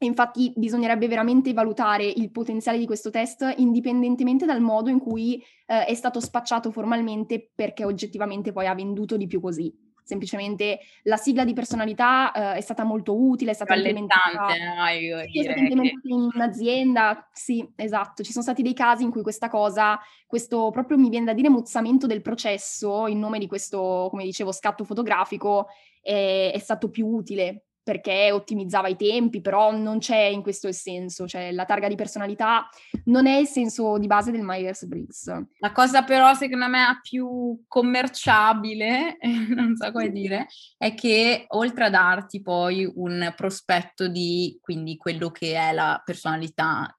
Infatti 0.00 0.52
bisognerebbe 0.54 1.08
veramente 1.08 1.52
valutare 1.52 2.04
il 2.04 2.30
potenziale 2.30 2.78
di 2.78 2.86
questo 2.86 3.10
test 3.10 3.54
indipendentemente 3.56 4.46
dal 4.46 4.60
modo 4.60 4.90
in 4.90 5.00
cui 5.00 5.42
eh, 5.66 5.86
è 5.86 5.94
stato 5.94 6.20
spacciato 6.20 6.70
formalmente 6.70 7.50
perché 7.52 7.84
oggettivamente 7.84 8.52
poi 8.52 8.66
ha 8.66 8.74
venduto 8.74 9.16
di 9.16 9.26
più 9.26 9.40
così. 9.40 9.86
Semplicemente 10.04 10.78
la 11.02 11.16
sigla 11.16 11.44
di 11.44 11.52
personalità 11.52 12.32
eh, 12.32 12.58
è 12.58 12.60
stata 12.60 12.84
molto 12.84 13.14
utile, 13.14 13.50
è 13.50 13.54
stata 13.54 13.74
implementata, 13.74 14.46
no, 14.46 14.88
io 14.88 15.18
sì, 15.30 15.40
è 15.40 15.42
stata 15.42 15.58
implementata 15.58 16.00
che... 16.00 16.14
in 16.14 16.30
un'azienda, 16.32 17.28
sì, 17.32 17.68
esatto. 17.76 18.22
Ci 18.22 18.30
sono 18.30 18.44
stati 18.44 18.62
dei 18.62 18.72
casi 18.72 19.02
in 19.02 19.10
cui 19.10 19.22
questa 19.22 19.48
cosa, 19.48 19.98
questo 20.26 20.70
proprio 20.70 20.96
mi 20.96 21.10
viene 21.10 21.26
da 21.26 21.34
dire 21.34 21.50
muzzamento 21.50 22.06
del 22.06 22.22
processo 22.22 23.06
in 23.06 23.18
nome 23.18 23.38
di 23.38 23.46
questo, 23.46 24.06
come 24.10 24.24
dicevo, 24.24 24.52
scatto 24.52 24.84
fotografico 24.84 25.66
è, 26.00 26.52
è 26.54 26.58
stato 26.58 26.88
più 26.88 27.06
utile 27.06 27.64
perché 27.88 28.30
ottimizzava 28.30 28.88
i 28.88 28.96
tempi, 28.96 29.40
però 29.40 29.74
non 29.74 29.98
c'è 29.98 30.24
in 30.24 30.42
questo 30.42 30.68
il 30.68 30.74
senso, 30.74 31.26
cioè 31.26 31.52
la 31.52 31.64
targa 31.64 31.88
di 31.88 31.94
personalità 31.94 32.68
non 33.04 33.26
è 33.26 33.36
il 33.36 33.46
senso 33.46 33.96
di 33.96 34.06
base 34.06 34.30
del 34.30 34.42
Myers-Briggs. 34.42 35.44
La 35.60 35.72
cosa 35.72 36.02
però 36.02 36.34
secondo 36.34 36.68
me 36.68 36.98
più 37.00 37.64
commerciabile, 37.66 39.16
non 39.56 39.74
so 39.74 39.90
come 39.90 40.10
dire, 40.10 40.48
è 40.76 40.92
che 40.92 41.46
oltre 41.48 41.86
a 41.86 41.90
darti 41.90 42.42
poi 42.42 42.86
un 42.94 43.32
prospetto 43.34 44.06
di 44.06 44.58
quindi 44.60 44.98
quello 44.98 45.30
che 45.30 45.54
è 45.54 45.72
la 45.72 46.02
personalità 46.04 46.94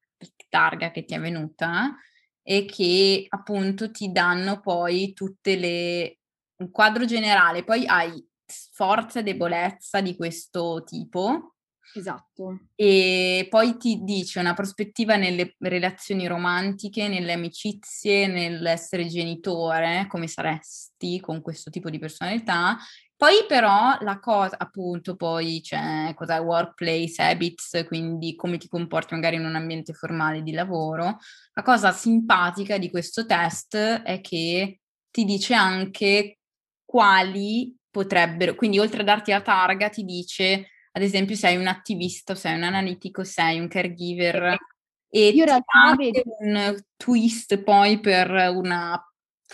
targa 0.49 0.89
che 0.89 1.05
ti 1.05 1.13
è 1.13 1.19
venuta 1.19 1.95
e 2.41 2.65
che 2.65 3.27
appunto 3.29 3.91
ti 3.91 4.11
danno 4.11 4.59
poi 4.59 5.13
tutte 5.13 5.55
le 5.55 6.17
un 6.59 6.71
quadro 6.71 7.05
generale, 7.05 7.63
poi 7.63 7.85
hai 7.85 8.27
forza 8.79 9.19
e 9.19 9.23
debolezza 9.23 9.99
di 9.99 10.15
questo 10.15 10.83
tipo. 10.85 11.55
Esatto. 11.93 12.67
E 12.75 13.45
poi 13.49 13.75
ti 13.75 14.03
dice 14.03 14.39
una 14.39 14.53
prospettiva 14.53 15.17
nelle 15.17 15.55
relazioni 15.57 16.27
romantiche, 16.27 17.09
nelle 17.09 17.33
amicizie, 17.33 18.27
nell'essere 18.27 19.05
genitore, 19.07 20.05
come 20.07 20.27
saresti 20.27 21.19
con 21.19 21.41
questo 21.41 21.69
tipo 21.69 21.89
di 21.89 21.99
personalità. 21.99 22.77
Poi 23.17 23.43
però 23.49 23.97
la 23.99 24.17
cosa, 24.19 24.55
appunto, 24.57 25.17
poi 25.17 25.59
c'è 25.61 26.13
cos'è 26.15 26.39
workplace 26.39 27.21
habits, 27.21 27.83
quindi 27.85 28.33
come 28.35 28.57
ti 28.57 28.69
comporti 28.69 29.13
magari 29.13 29.35
in 29.35 29.45
un 29.45 29.55
ambiente 29.55 29.91
formale 29.91 30.41
di 30.41 30.53
lavoro. 30.53 31.17
La 31.51 31.63
cosa 31.63 31.91
simpatica 31.91 32.77
di 32.77 32.89
questo 32.89 33.25
test 33.25 33.75
è 33.75 34.21
che 34.21 34.79
ti 35.11 35.25
dice 35.25 35.53
anche 35.53 36.37
quali 36.85 37.77
potrebbero, 37.89 38.55
quindi 38.55 38.79
oltre 38.79 39.01
a 39.01 39.03
darti 39.05 39.31
la 39.31 39.41
targa 39.41 39.89
ti 39.89 40.03
dice 40.03 40.69
ad 40.91 41.01
esempio 41.03 41.35
sei 41.35 41.55
un 41.55 41.67
attivista, 41.67 42.35
sei 42.35 42.55
un 42.55 42.63
analitico, 42.63 43.23
sei 43.23 43.59
un 43.59 43.67
caregiver 43.67 44.57
e 45.11 45.29
Io 45.29 45.39
in 45.43 45.45
realtà 45.45 45.95
vedo 45.97 46.21
un 46.39 46.75
twist 46.97 47.57
poi 47.63 47.99
per 47.99 48.29
una 48.53 49.01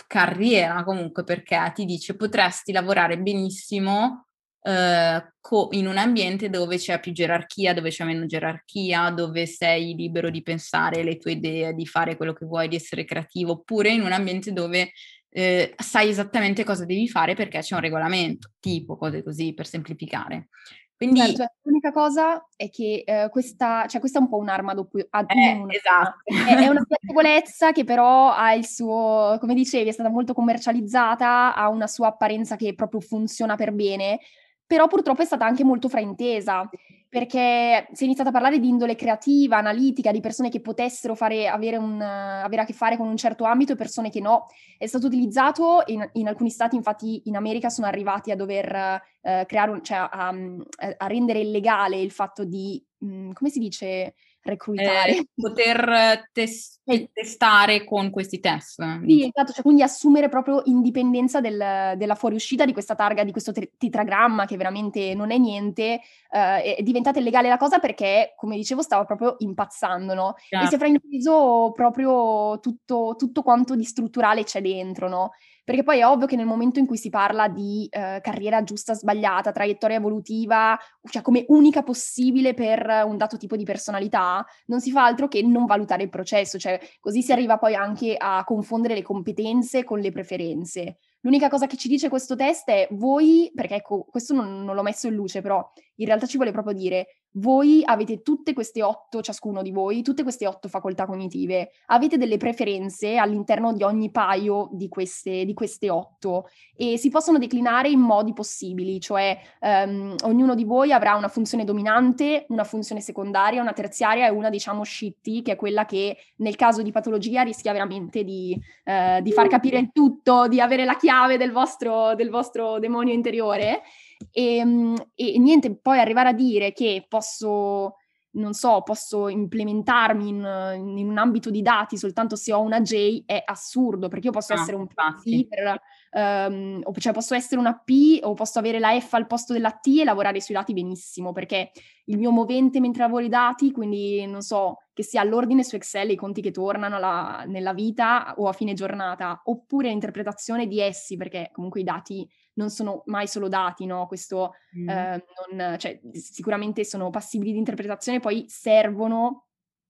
carriera 0.06 0.84
comunque 0.84 1.24
perché 1.24 1.72
ti 1.74 1.84
dice 1.86 2.14
potresti 2.16 2.72
lavorare 2.72 3.18
benissimo 3.18 4.26
eh, 4.62 5.32
co- 5.40 5.68
in 5.72 5.86
un 5.86 5.96
ambiente 5.96 6.50
dove 6.50 6.76
c'è 6.76 7.00
più 7.00 7.12
gerarchia, 7.12 7.72
dove 7.72 7.90
c'è 7.90 8.04
meno 8.04 8.26
gerarchia, 8.26 9.10
dove 9.10 9.46
sei 9.46 9.94
libero 9.94 10.28
di 10.30 10.42
pensare 10.42 11.02
le 11.04 11.16
tue 11.18 11.32
idee, 11.32 11.72
di 11.74 11.86
fare 11.86 12.16
quello 12.16 12.32
che 12.32 12.44
vuoi, 12.44 12.68
di 12.68 12.76
essere 12.76 13.04
creativo, 13.04 13.52
oppure 13.52 13.90
in 13.90 14.02
un 14.02 14.12
ambiente 14.12 14.52
dove 14.52 14.90
eh, 15.36 15.74
sai 15.76 16.08
esattamente 16.08 16.64
cosa 16.64 16.86
devi 16.86 17.06
fare 17.10 17.34
perché 17.34 17.58
c'è 17.58 17.74
un 17.74 17.82
regolamento, 17.82 18.52
tipo 18.58 18.96
cose 18.96 19.22
così 19.22 19.52
per 19.52 19.66
semplificare. 19.66 20.48
Quindi 20.96 21.20
certo, 21.20 21.36
cioè, 21.36 21.46
l'unica 21.60 21.92
cosa 21.92 22.48
è 22.56 22.70
che 22.70 23.02
eh, 23.04 23.28
questa, 23.28 23.84
cioè 23.86 24.00
questa 24.00 24.18
è 24.18 24.22
un 24.22 24.30
po' 24.30 24.38
un'arma 24.38 24.72
doppio. 24.72 25.06
Ah, 25.10 25.26
eh, 25.28 25.62
esatto. 25.68 26.20
È, 26.24 26.54
è 26.54 26.68
una 26.68 26.82
piacevolezza 26.88 27.72
che 27.72 27.84
però 27.84 28.32
ha 28.32 28.54
il 28.54 28.66
suo, 28.66 29.36
come 29.38 29.52
dicevi, 29.52 29.90
è 29.90 29.92
stata 29.92 30.08
molto 30.08 30.32
commercializzata, 30.32 31.54
ha 31.54 31.68
una 31.68 31.86
sua 31.86 32.06
apparenza 32.06 32.56
che 32.56 32.74
proprio 32.74 33.00
funziona 33.00 33.56
per 33.56 33.72
bene, 33.72 34.18
però 34.66 34.86
purtroppo 34.86 35.22
è 35.22 35.24
stata 35.26 35.46
anche 35.46 35.64
molto 35.64 35.88
fraintesa 35.88 36.68
perché 37.08 37.88
si 37.92 38.02
è 38.02 38.04
iniziato 38.04 38.28
a 38.28 38.32
parlare 38.32 38.58
di 38.58 38.68
indole 38.68 38.94
creativa, 38.94 39.56
analitica, 39.56 40.10
di 40.10 40.20
persone 40.20 40.50
che 40.50 40.60
potessero 40.60 41.14
fare, 41.14 41.48
avere, 41.48 41.76
un, 41.76 42.00
avere, 42.00 42.62
a 42.62 42.64
che 42.64 42.72
fare 42.72 42.96
con 42.96 43.08
un 43.08 43.16
certo 43.16 43.44
ambito 43.44 43.72
e 43.72 43.76
persone 43.76 44.10
che 44.10 44.20
no. 44.20 44.46
È 44.76 44.86
stato 44.86 45.06
utilizzato 45.06 45.82
in, 45.86 46.06
in 46.14 46.28
alcuni 46.28 46.50
stati, 46.50 46.76
infatti 46.76 47.22
in 47.24 47.36
America 47.36 47.70
sono 47.70 47.86
arrivati 47.86 48.32
a 48.32 48.36
dover 48.36 49.00
eh, 49.22 49.44
creare, 49.46 49.70
un, 49.70 49.82
cioè 49.82 49.96
a, 49.96 50.08
a, 50.08 51.06
rendere 51.06 51.38
illegale 51.38 51.98
il 51.98 52.10
fatto 52.10 52.44
di, 52.44 52.84
mh, 52.98 53.06
mm, 53.06 53.30
come 53.32 53.50
si 53.50 53.60
dice, 53.60 54.14
reclutare. 54.46 55.16
Eh, 55.16 55.28
poter 55.34 56.28
tes- 56.32 56.80
testare 57.12 57.84
con 57.84 58.10
questi 58.10 58.40
test. 58.40 59.04
Sì, 59.04 59.30
esatto, 59.32 59.52
cioè 59.52 59.62
quindi 59.62 59.82
assumere 59.82 60.28
proprio 60.28 60.62
indipendenza 60.64 61.40
del, 61.40 61.94
della 61.96 62.14
fuoriuscita 62.14 62.64
di 62.64 62.72
questa 62.72 62.94
targa, 62.94 63.24
di 63.24 63.32
questo 63.32 63.52
tetragramma 63.52 64.46
che 64.46 64.56
veramente 64.56 65.14
non 65.14 65.30
è 65.30 65.38
niente, 65.38 66.00
eh, 66.30 66.76
è 66.76 66.82
diventata 66.82 67.18
illegale 67.18 67.48
la 67.48 67.56
cosa 67.56 67.78
perché, 67.78 68.34
come 68.36 68.56
dicevo, 68.56 68.82
stava 68.82 69.04
proprio 69.04 69.36
impazzando, 69.38 70.14
no? 70.14 70.34
Certo. 70.38 70.64
E 70.64 70.68
si 70.68 70.74
è 70.74 70.78
frainteso 70.78 71.72
proprio 71.74 72.58
tutto, 72.60 73.14
tutto 73.18 73.42
quanto 73.42 73.74
di 73.74 73.84
strutturale 73.84 74.44
c'è 74.44 74.60
dentro, 74.60 75.08
no? 75.08 75.32
Perché 75.66 75.82
poi 75.82 75.98
è 75.98 76.06
ovvio 76.06 76.28
che 76.28 76.36
nel 76.36 76.46
momento 76.46 76.78
in 76.78 76.86
cui 76.86 76.96
si 76.96 77.10
parla 77.10 77.48
di 77.48 77.88
eh, 77.90 78.20
carriera 78.22 78.62
giusta, 78.62 78.94
sbagliata, 78.94 79.50
traiettoria 79.50 79.96
evolutiva, 79.96 80.78
cioè 81.10 81.22
come 81.22 81.44
unica 81.48 81.82
possibile 81.82 82.54
per 82.54 83.02
un 83.04 83.16
dato 83.16 83.36
tipo 83.36 83.56
di 83.56 83.64
personalità, 83.64 84.46
non 84.66 84.80
si 84.80 84.92
fa 84.92 85.04
altro 85.04 85.26
che 85.26 85.42
non 85.42 85.66
valutare 85.66 86.04
il 86.04 86.08
processo, 86.08 86.56
cioè 86.56 86.78
così 87.00 87.20
si 87.20 87.32
arriva 87.32 87.58
poi 87.58 87.74
anche 87.74 88.14
a 88.16 88.44
confondere 88.44 88.94
le 88.94 89.02
competenze 89.02 89.82
con 89.82 89.98
le 89.98 90.12
preferenze. 90.12 90.98
L'unica 91.22 91.48
cosa 91.48 91.66
che 91.66 91.76
ci 91.76 91.88
dice 91.88 92.08
questo 92.08 92.36
test 92.36 92.68
è 92.68 92.86
voi, 92.92 93.50
perché 93.52 93.74
ecco, 93.74 94.04
questo 94.04 94.34
non, 94.34 94.62
non 94.62 94.76
l'ho 94.76 94.82
messo 94.82 95.08
in 95.08 95.14
luce, 95.14 95.40
però 95.40 95.68
in 95.96 96.06
realtà 96.06 96.26
ci 96.26 96.36
vuole 96.36 96.52
proprio 96.52 96.74
dire 96.74 97.06
voi 97.36 97.82
avete 97.84 98.22
tutte 98.22 98.52
queste 98.52 98.82
otto, 98.82 99.20
ciascuno 99.20 99.62
di 99.62 99.70
voi, 99.70 100.02
tutte 100.02 100.22
queste 100.22 100.46
otto 100.46 100.68
facoltà 100.68 101.04
cognitive, 101.04 101.70
avete 101.86 102.16
delle 102.16 102.38
preferenze 102.38 103.16
all'interno 103.16 103.72
di 103.72 103.82
ogni 103.82 104.10
paio 104.10 104.70
di 104.72 104.88
queste, 104.88 105.44
di 105.44 105.52
queste 105.52 105.90
otto 105.90 106.48
e 106.74 106.96
si 106.96 107.10
possono 107.10 107.38
declinare 107.38 107.88
in 107.88 108.00
modi 108.00 108.32
possibili, 108.32 109.00
cioè 109.00 109.38
um, 109.60 110.14
ognuno 110.24 110.54
di 110.54 110.64
voi 110.64 110.92
avrà 110.92 111.14
una 111.14 111.28
funzione 111.28 111.64
dominante, 111.64 112.46
una 112.48 112.64
funzione 112.64 113.00
secondaria, 113.00 113.60
una 113.60 113.72
terziaria 113.72 114.26
e 114.26 114.30
una 114.30 114.48
diciamo 114.48 114.82
shitty, 114.82 115.42
che 115.42 115.52
è 115.52 115.56
quella 115.56 115.84
che 115.84 116.16
nel 116.36 116.56
caso 116.56 116.80
di 116.80 116.90
patologia 116.90 117.42
rischia 117.42 117.72
veramente 117.72 118.24
di, 118.24 118.58
uh, 118.84 119.20
di 119.20 119.32
far 119.32 119.48
capire 119.48 119.78
il 119.78 119.90
tutto, 119.92 120.48
di 120.48 120.60
avere 120.60 120.86
la 120.86 120.96
chiave 120.96 121.36
del 121.36 121.52
vostro, 121.52 122.14
del 122.14 122.30
vostro 122.30 122.78
demonio 122.78 123.12
interiore. 123.12 123.82
E, 124.30 124.56
ehm, 124.56 124.94
e 125.14 125.38
niente, 125.38 125.76
poi 125.76 125.98
arrivare 125.98 126.30
a 126.30 126.34
dire 126.34 126.72
che 126.72 127.04
posso 127.08 127.96
non 128.36 128.52
so, 128.52 128.82
posso 128.82 129.28
implementarmi 129.28 130.28
in, 130.28 130.96
in, 130.96 131.08
un 131.08 131.18
ambito 131.18 131.50
di 131.50 131.62
dati 131.62 131.96
soltanto 131.96 132.36
se 132.36 132.52
ho 132.52 132.60
una 132.60 132.80
J 132.80 133.24
è 133.26 133.42
assurdo, 133.44 134.08
perché 134.08 134.26
io 134.26 134.32
posso 134.32 134.52
ah, 134.52 134.60
essere 134.60 134.76
un 134.76 134.86
P, 134.86 135.46
per, 135.48 135.80
um, 136.12 136.80
o, 136.82 136.92
cioè 136.94 137.12
posso 137.12 137.34
essere 137.34 137.60
una 137.60 137.80
P 137.82 138.20
o 138.22 138.34
posso 138.34 138.58
avere 138.58 138.78
la 138.78 138.98
F 138.98 139.14
al 139.14 139.26
posto 139.26 139.52
della 139.52 139.72
T 139.72 139.98
e 140.00 140.04
lavorare 140.04 140.40
sui 140.40 140.54
dati 140.54 140.72
benissimo, 140.72 141.32
perché 141.32 141.70
il 142.06 142.18
mio 142.18 142.30
movente 142.30 142.78
mentre 142.78 143.02
lavoro 143.02 143.24
i 143.24 143.28
dati, 143.28 143.72
quindi 143.72 144.24
non 144.26 144.42
so, 144.42 144.76
che 144.92 145.02
sia 145.02 145.20
all'ordine 145.20 145.64
su 145.64 145.76
Excel 145.76 146.10
i 146.10 146.16
conti 146.16 146.40
che 146.40 146.50
tornano 146.50 146.96
alla, 146.96 147.44
nella 147.46 147.72
vita 147.72 148.34
o 148.36 148.48
a 148.48 148.52
fine 148.52 148.74
giornata, 148.74 149.40
oppure 149.44 149.88
l'interpretazione 149.88 150.66
di 150.66 150.80
essi, 150.80 151.16
perché 151.16 151.50
comunque 151.52 151.80
i 151.80 151.84
dati 151.84 152.28
non 152.56 152.70
sono 152.70 153.02
mai 153.06 153.26
solo 153.26 153.48
dati, 153.48 153.86
no? 153.86 154.06
Questo 154.06 154.54
mm. 154.76 154.88
eh, 154.88 155.24
non, 155.50 155.78
cioè, 155.78 156.00
sicuramente 156.12 156.84
sono 156.84 157.10
passibili 157.10 157.52
di 157.52 157.58
interpretazione, 157.58 158.20
poi 158.20 158.44
servono 158.48 159.45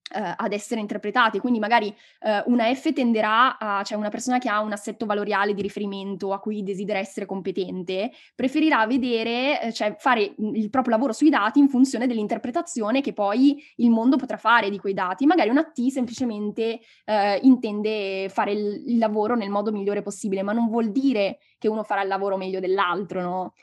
Uh, 0.09 0.31
ad 0.37 0.53
essere 0.53 0.79
interpretati. 0.79 1.37
Quindi 1.37 1.59
magari 1.59 1.87
uh, 2.21 2.49
una 2.49 2.73
F 2.73 2.93
tenderà 2.93 3.57
a, 3.57 3.83
cioè 3.83 3.97
una 3.97 4.07
persona 4.07 4.37
che 4.37 4.47
ha 4.47 4.61
un 4.61 4.71
assetto 4.71 5.05
valoriale 5.05 5.53
di 5.53 5.61
riferimento 5.61 6.31
a 6.31 6.39
cui 6.39 6.63
desidera 6.63 6.97
essere 6.97 7.25
competente, 7.25 8.11
preferirà 8.33 8.87
vedere, 8.87 9.59
uh, 9.63 9.71
cioè 9.71 9.97
fare 9.99 10.33
il 10.37 10.69
proprio 10.69 10.95
lavoro 10.95 11.11
sui 11.11 11.29
dati 11.29 11.59
in 11.59 11.67
funzione 11.67 12.07
dell'interpretazione 12.07 13.01
che 13.01 13.11
poi 13.11 13.61
il 13.77 13.89
mondo 13.89 14.15
potrà 14.15 14.37
fare 14.37 14.69
di 14.69 14.79
quei 14.79 14.93
dati. 14.93 15.25
Magari 15.25 15.49
una 15.49 15.65
T 15.65 15.89
semplicemente 15.89 16.79
intende 17.41 18.29
fare 18.29 18.53
il, 18.53 18.83
il 18.87 18.97
lavoro 18.99 19.35
nel 19.35 19.49
modo 19.49 19.73
migliore 19.73 20.03
possibile, 20.03 20.41
ma 20.41 20.53
non 20.53 20.69
vuol 20.69 20.89
dire 20.89 21.39
che 21.57 21.67
uno 21.67 21.83
farà 21.83 22.01
il 22.01 22.07
lavoro 22.07 22.37
meglio 22.37 22.61
dell'altro, 22.61 23.21
no? 23.21 23.53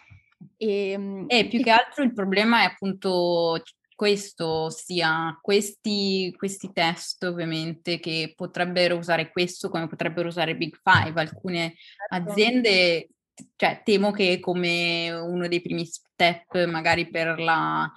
E, 0.59 0.91
ehm, 0.91 1.25
e 1.27 1.47
più 1.47 1.61
e... 1.61 1.63
che 1.63 1.71
altro 1.71 2.05
il 2.05 2.13
problema 2.13 2.61
è 2.61 2.65
appunto 2.65 3.63
questo, 3.95 4.47
ossia 4.47 5.39
questi, 5.41 6.33
questi 6.37 6.73
test 6.73 7.23
ovviamente 7.25 7.99
che 8.01 8.33
potrebbero 8.35 8.97
usare 8.97 9.31
questo 9.31 9.69
come 9.69 9.87
potrebbero 9.87 10.29
usare 10.29 10.57
Big 10.57 10.77
Five. 10.83 11.21
Alcune 11.21 11.75
certo. 12.09 12.31
aziende, 12.31 13.09
cioè 13.57 13.83
temo 13.85 14.11
che 14.11 14.41
come 14.41 15.11
uno 15.11 15.49
dei 15.49 15.61
primi 15.61 15.85
step 15.87 16.65
magari 16.67 17.09
per 17.09 17.39
la, 17.41 17.91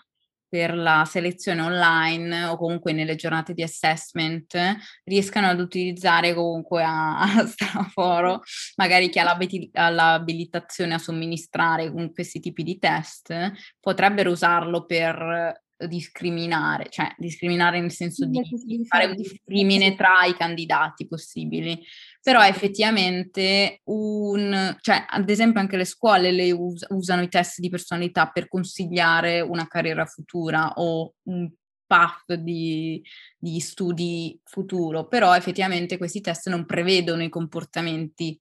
per 0.48 0.76
la 0.76 1.04
selezione 1.06 1.62
online 1.62 2.45
o 2.45 2.58
comunque 2.58 2.93
nelle 2.93 3.16
giornate 3.16 3.54
di 3.54 3.64
assessment 3.64 4.58
riescano 5.04 5.48
ad 5.48 5.60
utilizzare 5.60 6.34
comunque 6.34 6.84
a, 6.84 7.20
a 7.20 7.45
straforo 7.45 8.41
magari 8.76 9.10
chi 9.10 9.20
ha 9.20 9.89
l'abilitazione 9.89 10.93
a 10.93 11.00
somministrare 11.00 11.91
questi 12.14 12.39
tipi 12.39 12.64
di 12.64 12.80
test 12.80 13.52
potrebbero 13.80 14.32
usarlo 14.32 14.86
per 14.86 15.66
discriminare, 15.86 16.88
cioè 16.90 17.14
discriminare 17.18 17.80
nel 17.80 17.92
senso 17.92 18.26
di, 18.26 18.42
fare 18.88 19.06
un 19.06 19.16
discrimine 19.16 19.96
tra 19.96 20.26
i 20.26 20.36
candidati 20.36 21.08
possibili. 21.08 21.80
Però 22.22 22.44
effettivamente 22.44 23.82
un, 23.86 24.76
cioè 24.82 25.06
ad 25.08 25.30
esempio 25.30 25.60
anche 25.60 25.78
le 25.78 25.86
scuole 25.86 26.32
le 26.32 26.52
us- 26.52 26.86
usano 26.90 27.22
i 27.22 27.30
test 27.30 27.60
di 27.60 27.70
personalità 27.70 28.30
per 28.30 28.48
consigliare 28.48 29.42
una 29.42 29.68
carriera 29.68 30.06
futura 30.06 30.74
o 30.76 31.14
un 31.24 31.50
path 31.88 32.34
di, 32.34 33.02
di 33.38 33.60
studi 33.60 34.40
futuro, 34.44 35.08
però 35.08 35.36
effettivamente 35.36 35.98
questi 35.98 36.22
test 36.22 36.50
non 36.50 36.66
prevedono 36.66 37.24
i 37.24 37.30
comportamenti 37.30 38.40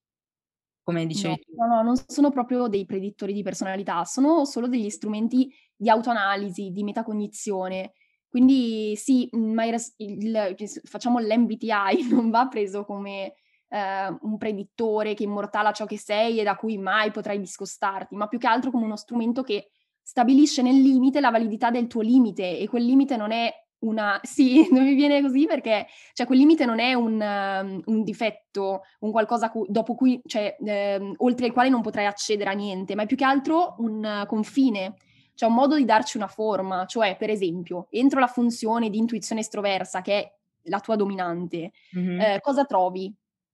come 0.87 1.05
dicevi 1.05 1.47
no, 1.57 1.67
no, 1.67 1.75
no, 1.75 1.83
non 1.83 1.97
sono 2.07 2.31
proprio 2.31 2.69
dei 2.69 2.87
predittori 2.87 3.33
di 3.33 3.43
personalità, 3.43 4.05
sono 4.05 4.45
solo 4.45 4.69
degli 4.69 4.89
strumenti 4.89 5.53
di 5.75 5.91
autoanalisi, 5.91 6.71
di 6.71 6.85
metacognizione. 6.85 7.95
Quindi 8.29 8.95
sì, 8.95 9.29
ma 9.33 9.65
il, 9.65 9.75
il, 9.97 10.57
facciamo 10.85 11.19
l'MBTI, 11.19 12.07
non 12.09 12.31
va 12.31 12.47
preso 12.47 12.85
come 12.85 13.35
eh, 13.69 14.17
un 14.21 14.37
predittore 14.39 15.15
che 15.15 15.25
immortala 15.25 15.73
ciò 15.73 15.87
che 15.87 15.99
sei 15.99 16.39
e 16.39 16.45
da 16.45 16.55
cui 16.55 16.79
mai 16.79 17.11
potrai 17.11 17.41
discostarti, 17.41 18.15
ma 18.15 18.29
più 18.29 18.39
che 18.39 18.47
altro 18.47 18.71
come 18.71 18.85
uno 18.85 18.97
strumento 18.97 19.43
che 19.43 19.71
stabilisce 20.01 20.63
nel 20.63 20.81
limite 20.81 21.19
la 21.19 21.31
validità 21.33 21.73
del 21.73 21.89
tuo 21.89 22.01
limite 22.01 22.61
e 22.61 22.69
quel 22.69 22.85
limite 22.85 23.17
non 23.17 23.33
è 23.33 23.53
una... 23.87 24.21
Sì, 24.23 24.69
non 24.73 24.85
mi 24.85 24.95
viene 24.95 25.21
così 25.21 25.47
perché 25.47 25.87
cioè, 26.13 26.27
quel 26.27 26.39
limite 26.39 26.65
non 26.65 26.79
è 26.79 26.95
un, 26.95 27.21
um, 27.21 27.83
un 27.85 28.03
difetto, 28.03 28.83
un 29.01 29.11
qualcosa 29.11 29.51
cu- 29.51 29.67
dopo 29.69 29.95
cui, 29.95 30.21
cioè, 30.27 30.57
eh, 30.65 31.13
oltre 31.19 31.47
il 31.47 31.53
quale 31.53 31.69
non 31.69 31.83
potrai 31.83 32.07
accedere 32.07 32.51
a 32.51 32.55
niente, 32.55 32.95
ma 32.95 33.03
è 33.03 33.07
più 33.07 33.17
che 33.17 33.25
altro 33.25 33.77
un 33.79 34.23
uh, 34.23 34.27
confine, 34.27 34.95
cioè 35.35 35.49
un 35.49 35.55
modo 35.55 35.77
di 35.77 35.85
darci 35.85 36.17
una 36.17 36.29
forma, 36.29 36.87
cioè 36.87 37.17
per 37.17 37.31
esempio, 37.31 37.87
entro 37.91 38.21
la 38.21 38.27
funzione 38.27 38.91
di 38.91 38.99
intuizione 38.99 39.43
estroversa 39.43 40.01
che 40.01 40.19
è 40.19 40.33
la 40.65 40.81
tua 40.81 40.97
dominante, 40.97 41.73
mm-hmm. 41.97 42.21
eh, 42.21 42.41
cosa 42.41 42.65
trovi? 42.65 43.13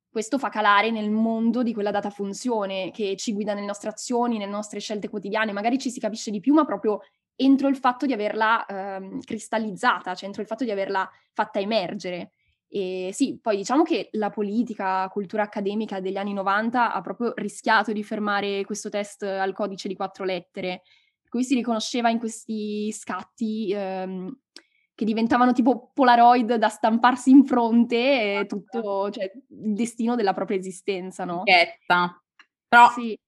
Questo 0.09 0.39
fa 0.39 0.51
calare 0.51 0.91
nel 0.91 1.11
mondo 1.11 1.62
di 1.62 1.72
quella 1.72 1.91
data 1.91 2.11
funzione 2.11 2.91
che 2.91 3.16
ci 3.16 3.33
guida 3.33 3.55
nelle 3.55 3.66
nostre 3.66 3.89
azioni, 3.89 4.37
nelle 4.37 4.51
nostre 4.51 4.78
scelte 4.78 5.09
quotidiane, 5.09 5.53
magari 5.53 5.78
ci 5.78 5.91
si 5.91 6.01
capisce 6.01 6.30
di 6.30 6.41
più, 6.41 6.53
ma 6.53 6.64
proprio 6.64 7.01
entro 7.37 7.68
il 7.68 7.76
fatto 7.76 8.07
di 8.07 8.12
averla 8.12 8.64
ehm, 8.66 9.20
cristallizzata, 9.20 10.14
cioè 10.14 10.26
entro 10.26 10.43
il 10.43 10.49
fatto 10.49 10.64
di 10.64 10.70
averla 10.70 11.09
fatta 11.33 11.59
emergere. 11.61 12.33
E 12.68 13.11
sì, 13.12 13.39
poi 13.41 13.57
diciamo 13.57 13.83
che 13.83 14.09
la 14.12 14.30
politica, 14.30 15.07
cultura 15.09 15.43
accademica 15.43 16.01
degli 16.01 16.16
anni 16.16 16.33
90 16.33 16.93
ha 16.93 17.01
proprio 17.03 17.33
rischiato 17.37 17.93
di 17.93 18.03
fermare 18.03 18.64
questo 18.64 18.89
test 18.89 19.22
al 19.24 19.53
codice 19.53 19.89
di 19.89 19.95
quattro 19.95 20.24
lettere, 20.24 20.83
per 21.20 21.30
cui 21.30 21.45
si 21.45 21.55
riconosceva 21.55 22.09
in 22.09 22.18
questi 22.18 22.91
scatti 22.93 23.72
ehm, 23.74 24.39
che 24.95 25.05
diventavano 25.05 25.53
tipo 25.53 25.91
Polaroid 25.93 26.55
da 26.55 26.68
stamparsi 26.68 27.30
in 27.30 27.45
fronte 27.45 28.41
e 28.41 28.47
tutto, 28.47 29.11
cioè 29.11 29.24
il 29.24 29.74
destino 29.74 30.14
della 30.14 30.33
propria 30.33 30.57
esistenza, 30.57 31.24
no? 31.24 31.43
Etichetta. 31.45 32.22
Però 32.68 32.89
sì 32.91 33.18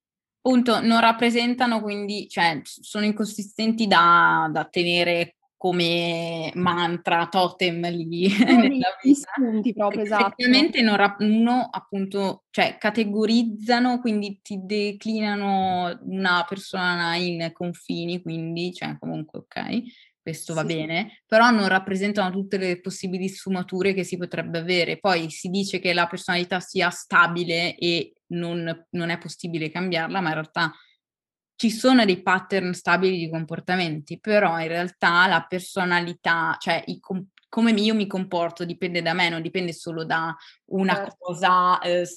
appunto 0.44 0.80
non 0.82 1.00
rappresentano 1.00 1.80
quindi, 1.80 2.28
cioè 2.28 2.60
sono 2.62 3.06
inconsistenti 3.06 3.86
da, 3.86 4.50
da 4.52 4.66
tenere 4.66 5.36
come 5.56 6.50
mantra, 6.56 7.26
totem 7.28 7.88
lì 7.88 8.28
nella 8.44 8.94
vita. 9.02 9.32
Spunti 9.34 9.72
proprio, 9.72 10.02
esatto. 10.02 10.46
Non 10.46 10.96
rap- 10.96 11.20
uno 11.22 11.66
appunto, 11.70 12.44
cioè 12.50 12.76
categorizzano, 12.78 14.00
quindi 14.00 14.40
ti 14.42 14.60
declinano 14.62 15.98
una 16.02 16.44
persona 16.46 17.16
in 17.16 17.50
confini, 17.54 18.20
quindi, 18.20 18.74
cioè 18.74 18.98
comunque 18.98 19.38
ok, 19.38 19.82
questo 20.24 20.54
va 20.54 20.62
sì. 20.62 20.68
bene, 20.68 21.22
però 21.26 21.50
non 21.50 21.68
rappresentano 21.68 22.30
tutte 22.30 22.56
le 22.56 22.80
possibili 22.80 23.28
sfumature 23.28 23.92
che 23.92 24.04
si 24.04 24.16
potrebbe 24.16 24.58
avere. 24.58 24.98
Poi 24.98 25.28
si 25.28 25.50
dice 25.50 25.80
che 25.80 25.92
la 25.92 26.06
personalità 26.06 26.60
sia 26.60 26.88
stabile 26.88 27.76
e 27.76 28.14
non, 28.28 28.86
non 28.92 29.10
è 29.10 29.18
possibile 29.18 29.68
cambiarla, 29.68 30.22
ma 30.22 30.28
in 30.28 30.34
realtà 30.34 30.72
ci 31.56 31.70
sono 31.70 32.06
dei 32.06 32.22
pattern 32.22 32.72
stabili 32.72 33.18
di 33.18 33.28
comportamenti, 33.28 34.18
però 34.18 34.58
in 34.58 34.68
realtà 34.68 35.26
la 35.26 35.44
personalità, 35.46 36.56
cioè 36.58 36.82
i, 36.86 36.98
com- 37.00 37.26
come 37.50 37.72
io 37.72 37.94
mi 37.94 38.06
comporto 38.06 38.64
dipende 38.64 39.02
da 39.02 39.12
me, 39.12 39.28
non 39.28 39.42
dipende 39.42 39.74
solo 39.74 40.06
da 40.06 40.34
una 40.70 40.94
certo. 40.94 41.16
cosa 41.18 41.78
eh, 41.80 42.08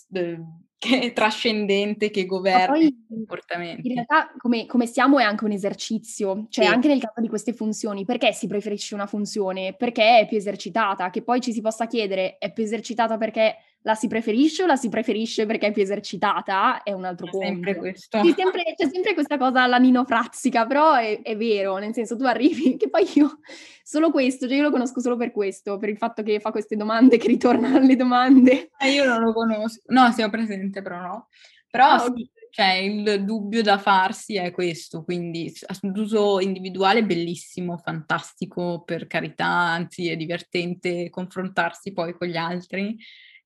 che 0.80 0.99
è 0.99 1.13
trascendente 1.13 2.11
che 2.11 2.25
governa 2.25 2.78
i 2.78 3.05
comportamenti. 3.07 3.88
In 3.88 3.93
realtà 3.95 4.32
come, 4.38 4.65
come, 4.67 4.86
siamo 4.86 5.17
è 5.19 5.23
anche 5.23 5.43
un 5.43 5.51
esercizio, 5.51 6.45
cioè 6.49 6.65
sì. 6.65 6.71
anche 6.71 6.88
nel 6.88 6.99
caso 6.99 7.19
di 7.19 7.28
queste 7.28 7.53
funzioni, 7.53 8.05
perché 8.05 8.32
si 8.32 8.47
preferisce 8.47 8.93
una 8.93 9.07
funzione? 9.07 9.75
Perché 9.75 10.19
è 10.19 10.28
più 10.28 10.38
esercitata, 10.38 11.09
che 11.09 11.23
poi 11.23 11.41
ci 11.41 11.51
si 11.51 11.61
possa 11.61 11.88
chiedere 11.88 12.38
è 12.38 12.51
più 12.51 12.63
esercitata 12.63 13.17
perché 13.17 13.55
la 13.82 13.95
si 13.95 14.07
preferisce 14.07 14.63
o 14.63 14.65
la 14.65 14.75
si 14.75 14.89
preferisce 14.89 15.45
perché 15.45 15.67
è 15.67 15.71
più 15.71 15.82
esercitata, 15.82 16.84
è 16.84 16.91
un 16.91 17.05
altro 17.05 17.28
punto. 17.30 17.45
Sempre 17.45 17.75
questo. 17.75 18.21
Sì, 18.23 18.34
sempre, 18.36 18.63
c'è 18.75 18.89
sempre 18.89 19.13
questa 19.13 19.38
cosa 19.38 19.63
alla 19.63 19.78
Nino 19.78 20.03
Frazzica, 20.05 20.65
però 20.65 20.95
è, 20.95 21.21
è, 21.21 21.38
vero, 21.38 21.78
nel 21.78 21.93
senso 21.93 22.15
tu 22.15 22.23
arrivi, 22.25 22.75
che 22.78 22.89
poi 22.89 23.05
io, 23.15 23.39
solo 23.84 24.11
questo, 24.11 24.47
cioè 24.47 24.57
io 24.57 24.63
lo 24.63 24.71
conosco 24.71 24.99
solo 24.99 25.15
per 25.15 25.32
questo, 25.32 25.78
per 25.78 25.89
il 25.89 25.97
fatto 25.97 26.23
che 26.23 26.39
fa 26.39 26.51
queste 26.51 26.75
domande, 26.75 27.17
che 27.17 27.28
ritorna 27.28 27.75
alle 27.75 27.95
domande. 27.95 28.71
Eh, 28.78 28.91
io 28.91 29.05
non 29.05 29.21
lo 29.21 29.34
conosco, 29.34 29.82
no, 29.88 30.11
siamo 30.11 30.32
presente 30.32 30.82
però 30.82 30.99
no. 30.99 31.28
Però 31.69 31.95
oh, 31.95 32.13
sì, 32.15 32.30
cioè, 32.49 32.73
il 32.73 33.23
dubbio 33.23 33.61
da 33.61 33.78
farsi 33.78 34.36
è 34.36 34.51
questo, 34.51 35.03
quindi 35.03 35.53
l'uso 35.93 36.39
individuale 36.39 36.99
è 36.99 37.05
bellissimo, 37.05 37.78
fantastico, 37.78 38.84
per 38.84 39.05
carità, 39.05 39.45
anzi 39.45 40.09
è 40.09 40.15
divertente 40.15 41.09
confrontarsi 41.09 41.93
poi 41.93 42.13
con 42.13 42.28
gli 42.28 42.36
altri, 42.36 42.97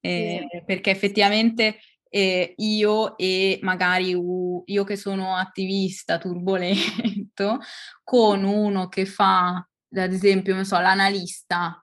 eh, 0.01 0.47
sì. 0.49 0.63
perché 0.65 0.89
effettivamente 0.91 1.77
eh, 2.13 2.53
io 2.57 3.17
e 3.17 3.59
magari 3.61 4.13
uh, 4.13 4.63
io 4.65 4.83
che 4.83 4.97
sono 4.97 5.35
attivista 5.37 6.17
turbolento 6.17 7.59
con 8.03 8.43
uno 8.43 8.89
che 8.89 9.05
fa, 9.05 9.55
ad 9.55 10.11
esempio, 10.11 10.53
non 10.53 10.65
so, 10.65 10.77
l'analista, 10.77 11.81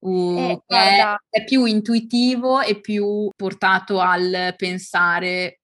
uh, 0.00 0.36
eh, 0.38 0.62
che 0.66 0.76
è, 0.76 1.14
è, 1.30 1.44
più 1.44 1.64
intuitivo 1.64 2.60
e 2.60 2.80
più 2.80 3.30
portato 3.34 4.00
al 4.00 4.54
pensare 4.58 5.61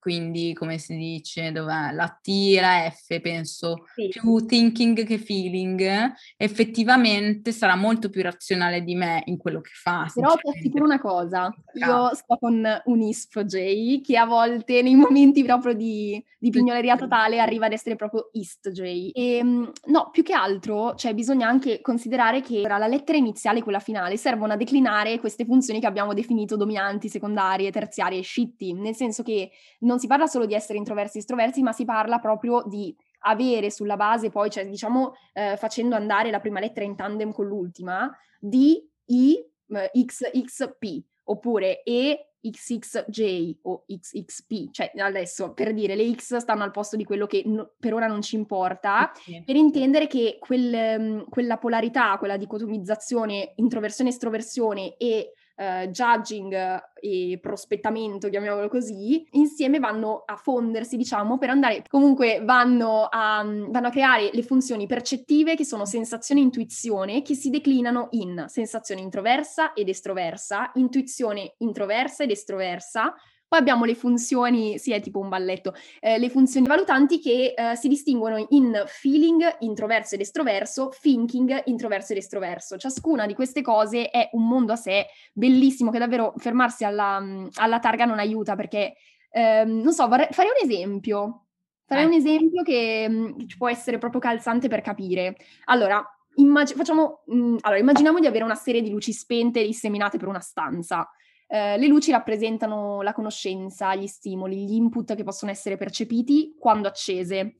quindi 0.00 0.54
come 0.54 0.78
si 0.78 0.96
dice, 0.96 1.52
dov'è? 1.52 1.92
La 1.92 2.08
T 2.08 2.28
e 2.56 2.60
la 2.60 2.90
F, 2.90 3.20
penso, 3.20 3.84
Sì. 3.94 4.08
più 4.08 4.44
thinking 4.46 5.04
che 5.04 5.18
feeling, 5.18 6.12
effettivamente 6.36 7.52
sarà 7.52 7.76
molto 7.76 8.08
più 8.08 8.22
razionale 8.22 8.82
di 8.82 8.94
me 8.94 9.22
in 9.26 9.36
quello 9.36 9.60
che 9.60 9.70
fa. 9.74 10.10
Però 10.12 10.32
ti 10.34 10.40
sinceramente. 10.40 10.58
assicuro 10.58 10.84
una 10.84 11.00
cosa, 11.00 11.54
io 11.74 12.14
sto 12.14 12.38
con 12.38 12.82
un 12.84 13.00
ISFJ 13.02 14.00
che 14.00 14.16
a 14.16 14.24
volte 14.24 14.80
nei 14.82 14.94
momenti 14.94 15.44
proprio 15.44 15.74
di, 15.74 16.22
di 16.38 16.50
pignoleria 16.50 16.96
totale 16.96 17.38
arriva 17.38 17.66
ad 17.66 17.72
essere 17.72 17.96
proprio 17.96 18.30
ISTJ. 18.32 19.10
E 19.12 19.40
mm, 19.44 19.64
no, 19.86 20.08
più 20.10 20.22
che 20.22 20.32
altro, 20.32 20.94
cioè 20.94 21.12
bisogna 21.12 21.46
anche 21.46 21.82
considerare 21.82 22.40
che 22.40 22.62
tra 22.62 22.78
la 22.78 22.86
lettera 22.86 23.18
iniziale 23.18 23.58
e 23.58 23.62
quella 23.62 23.80
finale 23.80 24.16
servono 24.16 24.54
a 24.54 24.56
declinare 24.56 25.20
queste 25.20 25.44
funzioni 25.44 25.78
che 25.78 25.86
abbiamo 25.86 26.14
definito 26.14 26.56
dominanti, 26.56 27.08
secondarie, 27.10 27.70
terziarie 27.70 28.20
e 28.20 28.22
scitti, 28.22 28.72
nel 28.72 28.94
senso 28.94 29.22
che 29.22 29.50
non 29.90 29.98
si 29.98 30.06
parla 30.06 30.26
solo 30.26 30.46
di 30.46 30.54
essere 30.54 30.78
introversi 30.78 31.16
e 31.16 31.20
estroversi, 31.20 31.62
ma 31.62 31.72
si 31.72 31.84
parla 31.84 32.18
proprio 32.20 32.62
di 32.64 32.94
avere 33.22 33.70
sulla 33.70 33.96
base 33.96 34.30
poi, 34.30 34.48
cioè 34.48 34.64
diciamo 34.66 35.14
eh, 35.32 35.56
facendo 35.56 35.96
andare 35.96 36.30
la 36.30 36.38
prima 36.38 36.60
lettera 36.60 36.86
in 36.86 36.94
tandem 36.94 37.32
con 37.32 37.46
l'ultima, 37.46 38.08
di 38.38 38.80
I 39.06 39.36
eh, 39.68 39.90
XXP 39.92 41.04
oppure 41.24 41.82
E 41.82 42.26
XXJ 42.42 43.58
o 43.62 43.84
XXP, 43.86 44.70
cioè 44.70 44.90
adesso 44.96 45.52
per 45.52 45.74
dire 45.74 45.94
le 45.94 46.10
X 46.14 46.36
stanno 46.36 46.62
al 46.62 46.70
posto 46.70 46.96
di 46.96 47.04
quello 47.04 47.26
che 47.26 47.42
no- 47.44 47.72
per 47.78 47.92
ora 47.92 48.06
non 48.06 48.22
ci 48.22 48.36
importa, 48.36 49.10
Sì. 49.14 49.42
per 49.44 49.56
intendere 49.56 50.06
che 50.06 50.38
quel, 50.40 50.72
ehm, 50.72 51.28
quella 51.28 51.58
polarità, 51.58 52.16
quella 52.16 52.38
dicotomizzazione 52.38 53.52
introversione-estroversione 53.56 54.96
e 54.96 55.32
eh, 55.60 55.90
judging 55.90 56.82
e 56.98 57.38
prospettamento, 57.40 58.30
chiamiamolo 58.30 58.68
così, 58.68 59.26
insieme 59.32 59.78
vanno 59.78 60.22
a 60.24 60.36
fondersi, 60.36 60.96
diciamo, 60.96 61.36
per 61.36 61.50
andare, 61.50 61.84
comunque 61.86 62.40
vanno 62.42 63.06
a, 63.10 63.44
vanno 63.44 63.86
a 63.86 63.90
creare 63.90 64.30
le 64.32 64.42
funzioni 64.42 64.86
percettive 64.86 65.56
che 65.56 65.66
sono 65.66 65.84
sensazione 65.84 66.40
e 66.40 66.44
intuizione, 66.44 67.20
che 67.20 67.34
si 67.34 67.50
declinano 67.50 68.08
in 68.12 68.44
sensazione 68.48 69.02
introversa 69.02 69.74
ed 69.74 69.90
estroversa, 69.90 70.70
intuizione 70.74 71.54
introversa 71.58 72.22
ed 72.22 72.30
estroversa, 72.30 73.14
poi 73.50 73.58
abbiamo 73.58 73.84
le 73.84 73.96
funzioni, 73.96 74.78
sì, 74.78 74.92
è 74.92 75.00
tipo 75.00 75.18
un 75.18 75.28
balletto, 75.28 75.74
eh, 75.98 76.18
le 76.18 76.30
funzioni 76.30 76.68
valutanti 76.68 77.18
che 77.18 77.52
eh, 77.56 77.74
si 77.74 77.88
distinguono 77.88 78.46
in 78.50 78.80
feeling 78.86 79.56
introverso 79.58 80.14
ed 80.14 80.20
estroverso, 80.20 80.92
thinking 81.00 81.62
introverso 81.64 82.12
ed 82.12 82.18
estroverso. 82.18 82.76
Ciascuna 82.76 83.26
di 83.26 83.34
queste 83.34 83.60
cose 83.60 84.08
è 84.08 84.28
un 84.34 84.46
mondo 84.46 84.70
a 84.72 84.76
sé 84.76 85.06
bellissimo 85.32 85.90
che 85.90 85.98
davvero 85.98 86.32
fermarsi 86.36 86.84
alla, 86.84 87.20
alla 87.54 87.80
targa 87.80 88.04
non 88.04 88.20
aiuta 88.20 88.54
perché, 88.54 88.94
ehm, 89.32 89.80
non 89.80 89.92
so, 89.92 90.06
vorrei, 90.06 90.28
farei 90.30 90.52
un 90.56 90.70
esempio. 90.70 91.46
Farei 91.86 92.04
Eh. 92.04 92.06
un 92.06 92.12
esempio 92.12 92.62
che 92.62 93.08
mh, 93.08 93.48
ci 93.48 93.56
può 93.56 93.68
essere 93.68 93.98
proprio 93.98 94.20
calzante 94.20 94.68
per 94.68 94.80
capire. 94.80 95.34
Allora, 95.64 96.00
immag- 96.36 96.72
facciamo, 96.76 97.24
mh, 97.26 97.56
allora, 97.62 97.80
immaginiamo 97.80 98.20
di 98.20 98.28
avere 98.28 98.44
una 98.44 98.54
serie 98.54 98.80
di 98.80 98.90
luci 98.90 99.12
spente 99.12 99.60
disseminate 99.66 100.18
per 100.18 100.28
una 100.28 100.38
stanza. 100.38 101.10
Eh, 101.52 101.76
le 101.78 101.88
luci 101.88 102.12
rappresentano 102.12 103.02
la 103.02 103.12
conoscenza, 103.12 103.96
gli 103.96 104.06
stimoli, 104.06 104.64
gli 104.66 104.74
input 104.74 105.16
che 105.16 105.24
possono 105.24 105.50
essere 105.50 105.76
percepiti 105.76 106.54
quando 106.56 106.86
accese. 106.86 107.56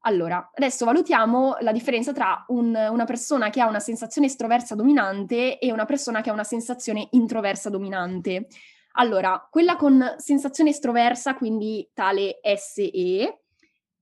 Allora, 0.00 0.50
adesso 0.52 0.84
valutiamo 0.84 1.56
la 1.60 1.70
differenza 1.70 2.12
tra 2.12 2.44
un- 2.48 2.74
una 2.90 3.04
persona 3.04 3.48
che 3.50 3.60
ha 3.60 3.68
una 3.68 3.78
sensazione 3.78 4.26
estroversa 4.26 4.74
dominante 4.74 5.58
e 5.58 5.70
una 5.70 5.84
persona 5.84 6.20
che 6.20 6.30
ha 6.30 6.32
una 6.32 6.42
sensazione 6.42 7.06
introversa 7.12 7.70
dominante. 7.70 8.48
Allora, 8.94 9.46
quella 9.48 9.76
con 9.76 10.16
sensazione 10.16 10.70
estroversa, 10.70 11.34
quindi 11.36 11.88
tale 11.94 12.40
SE, 12.42 13.42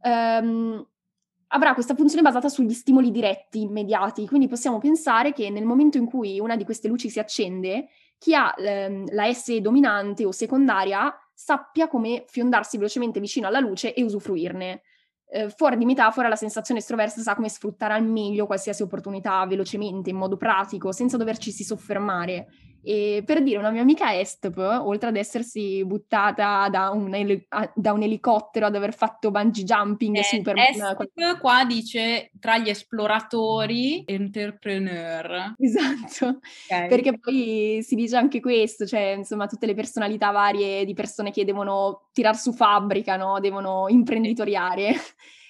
ehm, 0.01 0.87
avrà 1.49 1.75
questa 1.75 1.95
funzione 1.95 2.23
basata 2.23 2.49
sugli 2.49 2.73
stimoli 2.73 3.11
diretti, 3.11 3.61
immediati, 3.61 4.27
quindi 4.27 4.49
possiamo 4.49 4.79
pensare 4.79 5.33
che 5.33 5.51
nel 5.51 5.65
momento 5.65 5.99
in 5.99 6.07
cui 6.07 6.41
una 6.41 6.57
di 6.57 6.65
queste 6.65 6.89
luci 6.89 7.11
si 7.11 7.19
accende, 7.19 7.89
chi 8.19 8.35
ha 8.35 8.55
ehm, 8.57 9.07
la 9.13 9.33
S 9.33 9.57
dominante 9.59 10.25
o 10.25 10.33
secondaria 10.33 11.15
sappia 11.33 11.87
come 11.87 12.25
fiondarsi 12.29 12.77
velocemente 12.77 13.21
vicino 13.21 13.47
alla 13.47 13.61
luce 13.61 13.95
e 13.95 14.03
usufruirne. 14.03 14.83
Eh, 15.29 15.51
fuori 15.51 15.77
di 15.77 15.85
metafora, 15.85 16.29
la 16.29 16.37
sensazione 16.37 16.81
estroversa 16.81 17.21
sa 17.21 17.35
come 17.35 17.49
sfruttare 17.49 17.95
al 17.95 18.05
meglio 18.05 18.47
qualsiasi 18.47 18.83
opportunità 18.83 19.45
velocemente, 19.47 20.11
in 20.11 20.17
modo 20.17 20.37
pratico, 20.37 20.93
senza 20.93 21.17
doverci 21.17 21.51
soffermare. 21.65 22.47
E 22.89 23.25
per 23.27 23.43
dire, 23.43 23.59
una 23.59 23.71
mia 23.71 23.81
amica 23.83 24.17
Estep, 24.17 24.57
oltre 24.59 25.09
ad 25.09 25.17
essersi 25.17 25.85
buttata 25.85 26.69
da 26.71 26.91
un, 26.91 27.13
a- 27.49 27.73
da 27.75 27.93
un 27.93 28.03
elicottero 28.03 28.67
ad 28.67 28.77
aver 28.77 28.95
fatto 28.95 29.33
bungee 29.33 29.65
jumping 29.65 30.17
Eh, 30.17 30.23
Superman, 30.23 30.67
Esp 30.69 31.41
qua 31.41 31.65
dice 31.65 32.31
tra 32.39 32.59
gli 32.59 32.69
esploratori 32.69 34.05
entrepreneur. 34.07 35.55
Esatto, 35.59 36.39
Ok. 36.71 36.87
perché 36.87 37.19
poi 37.19 37.81
si 37.83 37.97
dice 37.97 38.17
anche 38.17 38.39
questo, 38.41 38.87
cioè 38.87 39.15
insomma 39.17 39.47
tutte 39.47 39.67
le 39.67 39.75
personalità 39.75 40.31
varie 40.31 40.85
di 40.85 40.95
persone 40.95 41.33
che 41.33 41.45
devono 41.45 42.09
tirar 42.13 42.37
su 42.37 42.53
fabbrica, 42.53 43.17
no? 43.17 43.41
devono 43.41 43.87
imprenditoriare, 43.89 44.95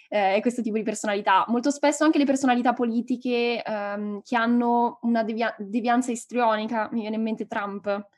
eh, 0.09 0.36
e 0.36 0.40
questo 0.40 0.62
tipo 0.62 0.76
di 0.76 0.82
personalità. 0.82 1.44
Molto 1.48 1.70
spesso 1.70 2.04
anche 2.04 2.18
le 2.18 2.24
personalità 2.24 2.72
politiche 2.72 3.62
ehm, 3.62 4.20
che 4.22 4.36
hanno 4.36 4.98
una 5.02 5.22
devia- 5.22 5.54
devianza 5.59 6.11
istrionica, 6.11 6.88
mi 6.92 7.00
viene 7.00 7.16
in 7.16 7.22
mente 7.22 7.46
Trump, 7.46 8.09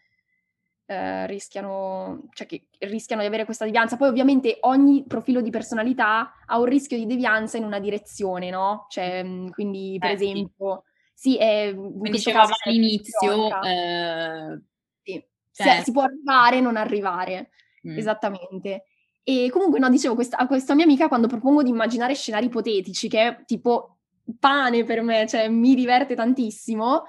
eh, 0.91 1.27
rischiano, 1.27 2.29
cioè 2.33 2.47
che 2.47 2.69
rischiano 2.79 3.21
di 3.21 3.29
avere 3.29 3.45
questa 3.45 3.65
devianza. 3.67 3.97
Poi 3.97 4.09
ovviamente 4.09 4.57
ogni 4.61 5.05
profilo 5.07 5.41
di 5.43 5.51
personalità 5.51 6.33
ha 6.47 6.59
un 6.59 6.65
rischio 6.65 6.97
di 6.97 7.05
devianza 7.07 7.59
in 7.59 7.65
una 7.65 7.79
direzione, 7.79 8.49
no? 8.51 8.87
Cioè, 8.89 9.23
mh, 9.23 9.51
quindi 9.51 9.97
per 10.01 10.13
Eh, 10.13 10.19
sì. 10.19 10.31
esempio, 10.31 10.85
sì, 11.13 11.37
è, 11.37 11.75
Come 11.75 12.11
dicevamo 12.11 12.55
all'inizio, 12.65 13.61
eh, 13.63 14.61
Sì. 15.03 15.25
cioè- 15.53 15.77
Si, 15.79 15.83
si 15.85 15.93
può 15.93 16.03
arrivare 16.03 16.57
e 16.57 16.61
non 16.61 16.77
arrivare, 16.77 17.51
mm. 17.87 17.99
esattamente. 17.99 18.85
E 19.23 19.51
comunque, 19.51 19.79
no, 19.79 19.89
dicevo 19.91 20.15
questa- 20.15 20.37
a 20.39 20.47
questa 20.47 20.75
mia 20.75 20.85
amica 20.85 21.09
quando 21.09 21.27
propongo 21.27 21.63
di 21.63 21.71
immaginare 21.71 22.15
scenari 22.15 22.47
ipotetici, 22.47 23.09
che 23.09 23.21
è 23.21 23.45
tipo 23.45 23.99
pane 24.39 24.85
per 24.85 25.03
me, 25.03 25.27
cioè 25.27 25.49
mi 25.49 25.75
diverte 25.75 26.15
tantissimo, 26.15 27.05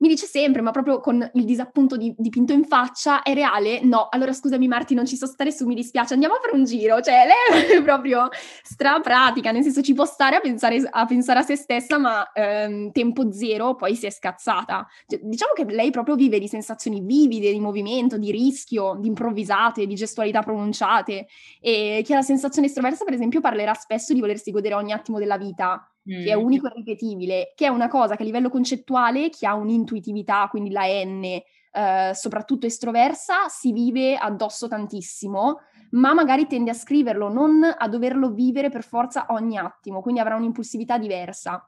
mi 0.00 0.08
dice 0.08 0.26
sempre, 0.26 0.62
ma 0.62 0.70
proprio 0.70 1.00
con 1.00 1.30
il 1.34 1.44
disappunto 1.44 1.96
di- 1.96 2.14
dipinto 2.16 2.52
in 2.52 2.64
faccia, 2.64 3.22
è 3.22 3.34
reale? 3.34 3.80
No, 3.82 4.08
allora 4.10 4.32
scusami 4.32 4.66
Marti, 4.66 4.94
non 4.94 5.06
ci 5.06 5.16
so 5.16 5.26
stare 5.26 5.52
su, 5.52 5.66
mi 5.66 5.74
dispiace, 5.74 6.14
andiamo 6.14 6.34
a 6.34 6.40
fare 6.40 6.56
un 6.56 6.64
giro, 6.64 7.00
cioè 7.02 7.26
lei 7.26 7.78
è 7.78 7.82
proprio 7.84 8.28
strapratica, 8.62 9.52
nel 9.52 9.62
senso 9.62 9.82
ci 9.82 9.92
può 9.92 10.06
stare 10.06 10.36
a 10.36 10.40
pensare 10.40 10.88
a, 10.90 11.04
pensare 11.04 11.40
a 11.40 11.42
se 11.42 11.56
stessa, 11.56 11.98
ma 11.98 12.32
ehm, 12.32 12.92
tempo 12.92 13.30
zero 13.30 13.74
poi 13.74 13.94
si 13.94 14.06
è 14.06 14.10
scazzata. 14.10 14.86
Cioè, 15.06 15.20
diciamo 15.22 15.52
che 15.52 15.64
lei 15.66 15.90
proprio 15.90 16.14
vive 16.14 16.38
di 16.38 16.48
sensazioni 16.48 17.00
vivide, 17.02 17.52
di 17.52 17.60
movimento, 17.60 18.16
di 18.16 18.30
rischio, 18.30 18.96
di 18.98 19.08
improvvisate, 19.08 19.86
di 19.86 19.94
gestualità 19.94 20.42
pronunciate. 20.42 21.26
E 21.60 22.00
chi 22.04 22.12
ha 22.12 22.16
la 22.16 22.22
sensazione 22.22 22.68
estroversa, 22.68 23.04
per 23.04 23.12
esempio, 23.12 23.40
parlerà 23.40 23.74
spesso 23.74 24.14
di 24.14 24.20
volersi 24.20 24.50
godere 24.50 24.74
ogni 24.74 24.92
attimo 24.92 25.18
della 25.18 25.36
vita, 25.36 25.89
che 26.18 26.32
è 26.32 26.36
Mm. 26.36 26.42
unico 26.42 26.66
e 26.68 26.72
ripetibile, 26.74 27.52
che 27.54 27.66
è 27.66 27.68
una 27.68 27.88
cosa 27.88 28.16
che 28.16 28.22
a 28.22 28.26
livello 28.26 28.50
concettuale, 28.50 29.28
chi 29.30 29.46
ha 29.46 29.54
un'intuitività, 29.54 30.46
quindi 30.50 30.70
la 30.70 30.84
N, 30.86 31.24
eh, 31.72 32.10
soprattutto 32.14 32.66
estroversa, 32.66 33.48
si 33.48 33.72
vive 33.72 34.16
addosso 34.16 34.68
tantissimo, 34.68 35.60
ma 35.92 36.12
magari 36.14 36.46
tende 36.46 36.70
a 36.70 36.74
scriverlo, 36.74 37.28
non 37.28 37.62
a 37.76 37.88
doverlo 37.88 38.30
vivere 38.30 38.70
per 38.70 38.82
forza 38.84 39.26
ogni 39.30 39.56
attimo, 39.56 40.00
quindi 40.02 40.20
avrà 40.20 40.36
un'impulsività 40.36 40.98
diversa. 40.98 41.64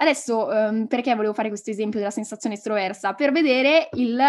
Adesso, 0.00 0.52
ehm, 0.52 0.86
perché 0.86 1.14
volevo 1.16 1.34
fare 1.34 1.48
questo 1.48 1.70
esempio 1.70 1.98
della 1.98 2.12
sensazione 2.12 2.54
estroversa? 2.54 3.14
Per 3.14 3.32
vedere 3.32 3.88
il, 3.94 4.20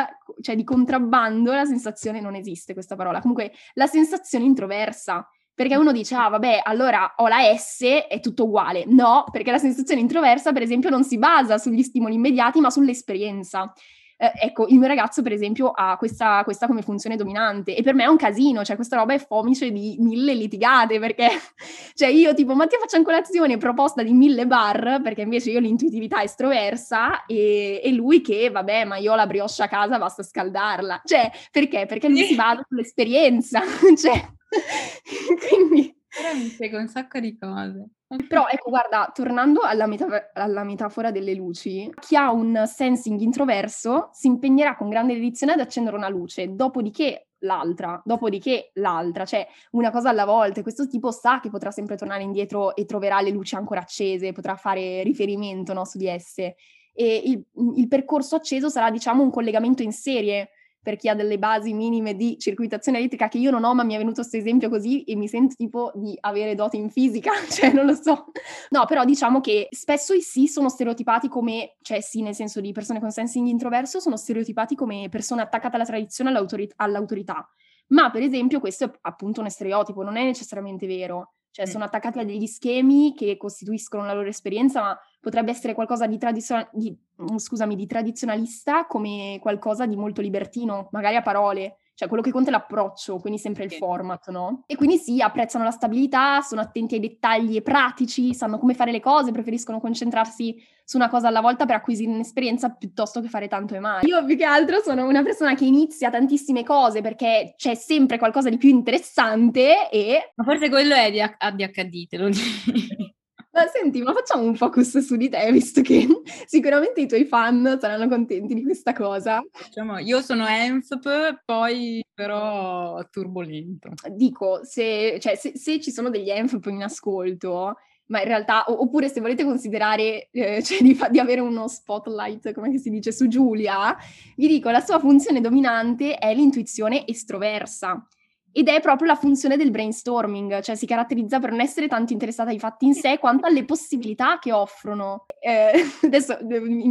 cioè 0.42 0.56
di 0.56 0.64
contrabbando 0.64 1.54
la 1.54 1.66
sensazione, 1.66 2.22
non 2.22 2.34
esiste 2.36 2.74
questa 2.74 2.96
parola, 2.96 3.20
comunque 3.20 3.52
la 3.74 3.86
sensazione 3.86 4.46
introversa. 4.46 5.28
Perché 5.60 5.76
uno 5.76 5.92
dice, 5.92 6.16
ah 6.16 6.30
vabbè, 6.30 6.62
allora 6.64 7.16
ho 7.18 7.28
la 7.28 7.54
S, 7.54 7.82
è 8.08 8.22
tutto 8.22 8.46
uguale. 8.46 8.86
No, 8.88 9.26
perché 9.30 9.52
la 9.52 9.58
sensazione 9.58 10.00
introversa, 10.00 10.54
per 10.54 10.62
esempio, 10.62 10.90
non 10.90 11.04
si 11.04 11.18
basa 11.18 11.58
sugli 11.58 11.84
stimoli 11.84 12.14
immediati, 12.14 12.62
ma 12.62 12.70
sull'esperienza. 12.70 13.74
Eh, 14.16 14.32
ecco, 14.36 14.68
il 14.68 14.78
mio 14.78 14.88
ragazzo, 14.88 15.22
per 15.22 15.34
esempio, 15.34 15.72
ha 15.72 15.98
questa, 15.98 16.46
questa 16.46 16.66
come 16.66 16.82
funzione 16.82 17.18
dominante 17.18 17.76
e 17.76 17.84
per 17.84 17.94
me 17.94 18.06
è 18.06 18.08
un 18.08 18.16
casino, 18.16 18.64
cioè 18.64 18.78
questa 18.78 18.96
roba 18.96 19.14
è 19.14 19.20
fomice 19.20 19.70
di 19.70 19.98
mille 20.00 20.34
litigate, 20.34 20.98
perché 20.98 21.28
cioè 21.94 22.08
io 22.08 22.34
tipo, 22.34 22.56
ma 22.56 22.66
ti 22.66 22.78
faccio 22.80 23.04
colazione 23.04 23.58
proposta 23.58 24.02
di 24.02 24.14
mille 24.14 24.48
bar, 24.48 25.02
perché 25.04 25.24
invece 25.24 25.52
io 25.52 25.60
l'intuitività 25.60 26.24
estroversa 26.24 27.26
e, 27.26 27.82
e 27.84 27.92
lui 27.92 28.22
che, 28.22 28.50
vabbè, 28.50 28.86
ma 28.86 28.96
io 28.96 29.12
ho 29.12 29.16
la 29.16 29.28
brioche 29.28 29.62
a 29.62 29.68
casa, 29.68 29.98
basta 29.98 30.24
scaldarla. 30.24 31.02
Cioè, 31.04 31.30
perché? 31.52 31.86
Perché 31.86 32.08
lui 32.08 32.24
si 32.24 32.36
basa 32.40 32.66
sull'esperienza, 32.66 33.62
cioè, 34.02 34.38
quindi... 35.48 35.96
Ora 36.20 36.34
mi 36.34 36.48
spiego 36.48 36.78
un 36.80 36.88
sacco 36.88 37.20
di 37.20 37.38
cose. 37.38 37.90
Però 38.28 38.48
ecco, 38.50 38.72
guarda, 38.72 39.12
tornando 39.14 39.62
alla, 39.62 39.86
meta- 39.86 40.32
alla 40.34 40.64
metafora 40.64 41.12
delle 41.12 41.36
luci, 41.36 41.92
chi 42.00 42.16
ha 42.16 42.32
un 42.32 42.64
sensing 42.66 43.20
introverso 43.20 44.10
si 44.12 44.26
impegnerà 44.26 44.76
con 44.76 44.90
grande 44.90 45.14
dedizione 45.14 45.54
ad 45.54 45.60
accendere 45.60 45.96
una 45.96 46.10
luce, 46.10 46.56
dopodiché 46.56 47.28
l'altra, 47.40 48.02
dopodiché 48.04 48.72
l'altra, 48.76 49.26
cioè 49.26 49.48
una 49.72 49.92
cosa 49.92 50.10
alla 50.10 50.26
volta. 50.26 50.64
Questo 50.64 50.88
tipo 50.88 51.12
sa 51.12 51.40
che 51.40 51.50
potrà 51.50 51.70
sempre 51.70 51.98
tornare 51.98 52.24
indietro 52.24 52.76
e 52.76 52.86
troverà 52.86 53.22
le 53.22 53.30
luci 53.30 53.54
ancora 53.54 53.82
accese, 53.82 54.32
potrà 54.32 54.56
fare 54.56 55.04
riferimento 55.04 55.74
no, 55.74 55.86
su 55.86 56.00
di 56.00 56.08
esse. 56.08 56.56
E 56.94 57.22
il, 57.26 57.46
il 57.76 57.88
percorso 57.88 58.36
acceso 58.36 58.70
sarà, 58.70 58.90
diciamo, 58.90 59.22
un 59.22 59.30
collegamento 59.30 59.84
in 59.84 59.92
serie 59.92 60.50
per 60.82 60.96
chi 60.96 61.10
ha 61.10 61.16
delle 61.16 61.38
basi 61.38 61.74
minime 61.74 62.16
di 62.16 62.38
circuitazione 62.38 62.98
elettrica 62.98 63.28
che 63.28 63.38
io 63.38 63.52
non 63.52 63.64
ho, 63.64 63.74
ma 63.74 63.84
mi 63.84 63.96
è 63.96 63.98
venuto 63.98 64.22
questo 64.22 64.38
esempio 64.38 64.70
così 64.70 65.04
e 65.04 65.16
mi 65.16 65.28
sento 65.28 65.56
tipo 65.56 65.92
di 65.96 66.18
avere 66.22 66.56
doti 66.56 66.78
in 66.78 66.90
fisica, 66.90 67.32
cioè 67.50 67.72
non 67.72 67.86
lo 67.86 67.94
so. 67.94 68.26
No, 68.70 68.86
però 68.86 69.04
diciamo 69.04 69.42
che 69.42 69.68
spesso 69.72 70.14
i 70.14 70.22
sì 70.22 70.48
sono 70.48 70.70
stereotipati 70.70 71.28
come, 71.28 71.76
cioè 71.82 72.02
sì 72.02 72.22
nel 72.22 72.36
senso 72.36 72.62
di 72.62 72.72
persone 72.72 73.00
con 73.00 73.12
sensing 73.12 73.48
introverso, 73.48 74.00
sono 74.00 74.18
stereotipati 74.18 74.76
come 74.76 75.08
persone 75.10 75.42
attaccate 75.42 75.76
alla 75.76 75.86
tradizione, 75.86 76.30
all'autorit- 76.30 76.74
all'autorità. 76.78 77.48
Ma 77.88 78.12
per 78.12 78.22
esempio 78.22 78.60
questo 78.60 78.86
è 78.86 78.92
appunto 79.02 79.42
un 79.42 79.50
stereotipo, 79.50 80.04
non 80.04 80.16
è 80.16 80.24
necessariamente 80.24 80.88
vero. 80.88 81.34
Cioè 81.52 81.66
sono 81.66 81.84
attaccati 81.84 82.20
a 82.20 82.24
degli 82.24 82.46
schemi 82.46 83.14
che 83.16 83.36
costituiscono 83.36 84.06
la 84.06 84.14
loro 84.14 84.28
esperienza, 84.28 84.82
ma 84.82 85.00
potrebbe 85.20 85.52
essere 85.52 85.74
qualcosa 85.74 86.08
di, 86.08 86.18
tradizio- 86.18 86.70
di, 86.72 86.96
mm, 87.22 87.38
scusami, 87.38 87.76
di 87.76 87.86
tradizionalista 87.86 88.86
come 88.86 89.38
qualcosa 89.42 89.86
di 89.86 89.96
molto 89.96 90.22
libertino, 90.22 90.90
magari 90.92 91.16
a 91.16 91.22
parole. 91.22 91.78
Cioè 92.00 92.08
quello 92.08 92.24
che 92.24 92.32
conta 92.32 92.48
è 92.48 92.54
l'approccio, 92.54 93.18
quindi 93.18 93.38
sempre 93.38 93.66
il 93.66 93.74
format, 93.74 94.30
no? 94.30 94.64
E 94.68 94.78
quindi 94.78 94.98
sì, 94.98 95.22
apprezzano 95.22 95.66
la 95.66 95.72
stabilità, 95.72 96.40
sono 96.40 96.62
attenti 96.62 96.94
ai 96.94 97.02
dettagli 97.02 97.58
e 97.58 97.62
pratici, 97.62 98.34
sanno 98.34 98.58
come 98.58 98.74
fare 98.74 98.94
le 98.94 99.02
cose, 99.02 99.34
preferiscono 99.34 99.82
concentrarsi 99.82 100.56
su 100.86 100.96
una 100.96 101.10
cosa 101.10 101.28
alla 101.28 101.42
volta 101.42 101.66
per 101.66 101.76
acquisire 101.76 102.10
un'esperienza 102.10 102.70
piuttosto 102.70 103.20
che 103.20 103.28
fare 103.28 103.50
tanto 103.50 103.76
e 103.76 103.80
mai. 103.80 104.08
Io 104.08 104.24
più 104.24 104.38
che 104.38 104.46
altro 104.46 104.80
sono 104.80 105.06
una 105.06 105.24
persona 105.24 105.56
che 105.56 105.66
inizia 105.66 106.10
tantissime 106.10 106.64
cose 106.64 107.02
perché 107.02 107.54
c'è 107.58 107.76
sempre 107.76 108.18
qualcosa 108.18 108.48
di 108.48 108.56
più 108.56 108.70
interessante 108.70 109.90
e... 109.90 110.32
Ma 110.36 110.44
forse 110.46 110.70
quello 110.70 110.96
è 110.96 111.12
di 111.12 111.20
ADHD, 111.20 112.08
te 112.08 112.18
lo 112.18 112.30
dico. 112.30 113.10
Ma 113.52 113.66
senti, 113.66 114.02
ma 114.04 114.14
facciamo 114.14 114.44
un 114.44 114.56
focus 114.56 115.00
su 115.00 115.16
di 115.16 115.28
te, 115.28 115.52
visto 115.52 115.82
che 115.82 116.08
sicuramente 116.46 117.02
i 117.02 117.08
tuoi 117.08 117.26
fan 117.26 117.78
saranno 117.80 118.08
contenti 118.08 118.54
di 118.54 118.64
questa 118.64 118.94
cosa. 118.94 119.42
Diciamo, 119.66 119.98
io 119.98 120.22
sono 120.22 120.48
ENFP, 120.48 121.42
poi 121.46 122.04
però 122.14 123.04
turbolento. 123.10 123.90
Dico, 124.12 124.62
se, 124.64 125.20
cioè, 125.20 125.36
se, 125.36 125.58
se 125.58 125.80
ci 125.80 125.92
sono 125.92 126.10
degli 126.10 126.30
ENFP 126.30 126.68
in 126.68 126.84
ascolto, 126.84 127.78
ma 128.10 128.22
in 128.22 128.28
realtà, 128.28 128.66
oppure 128.68 129.10
se 129.10 129.20
volete 129.20 129.44
considerare 129.44 130.30
eh, 130.32 130.62
cioè 130.64 130.82
di, 130.82 131.00
di, 131.10 131.20
avere 131.20 131.42
uno 131.42 131.68
spotlight, 131.68 132.54
come 132.54 132.78
si 132.78 132.90
dice, 132.90 133.12
su 133.12 133.28
Giulia, 133.28 133.98
vi 134.36 134.48
dico, 134.48 134.70
la 134.70 134.82
sua 134.82 135.00
funzione 135.00 135.42
dominante 135.42 136.16
è 136.16 136.34
l'intuizione 136.36 137.08
estroversa. 137.08 138.06
Ed 138.52 138.68
è 138.68 138.82
proprio 138.82 139.08
la 139.08 139.16
funzione 139.16 139.58
del 139.58 139.72
brainstorming, 139.72 140.62
cioè 140.62 140.76
si 140.76 140.86
caratterizza 140.86 141.40
per 141.40 141.52
non 141.52 141.62
essere 141.62 141.88
tanto 141.88 142.14
interessata 142.14 142.50
ai 142.50 142.60
fatti 142.60 142.86
in 142.86 142.94
sé 142.94 143.20
quanto 143.20 143.46
alle 143.46 143.64
possibilità 143.64 144.40
che 144.40 144.52
offrono. 144.52 145.26
Eh, 145.40 145.72
adesso 146.04 146.38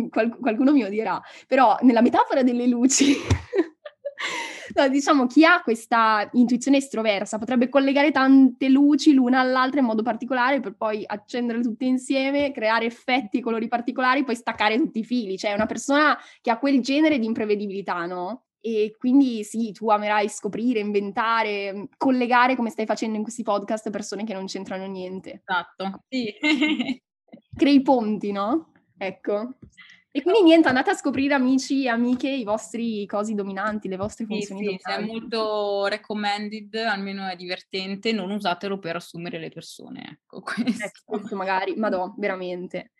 qualcuno 0.09 0.73
mi 0.73 0.85
odierà, 0.85 1.21
però 1.47 1.77
nella 1.83 2.01
metafora 2.01 2.43
delle 2.43 2.67
luci, 2.67 3.17
no, 4.75 4.89
diciamo 4.89 5.27
chi 5.27 5.45
ha 5.45 5.61
questa 5.63 6.29
intuizione 6.33 6.77
estroversa 6.77 7.39
potrebbe 7.39 7.69
collegare 7.69 8.13
tante 8.13 8.69
luci 8.69 9.13
l'una 9.13 9.41
all'altra 9.41 9.81
in 9.81 9.87
modo 9.87 10.03
particolare 10.03 10.61
per 10.61 10.77
poi 10.77 11.03
accendere 11.05 11.61
tutte 11.61 11.85
insieme, 11.85 12.53
creare 12.53 12.87
effetti 12.87 13.39
e 13.39 13.43
colori 13.43 13.67
particolari, 13.67 14.25
poi 14.25 14.37
staccare 14.37 14.77
tutti 14.77 15.01
i 15.01 15.05
fili. 15.05 15.37
Cioè 15.37 15.51
è 15.51 15.55
una 15.55 15.67
persona 15.67 16.17
che 16.41 16.51
ha 16.51 16.59
quel 16.59 16.81
genere 16.81 17.19
di 17.19 17.27
imprevedibilità, 17.27 18.07
no? 18.07 18.45
E 18.61 18.95
quindi 18.99 19.45
sì, 19.45 19.73
tu 19.73 19.89
amerai 19.89 20.29
scoprire, 20.29 20.81
inventare, 20.81 21.73
mhmm, 21.73 21.85
collegare 21.97 22.57
come 22.57 22.71
stai 22.71 22.87
facendo 22.87 23.17
in 23.17 23.23
questi 23.23 23.43
podcast 23.43 23.91
persone 23.91 24.25
che 24.25 24.35
non 24.35 24.47
c'entrano 24.47 24.87
niente. 24.87 25.43
Esatto, 25.45 26.05
sì. 26.09 26.35
Crei 27.57 27.83
ponti, 27.83 28.33
no? 28.33 28.73
Ecco. 28.97 29.55
E 30.11 30.23
quindi 30.23 30.43
niente, 30.43 30.69
andate 30.69 30.91
a 30.91 30.95
scoprire 30.95 31.35
amici 31.35 31.85
e 31.85 31.89
amiche 31.89 32.29
i 32.29 32.43
vostri 32.43 33.07
cosi 33.07 33.35
dominanti, 33.35 33.89
le 33.89 33.97
vostre 33.97 34.25
funzioni 34.25 34.67
sì, 34.67 34.77
sì, 34.81 34.91
è 34.91 35.01
molto 35.01 35.87
recommended, 35.87 36.75
almeno 36.75 37.29
è 37.29 37.37
divertente, 37.37 38.11
non 38.11 38.31
usatelo 38.31 38.79
per 38.79 38.97
assumere 38.97 39.39
le 39.39 39.51
persone, 39.51 40.21
ecco 40.23 40.41
questo. 40.41 41.15
Ecco, 41.15 41.37
magari, 41.37 41.77
madò, 41.77 42.15
veramente 42.17 42.93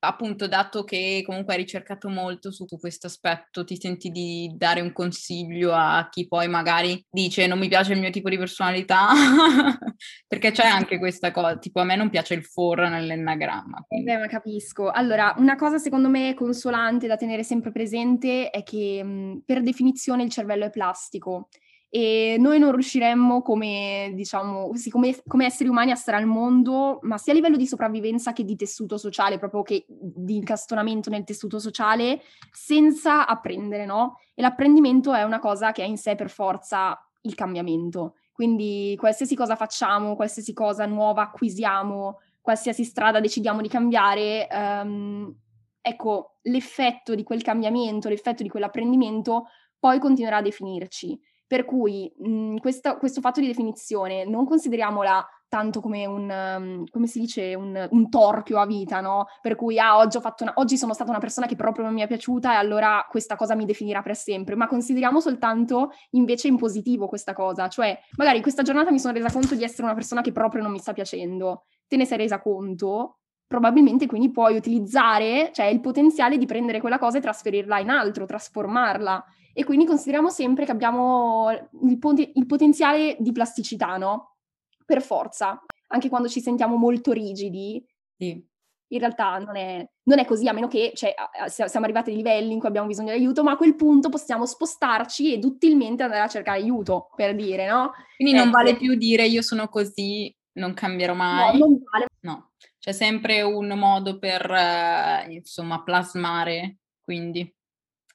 appunto, 0.00 0.48
dato 0.48 0.84
che 0.84 1.22
comunque 1.24 1.54
hai 1.54 1.60
ricercato 1.60 2.08
molto 2.08 2.50
su 2.50 2.66
questo 2.66 3.06
aspetto, 3.06 3.64
ti 3.64 3.78
senti 3.80 4.10
di 4.10 4.52
dare 4.56 4.80
un 4.80 4.92
consiglio 4.92 5.72
a 5.72 6.08
chi 6.10 6.26
poi 6.26 6.48
magari 6.48 7.04
dice 7.10 7.46
non 7.46 7.58
mi 7.58 7.68
piace 7.68 7.92
il 7.92 8.00
mio 8.00 8.10
tipo 8.10 8.28
di 8.28 8.38
personalità? 8.38 9.08
Perché 10.26 10.50
c'è 10.50 10.66
anche 10.66 10.98
questa 10.98 11.30
cosa, 11.30 11.58
tipo 11.58 11.80
a 11.80 11.84
me 11.84 11.96
non 11.96 12.10
piace 12.10 12.34
il 12.34 12.44
for 12.44 12.78
nell'enagramma. 12.80 13.84
Eh, 13.88 14.16
ma 14.16 14.26
capisco. 14.26 14.90
Allora, 14.90 15.34
una 15.36 15.56
cosa 15.56 15.78
secondo 15.78 16.08
me 16.08 16.34
consolante 16.34 17.06
da 17.06 17.16
tenere 17.16 17.42
sempre 17.42 17.70
presente 17.70 18.50
è 18.50 18.62
che 18.62 19.02
mh, 19.02 19.42
per 19.44 19.62
definizione 19.62 20.22
il 20.22 20.30
cervello 20.30 20.64
è 20.64 20.70
plastico 20.70 21.48
e 21.92 22.36
noi 22.38 22.60
non 22.60 22.70
riusciremmo 22.70 23.42
come, 23.42 24.12
diciamo, 24.14 24.70
sì, 24.74 24.90
come, 24.90 25.20
come, 25.26 25.46
esseri 25.46 25.68
umani 25.68 25.90
a 25.90 25.96
stare 25.96 26.18
al 26.18 26.26
mondo, 26.26 27.00
ma 27.02 27.18
sia 27.18 27.32
a 27.32 27.34
livello 27.34 27.56
di 27.56 27.66
sopravvivenza 27.66 28.32
che 28.32 28.44
di 28.44 28.54
tessuto 28.54 28.96
sociale, 28.96 29.38
proprio 29.38 29.62
che 29.62 29.84
di 29.88 30.36
incastonamento 30.36 31.10
nel 31.10 31.24
tessuto 31.24 31.58
sociale, 31.58 32.22
senza 32.52 33.26
apprendere, 33.26 33.86
no? 33.86 34.18
E 34.34 34.42
l'apprendimento 34.42 35.12
è 35.12 35.24
una 35.24 35.40
cosa 35.40 35.72
che 35.72 35.82
ha 35.82 35.86
in 35.86 35.98
sé 35.98 36.14
per 36.14 36.30
forza 36.30 36.96
il 37.22 37.34
cambiamento. 37.34 38.14
Quindi 38.32 38.94
qualsiasi 38.96 39.34
cosa 39.34 39.56
facciamo, 39.56 40.14
qualsiasi 40.14 40.52
cosa 40.52 40.86
nuova 40.86 41.22
acquisiamo, 41.22 42.20
qualsiasi 42.40 42.84
strada 42.84 43.18
decidiamo 43.18 43.60
di 43.60 43.68
cambiare, 43.68 44.46
um, 44.52 45.34
ecco, 45.80 46.36
l'effetto 46.42 47.16
di 47.16 47.24
quel 47.24 47.42
cambiamento, 47.42 48.08
l'effetto 48.08 48.44
di 48.44 48.48
quell'apprendimento 48.48 49.46
poi 49.80 49.98
continuerà 49.98 50.36
a 50.36 50.42
definirci. 50.42 51.18
Per 51.50 51.64
cui 51.64 52.08
mh, 52.16 52.28
mhmm, 52.28 52.56
questo, 52.58 52.96
questo, 52.96 53.20
fatto 53.20 53.40
di 53.40 53.48
definizione 53.48 54.24
non 54.24 54.46
consideriamola 54.46 55.26
tanto 55.48 55.80
come 55.80 56.06
un, 56.06 56.30
um, 56.30 56.84
come 56.88 57.08
si 57.08 57.18
dice, 57.18 57.56
un, 57.56 57.88
un, 57.90 58.08
torchio 58.08 58.60
a 58.60 58.66
vita, 58.66 59.00
no? 59.00 59.24
Per 59.42 59.56
cui, 59.56 59.76
ah, 59.76 59.96
oggi, 59.96 60.16
una, 60.16 60.52
oggi, 60.54 60.78
sono 60.78 60.94
stata 60.94 61.10
una 61.10 61.18
persona 61.18 61.48
che 61.48 61.56
proprio 61.56 61.84
non 61.84 61.92
mi 61.92 62.02
è 62.02 62.06
piaciuta 62.06 62.52
e 62.52 62.54
allora 62.54 63.04
questa 63.10 63.34
cosa 63.34 63.56
mi 63.56 63.64
definirà 63.64 64.00
per 64.00 64.14
sempre, 64.14 64.54
ma 64.54 64.68
consideriamo 64.68 65.18
soltanto 65.18 65.90
invece 66.10 66.46
in 66.46 66.56
positivo 66.56 67.08
questa 67.08 67.32
cosa, 67.32 67.66
cioè 67.66 67.98
magari 68.16 68.40
questa 68.42 68.62
giornata 68.62 68.92
mi 68.92 69.00
sono 69.00 69.12
resa 69.12 69.32
conto 69.32 69.56
di 69.56 69.64
essere 69.64 69.82
una 69.82 69.94
persona 69.94 70.20
che 70.20 70.30
proprio 70.30 70.62
non 70.62 70.70
mi 70.70 70.78
sta 70.78 70.92
piacendo, 70.92 71.64
te 71.88 71.96
ne 71.96 72.04
sei 72.04 72.18
resa 72.18 72.40
conto, 72.40 73.16
probabilmente 73.48 74.06
quindi 74.06 74.30
puoi 74.30 74.54
utilizzare, 74.54 75.50
cioè 75.52 75.66
il 75.66 75.80
potenziale 75.80 76.38
di 76.38 76.46
prendere 76.46 76.78
quella 76.78 76.98
cosa 76.98 77.18
e 77.18 77.20
trasferirla 77.20 77.80
in 77.80 77.90
altro, 77.90 78.24
trasformarla. 78.24 79.24
E 79.52 79.64
quindi 79.64 79.84
consideriamo 79.84 80.28
sempre 80.28 80.64
che 80.64 80.70
abbiamo 80.70 81.50
il, 81.50 81.98
pot- 81.98 82.30
il 82.34 82.46
potenziale 82.46 83.16
di 83.18 83.32
plasticità, 83.32 83.96
no? 83.96 84.36
Per 84.84 85.02
forza. 85.02 85.62
Anche 85.88 86.08
quando 86.08 86.28
ci 86.28 86.40
sentiamo 86.40 86.76
molto 86.76 87.12
rigidi, 87.12 87.84
sì. 88.16 88.40
in 88.88 88.98
realtà 88.98 89.38
non 89.38 89.56
è, 89.56 89.88
non 90.04 90.18
è, 90.20 90.24
così, 90.24 90.46
a 90.46 90.52
meno 90.52 90.68
che 90.68 90.92
cioè, 90.94 91.14
siamo 91.48 91.84
arrivati 91.84 92.10
a 92.10 92.14
dei 92.14 92.22
livelli 92.22 92.52
in 92.52 92.60
cui 92.60 92.68
abbiamo 92.68 92.86
bisogno 92.86 93.10
di 93.10 93.18
aiuto, 93.18 93.42
ma 93.42 93.52
a 93.52 93.56
quel 93.56 93.74
punto 93.74 94.08
possiamo 94.08 94.46
spostarci 94.46 95.32
e 95.32 95.38
duttilmente 95.38 96.04
andare 96.04 96.22
a 96.22 96.28
cercare 96.28 96.60
aiuto, 96.60 97.08
per 97.16 97.34
dire, 97.34 97.68
no? 97.68 97.92
Quindi 98.16 98.34
non 98.34 98.48
ecco. 98.48 98.56
vale 98.56 98.76
più 98.76 98.94
dire 98.94 99.26
io 99.26 99.42
sono 99.42 99.66
così, 99.68 100.32
non 100.52 100.74
cambierò 100.74 101.14
mai. 101.14 101.58
No, 101.58 101.66
non 101.66 101.82
vale. 101.90 102.06
No, 102.20 102.52
c'è 102.78 102.92
sempre 102.92 103.42
un 103.42 103.66
modo 103.76 104.18
per, 104.20 104.48
eh, 104.48 105.26
insomma, 105.32 105.82
plasmare, 105.82 106.78
quindi 107.00 107.52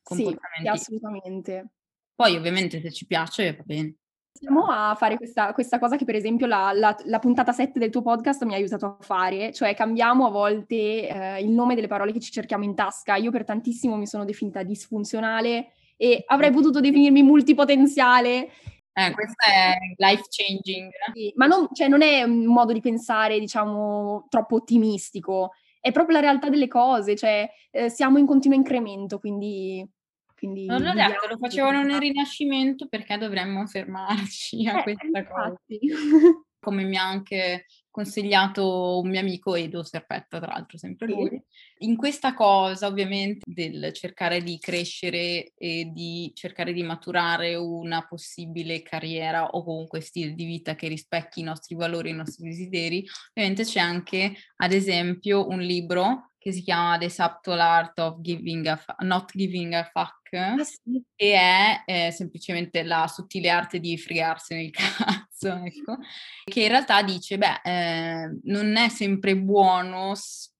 comportamenti. 0.05 0.61
Sì, 0.61 0.67
assolutamente. 0.67 1.69
Poi 2.13 2.35
ovviamente 2.35 2.79
se 2.79 2.91
ci 2.91 3.05
piace 3.05 3.55
va 3.55 3.63
bene. 3.63 3.95
Iniziamo 4.37 4.65
a 4.65 4.95
fare 4.95 5.15
questa, 5.15 5.53
questa, 5.53 5.79
cosa 5.79 5.95
che 5.95 6.03
per 6.03 6.15
esempio 6.15 6.45
la, 6.45 6.71
la, 6.73 6.95
la, 7.05 7.19
puntata 7.19 7.53
7 7.53 7.79
del 7.79 7.89
tuo 7.89 8.01
podcast 8.01 8.43
mi 8.43 8.53
ha 8.53 8.57
aiutato 8.57 8.85
a 8.85 8.97
fare, 8.99 9.53
cioè 9.53 9.73
cambiamo 9.73 10.27
a 10.27 10.29
volte 10.29 11.07
eh, 11.07 11.41
il 11.41 11.51
nome 11.51 11.73
delle 11.73 11.87
parole 11.87 12.11
che 12.11 12.19
ci 12.19 12.31
cerchiamo 12.31 12.65
in 12.65 12.75
tasca. 12.75 13.15
Io 13.15 13.31
per 13.31 13.45
tantissimo 13.45 13.95
mi 13.95 14.05
sono 14.07 14.25
definita 14.25 14.61
disfunzionale 14.63 15.71
e 15.95 16.23
avrei 16.27 16.51
potuto 16.51 16.81
definirmi 16.81 17.23
multipotenziale. 17.23 18.49
Eh, 18.97 19.11
questo 19.11 19.45
è 19.45 19.75
life 19.97 20.23
changing. 20.29 20.89
Sì, 21.13 21.31
ma 21.35 21.47
non, 21.47 21.69
cioè, 21.73 21.87
non 21.87 22.01
è 22.01 22.23
un 22.23 22.45
modo 22.45 22.73
di 22.73 22.81
pensare, 22.81 23.39
diciamo, 23.39 24.27
troppo 24.29 24.55
ottimistico, 24.55 25.51
è 25.79 25.91
proprio 25.91 26.15
la 26.15 26.21
realtà 26.21 26.49
delle 26.49 26.67
cose, 26.67 27.15
cioè 27.15 27.49
eh, 27.71 27.89
siamo 27.89 28.17
in 28.17 28.25
continuo 28.25 28.57
incremento, 28.57 29.19
quindi 29.19 29.87
quindi 30.35 30.65
non 30.65 30.81
l'ho 30.81 30.93
detto, 30.93 31.27
lo 31.27 31.37
facevano 31.37 31.81
nel 31.81 31.99
Rinascimento 31.99 32.87
perché 32.87 33.17
dovremmo 33.17 33.65
fermarci 33.65 34.67
a 34.67 34.79
eh, 34.79 34.83
questa 34.83 35.25
cosa. 35.25 35.55
Come 36.59 36.83
mi 36.83 36.97
ha 36.97 37.07
anche 37.07 37.65
consigliato 37.91 38.99
un 38.99 39.09
mio 39.09 39.19
amico 39.19 39.55
Edo 39.55 39.83
Serpetta, 39.83 40.39
tra 40.39 40.51
l'altro 40.51 40.77
sempre 40.77 41.07
lui. 41.07 41.41
In 41.79 41.95
questa 41.95 42.33
cosa 42.33 42.87
ovviamente 42.87 43.43
del 43.45 43.93
cercare 43.93 44.41
di 44.41 44.57
crescere 44.57 45.53
e 45.55 45.91
di 45.93 46.31
cercare 46.33 46.73
di 46.73 46.83
maturare 46.83 47.55
una 47.55 48.05
possibile 48.05 48.81
carriera 48.81 49.45
o 49.45 49.63
comunque 49.63 50.01
stile 50.01 50.33
di 50.33 50.43
vita 50.43 50.75
che 50.75 50.87
rispecchi 50.87 51.39
i 51.39 51.43
nostri 51.43 51.75
valori, 51.75 52.09
i 52.09 52.13
nostri 52.13 52.49
desideri, 52.49 53.05
ovviamente 53.29 53.63
c'è 53.63 53.79
anche 53.79 54.33
ad 54.57 54.73
esempio 54.73 55.47
un 55.47 55.59
libro 55.59 56.31
che 56.45 56.51
si 56.51 56.61
chiama 56.61 56.99
The 56.99 57.09
Subtle 57.09 57.59
Art 57.59 57.97
of 57.97 58.21
giving 58.21 58.67
a 58.67 58.75
fa- 58.75 58.95
Not 58.99 59.31
Giving 59.33 59.73
a 59.73 59.83
Fuck, 59.83 60.31
ah, 60.33 60.63
sì. 60.63 61.03
che 61.15 61.33
è 61.33 61.81
eh, 61.87 62.11
semplicemente 62.11 62.83
la 62.83 63.07
sottile 63.07 63.49
arte 63.49 63.79
di 63.79 63.97
fregarsene 63.97 64.65
il 64.65 64.69
cazzo, 64.69 65.55
ecco, 65.63 65.97
che 66.43 66.61
in 66.61 66.67
realtà 66.67 67.01
dice, 67.01 67.39
beh, 67.39 67.61
eh, 67.63 68.39
non 68.43 68.75
è 68.75 68.89
sempre 68.89 69.35
buono 69.35 70.13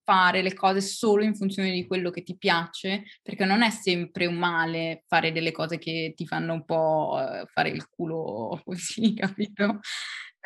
fare 0.03 0.41
le 0.41 0.55
cose 0.55 0.81
solo 0.81 1.23
in 1.23 1.36
funzione 1.36 1.69
di 1.71 1.86
quello 1.86 2.09
che 2.09 2.23
ti 2.23 2.36
piace, 2.36 3.03
perché 3.21 3.45
non 3.45 3.61
è 3.61 3.69
sempre 3.69 4.25
un 4.25 4.38
male 4.38 5.03
fare 5.05 5.31
delle 5.31 5.51
cose 5.51 5.77
che 5.77 6.13
ti 6.15 6.25
fanno 6.25 6.53
un 6.53 6.65
po' 6.65 7.19
eh, 7.19 7.45
fare 7.45 7.69
il 7.69 7.88
culo 7.89 8.59
così, 8.65 9.13
capito? 9.13 9.81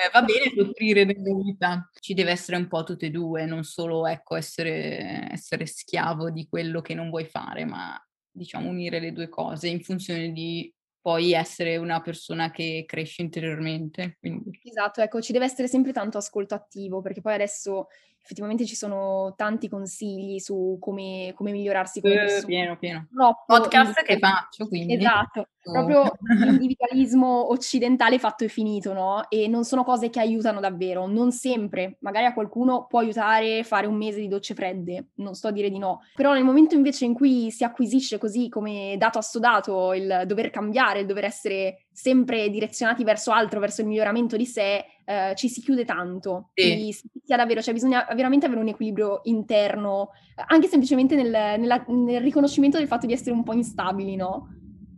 Eh, 0.02 0.10
va 0.14 0.22
bene 0.22 0.50
soffrire 0.56 1.04
nella 1.04 1.36
vita, 1.36 1.89
ci 2.00 2.14
deve 2.14 2.32
essere 2.32 2.56
un 2.56 2.70
po' 2.70 2.86
tutte 2.86 3.08
e 3.08 3.10
due, 3.10 3.45
non 3.45 3.66
solo 3.66 4.08
ecco, 4.08 4.38
essere, 4.38 5.28
essere 5.30 5.66
schiavo 5.66 6.30
di 6.30 6.47
quello 6.47 6.80
che 6.80 6.93
non 6.93 7.10
vuoi 7.10 7.26
fare, 7.26 7.66
ma 7.66 8.02
diciamo 8.32 8.70
unire 8.70 9.02
le 9.02 9.12
due 9.12 9.28
cose 9.28 9.68
in 9.68 9.82
funzione 9.82 10.32
di 10.32 10.74
poi 11.02 11.34
essere 11.34 11.76
una 11.76 12.00
persona 12.00 12.50
che 12.50 12.86
cresce 12.88 13.24
interiormente. 13.24 14.16
Quindi. 14.22 14.58
Esatto, 14.64 15.02
ecco, 15.02 15.20
ci 15.20 15.34
deve 15.34 15.43
essere 15.43 15.68
sempre 15.68 15.91
tanto 15.91 16.18
ascolto 16.18 16.56
attivo, 16.56 17.02
perché 17.02 17.20
poi 17.20 17.34
adesso 17.34 17.88
effettivamente 18.22 18.66
ci 18.66 18.76
sono 18.76 19.34
tanti 19.36 19.68
consigli 19.68 20.40
su 20.40 20.78
come, 20.80 21.34
come 21.36 21.52
migliorarsi 21.52 22.02
come 22.02 22.16
persona. 22.16 22.46
Pieno, 22.46 22.78
pieno. 22.78 23.08
Troppo 23.12 23.44
Podcast 23.46 24.02
che 24.04 24.18
faccio, 24.20 24.68
quindi. 24.68 24.94
Esatto, 24.94 25.48
proprio 25.62 26.12
l'individualismo 26.38 27.52
occidentale 27.52 28.20
fatto 28.20 28.44
e 28.44 28.48
finito, 28.48 28.94
no? 28.94 29.30
E 29.30 29.48
non 29.48 29.64
sono 29.64 29.84
cose 29.84 30.10
che 30.10 30.20
aiutano 30.20 30.60
davvero, 30.60 31.08
non 31.08 31.32
sempre. 31.32 31.98
Magari 32.02 32.26
a 32.26 32.34
qualcuno 32.34 32.86
può 32.88 33.00
aiutare 33.00 33.64
fare 33.64 33.88
un 33.88 33.96
mese 33.96 34.20
di 34.20 34.28
docce 34.28 34.54
fredde, 34.54 35.10
non 35.16 35.34
sto 35.34 35.48
a 35.48 35.52
dire 35.52 35.70
di 35.70 35.80
no. 35.80 36.02
Però 36.16 36.34
nel 36.34 36.44
momento 36.44 36.76
invece 36.76 37.06
in 37.06 37.14
cui 37.14 37.50
si 37.52 37.64
acquisisce 37.64 38.18
così 38.18 38.50
come 38.50 38.96
dato 38.98 39.18
assodato 39.18 39.94
il 39.94 40.24
dover 40.26 40.50
cambiare, 40.50 41.00
il 41.00 41.06
dover 41.06 41.26
essere 41.26 41.86
sempre 42.02 42.50
direzionati 42.50 43.04
verso 43.04 43.32
altro, 43.32 43.60
verso 43.60 43.82
il 43.82 43.88
miglioramento 43.88 44.38
di 44.38 44.45
sé, 44.45 44.86
eh, 45.04 45.34
ci 45.36 45.50
si 45.50 45.60
chiude 45.60 45.84
tanto. 45.84 46.52
Sì. 46.54 46.93
Si 46.93 47.10
sia 47.26 47.36
davvero, 47.36 47.62
cioè 47.62 47.74
bisogna 47.74 48.08
veramente 48.16 48.45
avere 48.45 48.62
un 48.62 48.70
equilibrio 48.70 49.20
interno, 49.24 50.12
anche 50.47 50.70
semplicemente 50.70 51.16
nel, 51.16 51.60
nella, 51.60 51.84
nel 51.89 52.22
riconoscimento 52.22 52.78
del 52.78 52.88
fatto 52.88 53.06
di 53.06 53.12
essere 53.12 53.32
un 53.32 53.43
po' 53.43 53.52
instabili, 53.52 54.16
no? 54.16 54.47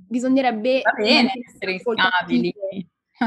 Bisognerebbe... 0.08 0.82
Va 0.84 0.92
bene 0.92 1.32
essere 1.44 1.72
instabili. 1.74 2.54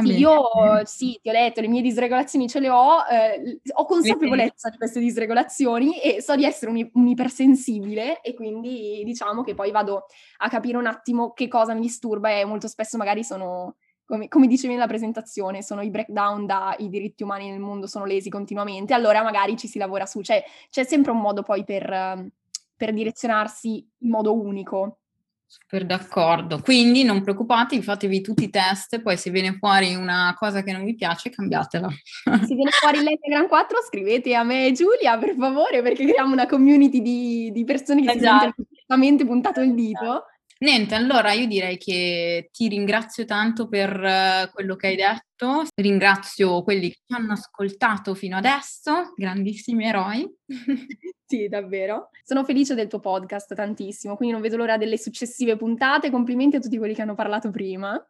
Sì, 0.03 0.19
io 0.19 0.43
sì, 0.85 1.19
ti 1.23 1.29
ho 1.29 1.33
detto, 1.33 1.61
le 1.61 1.69
mie 1.69 1.83
disregolazioni 1.83 2.49
ce 2.49 2.59
le 2.59 2.69
ho, 2.69 3.05
eh, 3.09 3.61
ho 3.75 3.85
consapevolezza 3.85 4.69
di 4.69 4.77
queste 4.77 4.99
disregolazioni 4.99 6.01
e 6.01 6.21
so 6.21 6.35
di 6.35 6.45
essere 6.45 6.71
un, 6.71 6.91
un, 6.95 7.07
ipersensibile 7.07 8.21
e 8.21 8.35
quindi 8.35 9.03
diciamo 9.05 9.43
che 9.43 9.55
poi 9.55 9.71
vado 9.71 10.07
a 10.39 10.49
capire 10.49 10.79
un 10.79 10.87
attimo 10.87 11.33
che 11.33 11.47
cosa 11.47 11.75
mi 11.75 11.81
disturba 11.83 12.31
e 12.31 12.45
molto 12.45 12.67
spesso 12.67 12.97
magari 12.97 13.23
sono, 13.23 13.77
come, 14.05 14.27
come 14.27 14.49
dicevi 14.49 14.73
nella 14.75 14.89
presentazione, 14.89 15.63
sono 15.63 15.81
i 15.83 15.91
breakdown 15.91 16.45
da 16.45 16.75
i 16.79 16.89
diritti 16.89 17.23
umani 17.23 17.51
nel 17.51 17.61
mondo 17.61 17.87
sono 17.87 18.05
lesi 18.05 18.29
continuamente, 18.31 18.95
allora 18.95 19.23
magari 19.23 19.57
ci 19.57 19.69
si 19.69 19.79
lavora 19.79 20.07
su, 20.07 20.23
cioè 20.23 20.43
c'è 20.71 20.85
sempre 20.85 21.13
un 21.13 21.21
modo 21.21 21.43
poi 21.43 21.63
per, 21.63 22.31
per 22.77 22.93
direzionarsi 22.93 23.89
in 23.99 24.11
modo 24.11 24.37
unico. 24.37 24.99
Super 25.47 25.87
d'accordo. 25.87 26.61
Quindi 26.61 27.05
non 27.05 27.23
preoccupatevi, 27.23 27.83
fatevi 27.83 28.21
tutti 28.21 28.45
i 28.45 28.51
test, 28.51 29.01
poi 29.01 29.17
se 29.17 29.31
viene 29.31 29.57
fuori 29.59 29.95
una 29.95 30.35
cosa 30.39 30.63
che 30.63 30.73
non 30.73 30.85
vi 30.85 30.95
piace, 30.95 31.31
cambiatela. 31.31 31.89
Se 31.89 32.55
viene 32.55 32.71
fuori 32.71 32.99
l'Enneagram 33.03 33.49
4, 33.49 33.79
scrivete 33.87 34.35
a 34.35 34.43
me 34.43 34.67
e 34.67 34.73
Giulia, 34.73 35.17
per 35.19 35.35
favore, 35.39 35.83
perché 35.83 36.05
creiamo 36.05 36.33
una 36.33 36.47
community 36.47 37.01
di, 37.01 37.51
di 37.53 37.65
persone 37.65 38.03
che 38.03 38.13
esatto. 38.13 38.55
si 38.57 38.85
sentono 38.87 39.25
puntato 39.27 39.61
il 39.61 39.75
dito. 39.75 40.25
Niente, 40.65 40.95
allora 40.95 41.33
io 41.33 41.47
direi 41.47 41.77
che 41.77 42.49
ti 42.51 42.69
ringrazio 42.69 43.27
tanto 43.27 43.69
per 43.69 44.01
uh, 44.01 44.51
quello 44.51 44.77
che 44.77 44.87
hai 44.87 44.97
detto, 44.97 45.65
ringrazio 45.75 46.63
quelli 46.63 46.89
che 46.89 47.01
ci 47.07 47.15
hanno 47.15 47.33
ascoltato 47.33 48.15
fino 48.15 48.39
adesso, 48.39 49.13
grandissimi 49.15 49.85
eroi. 49.85 50.27
sì, 51.27 51.49
davvero. 51.49 52.09
Sono 52.25 52.45
felice 52.45 52.75
del 52.75 52.89
tuo 52.89 52.99
podcast 52.99 53.55
tantissimo, 53.55 54.17
quindi 54.17 54.33
non 54.33 54.43
vedo 54.43 54.57
l'ora 54.57 54.79
delle 54.79 54.97
successive 54.97 55.59
puntate, 55.59 56.11
complimenti 56.11 56.57
a 56.57 56.61
tutti 56.61 56.79
quelli 56.79 56.95
che 56.95 57.03
hanno 57.03 57.15
parlato 57.15 57.51
prima. 57.51 58.03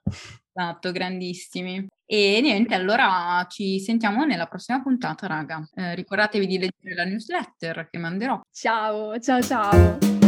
Esatto, 0.52 0.92
grandissimi. 0.92 1.84
E 2.06 2.38
niente, 2.40 2.76
allora 2.76 3.44
ci 3.50 3.80
sentiamo 3.80 4.24
nella 4.24 4.46
prossima 4.46 4.80
puntata, 4.80 5.26
raga. 5.26 5.68
Eh, 5.74 5.96
ricordatevi 5.96 6.46
di 6.46 6.58
leggere 6.58 6.94
la 6.94 7.04
newsletter 7.04 7.88
che 7.90 7.98
manderò. 7.98 8.40
Ciao, 8.52 9.18
ciao, 9.18 9.42
ciao. 9.42 10.23